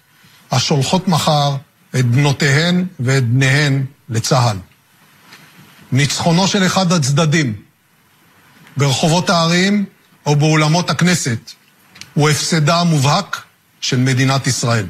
השולחות 0.52 1.08
מחר 1.08 1.56
את 1.96 2.06
בנותיהן 2.06 2.86
ואת 3.00 3.28
בניהן 3.28 3.86
לצה"ל. 4.10 4.58
ניצחונו 5.92 6.48
של 6.48 6.66
אחד 6.66 6.92
הצדדים 6.92 7.54
ברחובות 8.78 9.30
הערים 9.30 9.86
או 10.26 10.36
באולמות 10.36 10.90
הכנסת 10.90 11.52
הוא 12.14 12.30
הפסדה 12.30 12.80
המובהק 12.80 13.42
של 13.82 13.98
מדינת 13.98 14.48
ישראל. 14.48 14.86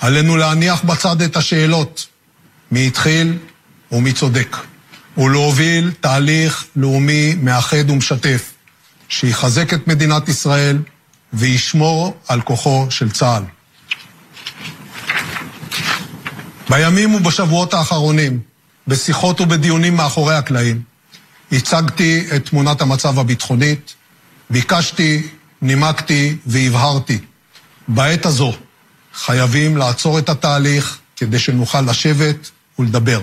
עלינו 0.00 0.36
להניח 0.36 0.84
בצד 0.84 1.22
את 1.22 1.36
השאלות 1.36 2.06
מי 2.70 2.86
התחיל 2.86 3.38
ומי 3.92 4.12
צודק, 4.12 4.56
ולהוביל 5.18 5.90
תהליך 6.00 6.64
לאומי 6.76 7.34
מאחד 7.42 7.90
ומשתף, 7.90 8.52
שיחזק 9.08 9.74
את 9.74 9.88
מדינת 9.88 10.28
ישראל 10.28 10.78
וישמור 11.32 12.16
על 12.28 12.40
כוחו 12.40 12.86
של 12.90 13.10
צה"ל. 13.10 13.42
בימים 16.68 17.14
ובשבועות 17.14 17.74
האחרונים, 17.74 18.40
בשיחות 18.88 19.40
ובדיונים 19.40 19.96
מאחורי 19.96 20.34
הקלעים, 20.34 20.82
הצגתי 21.52 22.26
את 22.36 22.48
תמונת 22.48 22.80
המצב 22.80 23.18
הביטחונית, 23.18 23.94
ביקשתי, 24.50 25.22
נימקתי 25.62 26.36
והבהרתי. 26.46 27.18
בעת 27.88 28.26
הזו 28.26 28.52
חייבים 29.14 29.76
לעצור 29.76 30.18
את 30.18 30.28
התהליך 30.28 30.98
כדי 31.16 31.38
שנוכל 31.38 31.80
לשבת 31.80 32.50
ולדבר. 32.78 33.20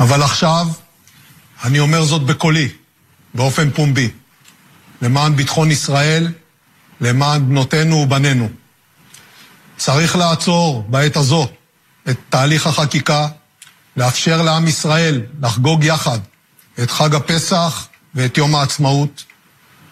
אבל 0.00 0.22
עכשיו 0.22 0.66
אני 1.64 1.78
אומר 1.78 2.04
זאת 2.04 2.22
בקולי, 2.22 2.68
באופן 3.34 3.70
פומבי. 3.70 4.10
למען 5.02 5.36
ביטחון 5.36 5.70
ישראל, 5.70 6.32
למען 7.00 7.48
בנותינו 7.48 7.96
ובנינו. 7.96 8.48
צריך 9.76 10.16
לעצור 10.16 10.84
בעת 10.88 11.16
הזו 11.16 11.48
את 12.10 12.16
תהליך 12.28 12.66
החקיקה, 12.66 13.28
לאפשר 13.96 14.42
לעם 14.42 14.68
ישראל 14.68 15.22
לחגוג 15.42 15.84
יחד 15.84 16.18
את 16.82 16.90
חג 16.90 17.14
הפסח 17.14 17.86
ואת 18.14 18.38
יום 18.38 18.54
העצמאות, 18.54 19.24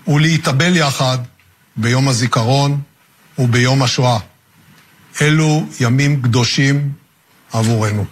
ולהתאבל 0.08 0.76
יחד 0.76 1.18
ביום 1.76 2.08
הזיכרון 2.08 2.80
וביום 3.38 3.82
השואה. 3.82 4.18
אלו 5.20 5.66
ימים 5.80 6.22
קדושים 6.22 6.92
עבורנו. 7.52 8.04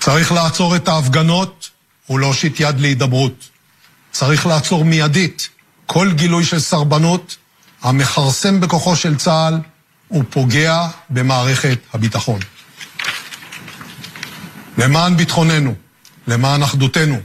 צריך 0.00 0.32
לעצור 0.32 0.76
את 0.76 0.88
ההפגנות 0.88 1.70
ולהושיט 2.10 2.60
יד 2.60 2.80
להידברות. 2.80 3.48
צריך 4.10 4.46
לעצור 4.46 4.84
מיידית 4.84 5.48
כל 5.86 6.12
גילוי 6.12 6.44
של 6.44 6.60
סרבנות 6.60 7.36
המכרסם 7.82 8.60
בכוחו 8.60 8.96
של 8.96 9.16
צה"ל 9.16 9.58
ופוגע 10.10 10.88
במערכת 11.10 11.78
הביטחון. 11.94 12.40
למען 14.78 15.16
ביטחוננו, 15.16 15.74
למען 16.26 16.62
אחדותנו, 16.62 17.20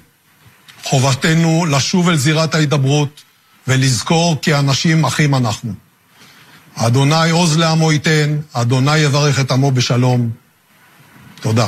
חובתנו 0.83 1.65
לשוב 1.65 2.09
אל 2.09 2.15
זירת 2.15 2.55
ההידברות 2.55 3.21
ולזכור 3.67 4.37
כי 4.41 4.55
אנשים 4.55 5.05
אחים 5.05 5.35
אנחנו. 5.35 5.73
אדוני 6.75 7.29
עוז 7.29 7.57
לעמו 7.57 7.91
ייתן, 7.91 8.37
אדוני 8.53 8.97
יברך 8.97 9.39
את 9.39 9.51
עמו 9.51 9.71
בשלום. 9.71 10.29
תודה. 11.41 11.67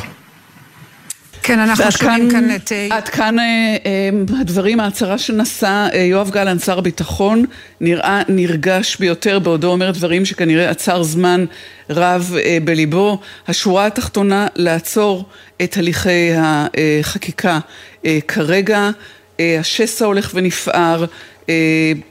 כן, 1.47 1.59
אנחנו 1.59 1.91
שומעים 1.91 2.31
כאן 2.31 2.55
את... 2.55 2.71
עד 2.89 3.09
כאן 3.09 3.35
הדברים, 4.39 4.79
ההצהרה 4.79 5.17
שנשא 5.17 5.87
יואב 5.93 6.29
גלנט, 6.29 6.63
שר 6.63 6.77
הביטחון, 6.77 7.45
נראה 7.81 8.21
נרגש 8.27 8.97
ביותר 8.99 9.39
בעודו 9.39 9.71
אומר 9.71 9.91
דברים 9.91 10.25
שכנראה 10.25 10.69
עצר 10.69 11.03
זמן 11.03 11.45
רב 11.89 12.35
בליבו. 12.63 13.19
השורה 13.47 13.85
התחתונה, 13.85 14.47
לעצור 14.55 15.25
את 15.63 15.77
הליכי 15.77 16.31
החקיקה 16.37 17.59
כרגע. 18.27 18.89
השסע 19.39 20.05
הולך 20.05 20.31
ונפער, 20.33 21.05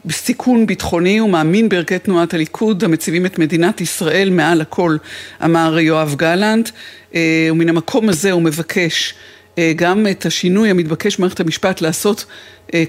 בסיכון 0.04 0.66
ביטחוני, 0.66 1.18
הוא 1.18 1.30
מאמין 1.30 1.68
בערכי 1.68 1.98
תנועת 1.98 2.34
הליכוד 2.34 2.84
המציבים 2.84 3.26
את 3.26 3.38
מדינת 3.38 3.80
ישראל 3.80 4.30
מעל 4.30 4.60
הכל, 4.60 4.96
אמר 5.44 5.78
יואב 5.78 6.14
גלנט, 6.18 6.70
ומן 7.50 7.68
המקום 7.68 8.08
הזה 8.08 8.32
הוא 8.32 8.42
מבקש 8.42 9.14
גם 9.76 10.06
את 10.10 10.26
השינוי 10.26 10.70
המתבקש 10.70 11.16
במערכת 11.16 11.40
המשפט 11.40 11.80
לעשות 11.80 12.24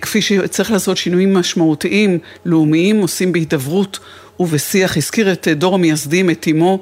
כפי 0.01 0.21
שצריך 0.21 0.71
לעשות 0.71 0.97
שינויים 0.97 1.33
משמעותיים, 1.33 2.19
לאומיים, 2.45 2.99
עושים 2.99 3.31
בהידברות 3.31 3.99
ובשיח. 4.39 4.97
הזכיר 4.97 5.31
את 5.31 5.47
דור 5.47 5.75
המייסדים, 5.75 6.29
את 6.29 6.47
אמו 6.51 6.81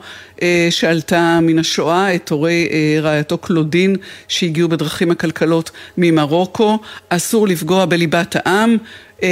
שעלתה 0.69 1.39
מן 1.41 1.59
השואה, 1.59 2.15
את 2.15 2.29
הורי 2.29 2.69
רעייתו 3.01 3.37
קלודין 3.37 3.95
שהגיעו 4.27 4.69
בדרכים 4.69 5.11
עקלקלות 5.11 5.71
ממרוקו. 5.97 6.79
אסור 7.09 7.47
לפגוע 7.47 7.85
בליבת 7.85 8.35
העם, 8.35 8.77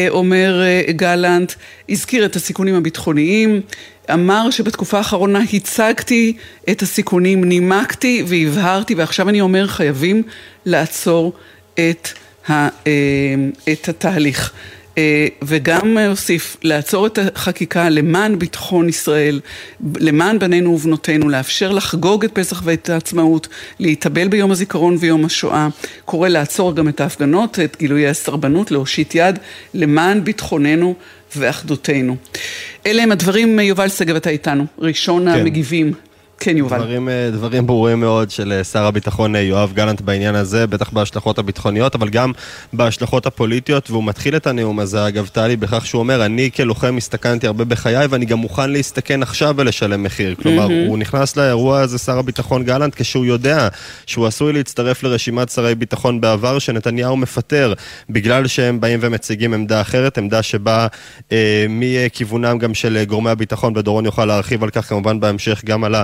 אומר 0.10 0.62
גלנט, 0.90 1.54
הזכיר 1.90 2.26
את 2.26 2.36
הסיכונים 2.36 2.76
הביטחוניים, 2.76 3.62
אמר 4.14 4.50
שבתקופה 4.50 4.98
האחרונה 4.98 5.40
הצגתי 5.54 6.34
את 6.70 6.82
הסיכונים, 6.82 7.44
נימקתי 7.44 8.24
והבהרתי, 8.28 8.96
ועכשיו 8.96 9.30
אני 9.30 9.42
אומר 9.42 9.68
חייבים 9.68 10.24
לעצור 10.66 11.34
את, 11.74 12.08
ה, 12.50 12.68
את 13.72 13.90
התהליך. 13.90 14.54
וגם 15.42 15.98
הוסיף 15.98 16.58
לעצור 16.64 17.08
את 17.08 17.20
החקיקה 17.36 17.90
למען 17.90 18.40
ביטחון 18.40 18.90
ישראל, 18.90 19.40
למען 20.00 20.40
בנינו 20.40 20.72
ובנותינו, 20.74 21.30
לאפשר 21.30 21.72
לחגוג 21.72 22.24
את 22.26 22.32
פסח 22.34 22.62
ואת 22.66 22.90
העצמאות, 22.90 23.48
להתאבל 23.80 24.28
ביום 24.28 24.52
הזיכרון 24.52 24.98
ויום 25.00 25.26
השואה, 25.26 25.68
קורא 26.06 26.30
לעצור 26.30 26.76
גם 26.76 26.90
את 26.90 27.02
ההפגנות, 27.02 27.60
את 27.60 27.76
גילויי 27.80 28.08
הסרבנות, 28.08 28.72
להושיט 28.72 29.16
יד 29.16 29.40
למען 29.74 30.24
ביטחוננו 30.24 30.96
ואחדותנו. 31.36 32.16
אלה 32.86 33.04
הם 33.04 33.12
הדברים, 33.12 33.60
יובל 33.60 33.90
שגב, 33.90 34.16
אתה 34.16 34.30
איתנו, 34.30 34.66
ראשון 34.80 35.22
כן. 35.22 35.40
המגיבים. 35.40 35.94
כן, 36.44 36.58
יובל. 36.58 36.78
דברים, 36.78 37.10
דברים 37.32 37.68
ברורים 37.68 38.00
מאוד 38.00 38.32
של 38.32 38.62
שר 38.72 38.86
הביטחון 38.86 39.36
יואב 39.36 39.72
גלנט 39.74 40.02
בעניין 40.02 40.36
הזה, 40.36 40.68
בטח 40.68 40.90
בהשלכות 40.90 41.40
הביטחוניות, 41.40 41.96
אבל 41.96 42.10
גם 42.10 42.32
בהשלכות 42.74 43.26
הפוליטיות, 43.26 43.92
והוא 43.92 44.04
מתחיל 44.04 44.36
את 44.36 44.48
הנאום 44.48 44.80
הזה, 44.80 45.08
אגב, 45.08 45.28
טלי, 45.28 45.56
בכך 45.56 45.86
שהוא 45.86 46.00
אומר, 46.00 46.26
אני 46.26 46.50
כלוחם 46.56 46.98
הסתכנתי 46.98 47.48
הרבה 47.48 47.66
בחיי, 47.66 48.06
ואני 48.10 48.26
גם 48.26 48.38
מוכן 48.38 48.70
להסתכן 48.70 49.24
עכשיו 49.24 49.54
ולשלם 49.58 50.04
מחיר. 50.04 50.36
כלומר, 50.36 50.68
mm-hmm. 50.68 50.88
הוא 50.88 50.98
נכנס 50.98 51.38
לאירוע 51.38 51.80
הזה, 51.80 51.98
שר 51.98 52.20
הביטחון 52.20 52.64
גלנט, 52.64 52.96
כשהוא 52.96 53.26
יודע 53.26 53.68
שהוא 54.06 54.28
עשוי 54.28 54.54
להצטרף 54.54 55.04
לרשימת 55.04 55.50
שרי 55.50 55.76
ביטחון 55.76 56.22
בעבר, 56.22 56.60
שנתניהו 56.60 57.18
מפטר, 57.18 57.74
בגלל 58.10 58.48
שהם 58.48 58.80
באים 58.82 59.00
ומציגים 59.02 59.54
עמדה 59.54 59.82
אחרת, 59.82 60.18
עמדה 60.18 60.44
שבאה 60.44 60.88
אה, 61.32 61.66
מכיוונם 61.70 62.58
גם 62.58 62.74
של 62.74 63.04
גורמי 63.08 63.30
הביטחון, 63.30 63.74
ודורון 63.78 64.06
יוכל 64.06 64.26
להרחיב 64.26 64.64
על 64.64 64.70
כך 64.70 64.90
כמובן 64.90 65.20
בהמשך, 65.20 65.62
גם 65.66 65.84
על 65.84 65.96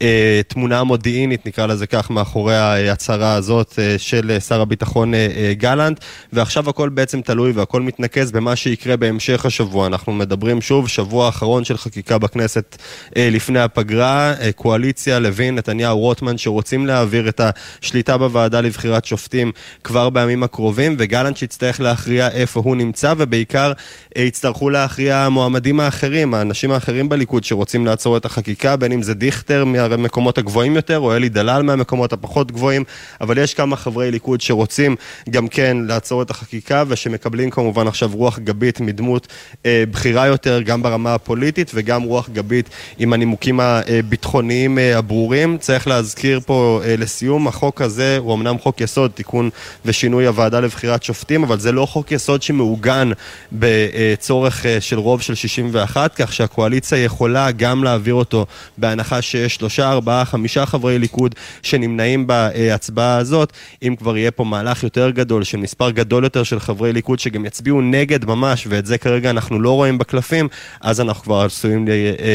ה... 0.00 0.04
תמונה 0.48 0.84
מודיעינית, 0.84 1.46
נקרא 1.46 1.66
לזה 1.66 1.86
כך, 1.86 2.10
מאחורי 2.10 2.56
ההצהרה 2.56 3.34
הזאת 3.34 3.78
של 3.98 4.36
שר 4.48 4.60
הביטחון 4.60 5.12
גלנט, 5.52 6.00
ועכשיו 6.32 6.70
הכל 6.70 6.88
בעצם 6.88 7.20
תלוי 7.20 7.52
והכל 7.52 7.82
מתנקז 7.82 8.32
במה 8.32 8.56
שיקרה 8.56 8.96
בהמשך 8.96 9.46
השבוע. 9.46 9.86
אנחנו 9.86 10.12
מדברים 10.12 10.60
שוב, 10.60 10.88
שבוע 10.88 11.28
אחרון 11.28 11.64
של 11.64 11.76
חקיקה 11.76 12.18
בכנסת 12.18 12.76
לפני 13.16 13.60
הפגרה, 13.60 14.34
קואליציה, 14.56 15.18
לוין, 15.18 15.54
נתניהו, 15.54 15.98
רוטמן, 15.98 16.38
שרוצים 16.38 16.86
להעביר 16.86 17.28
את 17.28 17.40
השליטה 17.80 18.18
בוועדה 18.18 18.60
לבחירת 18.60 19.04
שופטים 19.04 19.52
כבר 19.84 20.10
בימים 20.10 20.42
הקרובים, 20.42 20.96
וגלנט 20.98 21.36
שיצטרך 21.36 21.80
להכריע 21.80 22.28
איפה 22.28 22.60
הוא 22.64 22.76
נמצא, 22.76 23.14
ובעיקר 23.18 23.72
יצטרכו 24.18 24.70
להכריע 24.70 25.18
המועמדים 25.18 25.80
האחרים, 25.80 26.34
האנשים 26.34 26.70
האחרים 26.70 27.08
בליכוד 27.08 27.44
שרוצים 27.44 27.86
לעצור 27.86 28.16
את 28.16 28.24
החקיקה, 28.24 28.76
בין 28.76 28.92
אם 28.92 29.02
זה 29.02 29.14
דיכטר 29.14 29.64
מהמקומות 29.74 30.38
הגבוהים 30.38 30.76
יותר, 30.76 30.98
או 30.98 31.16
אלי 31.16 31.28
דלל 31.28 31.62
מהמקומות 31.62 32.12
הפחות 32.12 32.52
גבוהים, 32.52 32.84
אבל 33.20 33.38
יש 33.38 33.54
כמה 33.54 33.76
חברי 33.76 34.10
ליכוד 34.10 34.40
שרוצים 34.40 34.96
גם 35.30 35.48
כן 35.48 35.76
לעצור 35.88 36.22
את 36.22 36.30
החקיקה, 36.30 36.84
ושמקבלים 36.88 37.50
כמובן 37.50 37.86
עכשיו 37.86 38.10
רוח 38.12 38.38
גבית 38.38 38.80
מדמות 38.80 39.28
אה, 39.66 39.84
בכירה 39.90 40.26
יותר, 40.26 40.62
גם 40.62 40.82
ברמה 40.82 41.14
הפוליטית, 41.14 41.70
וגם 41.74 42.02
רוח 42.02 42.28
גבית 42.32 42.70
עם 42.98 43.12
הנימוקים 43.12 43.60
הביטחוניים 43.60 44.78
אה, 44.78 44.98
הברורים. 44.98 45.58
צריך 45.58 45.86
להזכיר 45.86 46.40
פה 46.46 46.80
אה, 46.84 46.94
לסיום, 46.98 47.48
החוק 47.48 47.80
הזה 47.80 48.16
הוא 48.20 48.34
אמנם 48.34 48.58
חוק 48.58 48.80
יסוד, 48.80 49.10
תיקון 49.14 49.50
ושינוי 49.84 50.26
הוועדה 50.26 50.60
לבחירת 50.60 51.02
שופטים, 51.02 51.42
אבל 51.42 51.58
זה 51.58 51.72
לא 51.72 51.86
חוק 51.86 52.12
יסוד 52.12 52.42
שמעוגן 52.42 53.10
בצורך 53.52 54.66
אה, 54.66 54.80
של 54.80 54.98
רוב 54.98 55.22
של 55.22 55.34
61, 55.34 56.14
כך 56.14 56.32
שהקואליציה 56.32 56.98
יכולה 56.98 57.50
גם 57.50 57.84
להעביר 57.84 58.14
אותו 58.14 58.46
בהנחה 58.78 59.22
שיש 59.22 59.53
שלושה, 59.54 59.90
ארבעה, 59.90 60.24
חמישה 60.24 60.66
חברי 60.66 60.98
ליכוד 60.98 61.34
שנמנעים 61.62 62.26
בהצבעה 62.26 63.16
הזאת, 63.16 63.52
אם 63.82 63.96
כבר 63.98 64.16
יהיה 64.16 64.30
פה 64.30 64.44
מהלך 64.44 64.82
יותר 64.82 65.10
גדול 65.10 65.44
של 65.44 65.58
מספר 65.58 65.90
גדול 65.90 66.24
יותר 66.24 66.42
של 66.42 66.60
חברי 66.60 66.92
ליכוד 66.92 67.18
שגם 67.18 67.44
יצביעו 67.44 67.80
נגד 67.80 68.24
ממש, 68.24 68.66
ואת 68.70 68.86
זה 68.86 68.98
כרגע 68.98 69.30
אנחנו 69.30 69.60
לא 69.60 69.70
רואים 69.70 69.98
בקלפים, 69.98 70.48
אז 70.80 71.00
אנחנו 71.00 71.22
כבר 71.22 71.40
עשויים 71.40 71.88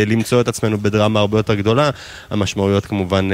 למצוא 0.07 0.41
את 0.41 0.47
עצמנו 0.47 0.77
בדרמה 0.77 1.19
הרבה 1.19 1.39
יותר 1.39 1.55
גדולה. 1.55 1.89
המשמעויות 2.29 2.85
כמובן 2.85 3.29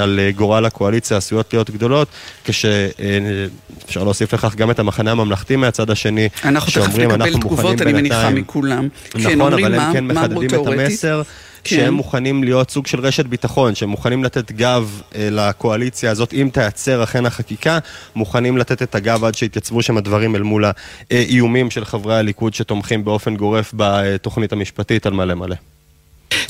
על 0.00 0.20
גורל 0.36 0.66
הקואליציה 0.66 1.16
עשויות 1.16 1.52
להיות 1.52 1.70
גדולות, 1.70 2.08
כשאפשר 2.44 4.04
להוסיף 4.04 4.34
לכך 4.34 4.54
גם 4.54 4.70
את 4.70 4.78
המחנה 4.78 5.10
הממלכתי 5.10 5.56
מהצד 5.56 5.90
השני, 5.90 6.28
אנחנו 6.44 6.72
תכף 6.72 6.98
נקבל 6.98 7.32
תגובות, 7.32 7.82
אני 7.82 7.92
מניחה 7.92 8.30
מכולם. 8.30 8.88
נכון, 9.14 9.30
כן, 9.30 9.40
אבל 9.40 9.74
הם 9.74 9.92
כן 9.92 10.04
מחדדים 10.04 10.50
את 10.60 10.66
המסר. 10.66 11.22
כן. 11.64 11.76
שהם 11.76 11.94
מוכנים 11.94 12.44
להיות 12.44 12.70
סוג 12.70 12.86
של 12.86 13.00
רשת 13.00 13.26
ביטחון, 13.26 13.74
שהם 13.74 13.88
מוכנים 13.88 14.24
לתת 14.24 14.52
גב 14.52 15.02
אה, 15.14 15.28
לקואליציה 15.30 16.10
הזאת, 16.10 16.32
אם 16.32 16.48
תיעצר 16.52 17.02
אכן 17.02 17.26
החקיקה, 17.26 17.78
מוכנים 18.14 18.58
לתת 18.58 18.82
את 18.82 18.94
הגב 18.94 19.24
עד 19.24 19.34
שיתייצבו 19.34 19.82
שם 19.82 19.96
הדברים 19.96 20.36
אל 20.36 20.42
מול 20.42 20.64
האיומים 21.10 21.70
של 21.70 21.84
חברי 21.84 22.16
הליכוד 22.18 22.54
שתומכים 22.54 23.04
באופן 23.04 23.36
גורף 23.36 23.74
בתוכנית 23.76 24.52
המשפטית 24.52 25.06
על 25.06 25.12
מלא 25.12 25.34
מלא. 25.34 25.56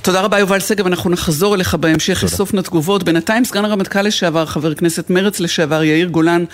תודה 0.02 0.20
רבה 0.20 0.38
יובל 0.38 0.60
שגב, 0.60 0.86
אנחנו 0.86 1.10
נחזור 1.10 1.54
אליך 1.54 1.74
בהמשך 1.74 2.24
לסוף 2.24 2.54
התגובות. 2.54 3.02
בינתיים 3.02 3.44
סגן 3.44 3.64
הרמטכ"ל 3.64 4.02
לשעבר, 4.02 4.46
חבר 4.46 4.74
כנסת 4.74 5.10
מרץ 5.10 5.40
לשעבר, 5.40 5.82
יאיר 5.82 6.08
גולן, 6.08 6.44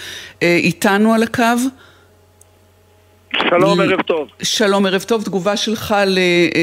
איתנו 0.43 1.15
על 1.15 1.23
הקו. 1.23 1.43
שלום, 3.51 3.81
ערב 3.81 4.03
טוב. 4.03 4.29
שלום, 4.43 4.87
ערב 4.87 5.03
טוב. 5.03 5.25
תגובה 5.25 5.57
שלך 5.57 5.95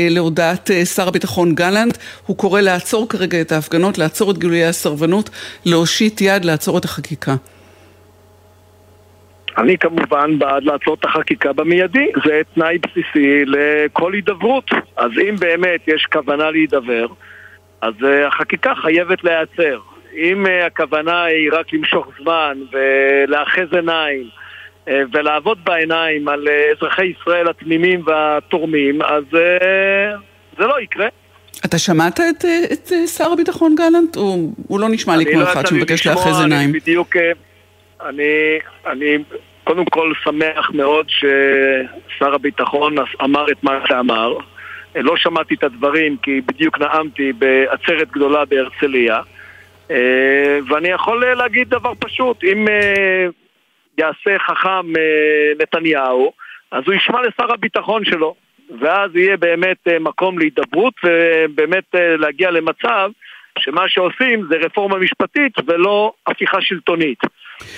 להודעת 0.10 0.70
שר 0.96 1.08
הביטחון 1.08 1.56
גלנט. 1.56 1.98
הוא 2.26 2.38
קורא 2.38 2.62
לעצור 2.62 3.10
כרגע 3.10 3.42
את 3.42 3.52
ההפגנות, 3.52 3.98
לעצור 3.98 4.32
את 4.32 4.38
גילויי 4.38 4.66
הסרבנות, 4.66 5.30
להושיט 5.66 6.22
יד, 6.22 6.46
לעצור 6.46 6.78
את 6.78 6.86
החקיקה. 6.86 7.32
אני 9.58 9.78
כמובן 9.78 10.40
בעד 10.40 10.64
לעצור 10.64 10.94
את 11.00 11.06
החקיקה 11.06 11.54
במיידי, 11.54 12.08
זה 12.26 12.42
תנאי 12.54 12.78
בסיסי 12.78 13.46
לכל 13.46 14.14
הידברות. 14.14 14.72
אז 14.98 15.12
אם 15.30 15.36
באמת 15.40 15.82
יש 15.88 16.08
כוונה 16.12 16.52
להידבר, 16.52 17.06
אז 17.82 17.94
החקיקה 18.28 18.74
חייבת 18.82 19.24
להיעצר. 19.24 19.80
אם 20.18 20.46
הכוונה 20.68 21.24
היא 21.24 21.50
רק 21.52 21.74
למשוך 21.74 22.08
זמן 22.22 22.58
ולאחז 22.72 23.74
עיניים 23.74 24.43
ולעבוד 24.88 25.58
בעיניים 25.64 26.28
על 26.28 26.48
אזרחי 26.78 27.06
ישראל 27.06 27.50
התמימים 27.50 28.02
והתורמים, 28.06 29.02
אז 29.02 29.24
זה 30.58 30.66
לא 30.68 30.82
יקרה. 30.82 31.08
אתה 31.66 31.78
שמעת 31.78 32.20
את, 32.20 32.46
את 32.74 32.92
שר 33.18 33.32
הביטחון 33.32 33.76
גלנט? 33.76 34.16
הוא, 34.16 34.54
הוא 34.68 34.80
לא 34.80 34.90
נשמע 34.90 35.18
לי 35.18 35.26
כמו 35.26 35.40
לא 35.40 35.52
אחד 35.52 35.68
שמבקש 35.68 36.08
לאחז 36.08 36.42
עיניים. 36.42 36.70
אני 36.70 36.80
בדיוק, 36.80 37.16
אני, 38.06 38.60
אני 38.86 39.18
קודם 39.64 39.86
כל 39.86 40.14
שמח 40.24 40.72
מאוד 40.74 41.06
ששר 41.10 42.34
הביטחון 42.34 42.96
אמר 43.24 43.52
את 43.52 43.64
מה 43.64 43.80
שאמר. 43.88 44.38
לא 44.96 45.18
שמעתי 45.18 45.54
את 45.54 45.64
הדברים 45.64 46.18
כי 46.22 46.42
בדיוק 46.46 46.80
נאמתי 46.80 47.34
בעצרת 47.34 48.12
גדולה 48.12 48.46
בהרצליה. 48.46 49.22
ואני 50.70 50.88
יכול 50.88 51.34
להגיד 51.36 51.70
דבר 51.70 51.94
פשוט, 52.00 52.44
אם 52.44 52.68
יעשה 53.98 54.40
חכם 54.40 54.94
נתניהו, 55.60 56.34
אז 56.72 56.84
הוא 56.86 56.94
ישמע 56.94 57.22
לשר 57.22 57.54
הביטחון 57.54 58.06
שלו, 58.06 58.36
ואז 58.80 59.16
יהיה 59.16 59.38
באמת 59.38 59.88
מקום 60.00 60.40
להידברות 60.40 60.94
ובאמת 61.04 61.84
להגיע 61.94 62.52
למצב 62.52 63.12
שמה 63.60 63.84
שעושים 63.88 64.46
זה 64.50 64.56
רפורמה 64.56 64.98
משפטית 64.98 65.54
ולא 65.68 66.14
הפיכה 66.28 66.62
שלטונית. 66.62 67.20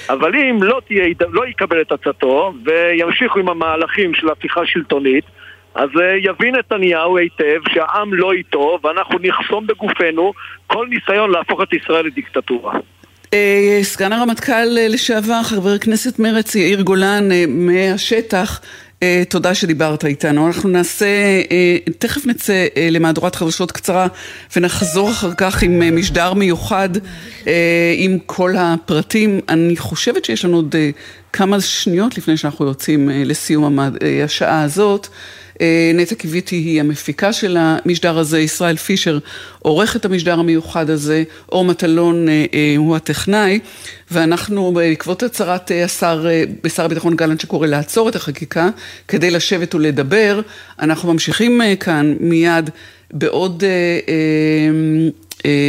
אבל 0.09 0.35
אם 0.35 0.57
לא, 0.61 0.81
תהיה, 0.87 1.05
לא 1.29 1.47
יקבל 1.47 1.81
את 1.81 1.91
עצתו 1.91 2.53
וימשיכו 2.65 3.39
עם 3.39 3.49
המהלכים 3.49 4.13
של 4.13 4.29
הפיכה 4.29 4.65
שלטונית, 4.65 5.25
אז 5.75 5.89
אה, 6.01 6.15
יבין 6.17 6.55
נתניהו 6.55 7.17
היטב 7.17 7.61
שהעם 7.69 8.13
לא 8.13 8.31
איתו 8.31 8.79
ואנחנו 8.83 9.19
נחסום 9.21 9.67
בגופנו 9.67 10.33
כל 10.67 10.87
ניסיון 10.89 11.31
להפוך 11.31 11.61
את 11.61 11.73
ישראל 11.73 12.05
לדיקטטורה. 12.05 12.73
אה, 13.35 13.83
סגן 13.83 14.13
הרמטכ"ל 14.13 14.77
אה, 14.77 14.87
לשעבר, 14.87 15.43
חבר 15.43 15.73
הכנסת 15.73 16.19
מרץ 16.19 16.55
יאיר 16.55 16.81
גולן 16.81 17.29
מהשטח 17.47 18.61
Uh, 18.95 19.29
תודה 19.29 19.55
שדיברת 19.55 20.05
איתנו. 20.05 20.47
אנחנו 20.47 20.69
נעשה, 20.69 21.05
תכף 21.99 22.25
נצא 22.25 22.65
למהדורת 22.91 23.35
חדשות 23.35 23.71
קצרה 23.71 24.07
ונחזור 24.55 25.11
אחר 25.11 25.33
כך 25.37 25.63
עם 25.63 25.97
משדר 25.97 26.33
מיוחד 26.33 26.89
עם 27.97 28.17
כל 28.25 28.55
הפרטים. 28.57 29.39
אני 29.49 29.77
חושבת 29.77 30.25
שיש 30.25 30.45
לנו 30.45 30.55
עוד 30.55 30.75
כמה 31.33 31.61
שניות 31.61 32.17
לפני 32.17 32.37
שאנחנו 32.37 32.65
יוצאים 32.65 33.09
לסיום 33.13 33.79
השעה 34.25 34.61
הזאת. 34.61 35.07
אה, 35.61 35.91
נטע 35.93 36.15
קיוויתי 36.15 36.55
היא 36.55 36.79
המפיקה 36.79 37.33
של 37.33 37.57
המשדר 37.59 38.17
הזה, 38.17 38.39
ישראל 38.39 38.75
פישר 38.75 39.19
עורך 39.59 39.95
את 39.95 40.05
המשדר 40.05 40.39
המיוחד 40.39 40.89
הזה, 40.89 41.23
אור 41.51 41.65
מטלון 41.65 42.29
אה, 42.29 42.45
אה, 42.53 42.73
הוא 42.77 42.95
הטכנאי, 42.95 43.59
ואנחנו 44.11 44.73
בעקבות 44.73 45.23
הצהרת 45.23 45.71
השר, 45.85 46.25
בשר 46.63 46.85
הביטחון 46.85 47.15
גלנט 47.15 47.39
שקורא 47.39 47.67
לעצור 47.67 48.09
את 48.09 48.15
החקיקה 48.15 48.69
כדי 49.07 49.31
לשבת 49.31 49.75
ולדבר, 49.75 50.41
אנחנו 50.79 51.13
ממשיכים 51.13 51.61
כאן 51.79 52.15
מיד 52.19 52.69
בעוד 53.11 53.63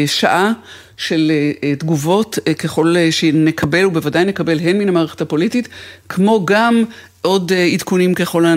שעה. 0.07 0.53
של 0.99 1.33
תגובות 1.79 2.39
ככל 2.59 2.95
שנקבל, 3.11 3.87
ובוודאי 3.87 4.25
נקבל 4.25 4.59
הן 4.59 4.79
מן 4.79 4.89
המערכת 4.89 5.21
הפוליטית, 5.21 5.69
כמו 6.09 6.47
גם 6.47 6.85
עוד 7.27 7.53
אה, 7.53 7.65
עדכונים 7.65 8.15
ככל 8.15 8.45
אה, 8.47 8.53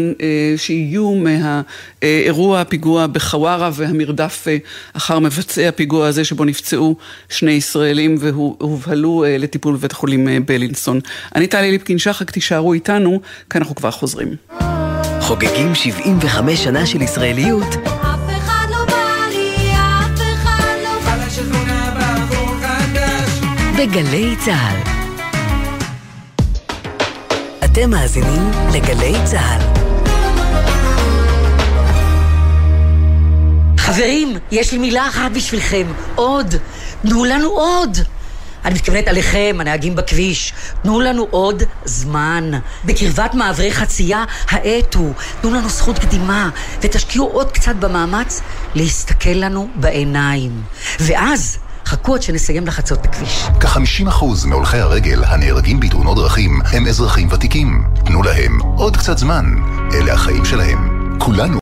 שיהיו 0.57 1.15
מהאירוע 1.15 2.61
הפיגוע 2.61 3.07
בחווארה 3.07 3.69
והמרדף 3.73 4.45
אה, 4.47 4.57
אחר 4.93 5.19
מבצעי 5.19 5.67
הפיגוע 5.67 6.07
הזה 6.07 6.23
שבו 6.23 6.45
נפצעו 6.45 6.95
שני 7.29 7.51
ישראלים 7.51 8.15
והובהלו 8.19 9.25
לטיפול 9.39 9.75
בבית 9.75 9.91
החולים 9.91 10.27
בלינסון. 10.45 10.99
אני 11.35 11.47
טלי 11.47 11.71
ליפקין 11.71 11.97
שחק, 11.97 12.31
תישארו 12.31 12.73
איתנו, 12.73 13.21
כי 13.49 13.57
אנחנו 13.57 13.75
כבר 13.75 13.91
חוזרים. 13.91 14.35
חוגגים 15.21 15.75
75 15.75 16.63
שנה 16.63 16.85
של 16.85 17.01
ישראליות. 17.01 17.75
בגלי 23.77 24.35
צה"ל 24.45 24.98
אתם 27.71 27.89
מאזינים 27.89 28.51
לגלי 28.73 29.13
צה"ל. 29.23 29.61
חברים, 33.77 34.37
יש 34.51 34.71
לי 34.71 34.77
מילה 34.77 35.07
אחת 35.07 35.31
בשבילכם. 35.31 35.87
עוד. 36.15 36.55
תנו 37.01 37.25
לנו 37.25 37.47
עוד. 37.47 37.97
אני 38.65 38.73
מתכוונת 38.73 39.07
עליכם, 39.07 39.57
הנהגים 39.59 39.95
בכביש. 39.95 40.53
תנו 40.83 40.99
לנו 40.99 41.27
עוד 41.29 41.63
זמן. 41.85 42.51
בקרבת 42.85 43.33
מעברי 43.33 43.71
חצייה, 43.71 44.23
האטו. 44.49 45.13
תנו 45.41 45.53
לנו 45.53 45.69
זכות 45.69 45.99
קדימה, 45.99 46.49
ותשקיעו 46.81 47.27
עוד 47.27 47.51
קצת 47.51 47.75
במאמץ 47.75 48.41
להסתכל 48.75 49.29
לנו 49.29 49.67
בעיניים. 49.75 50.61
ואז... 50.99 51.57
חכו 51.89 52.15
עד 52.15 52.21
שנסיים 52.21 52.67
לחצות 52.67 52.99
את 52.99 53.05
הכביש. 53.05 53.43
כ-50% 53.59 54.47
מהולכי 54.47 54.77
הרגל 54.77 55.23
הנהרגים 55.23 55.79
בתאונות 55.79 56.17
דרכים 56.17 56.61
הם 56.71 56.87
אזרחים 56.87 57.27
ותיקים. 57.31 57.83
תנו 58.05 58.23
להם 58.23 58.59
עוד 58.61 58.97
קצת 58.97 59.17
זמן. 59.17 59.45
אלה 59.93 60.13
החיים 60.13 60.45
שלהם. 60.45 60.99
כולנו 61.19 61.57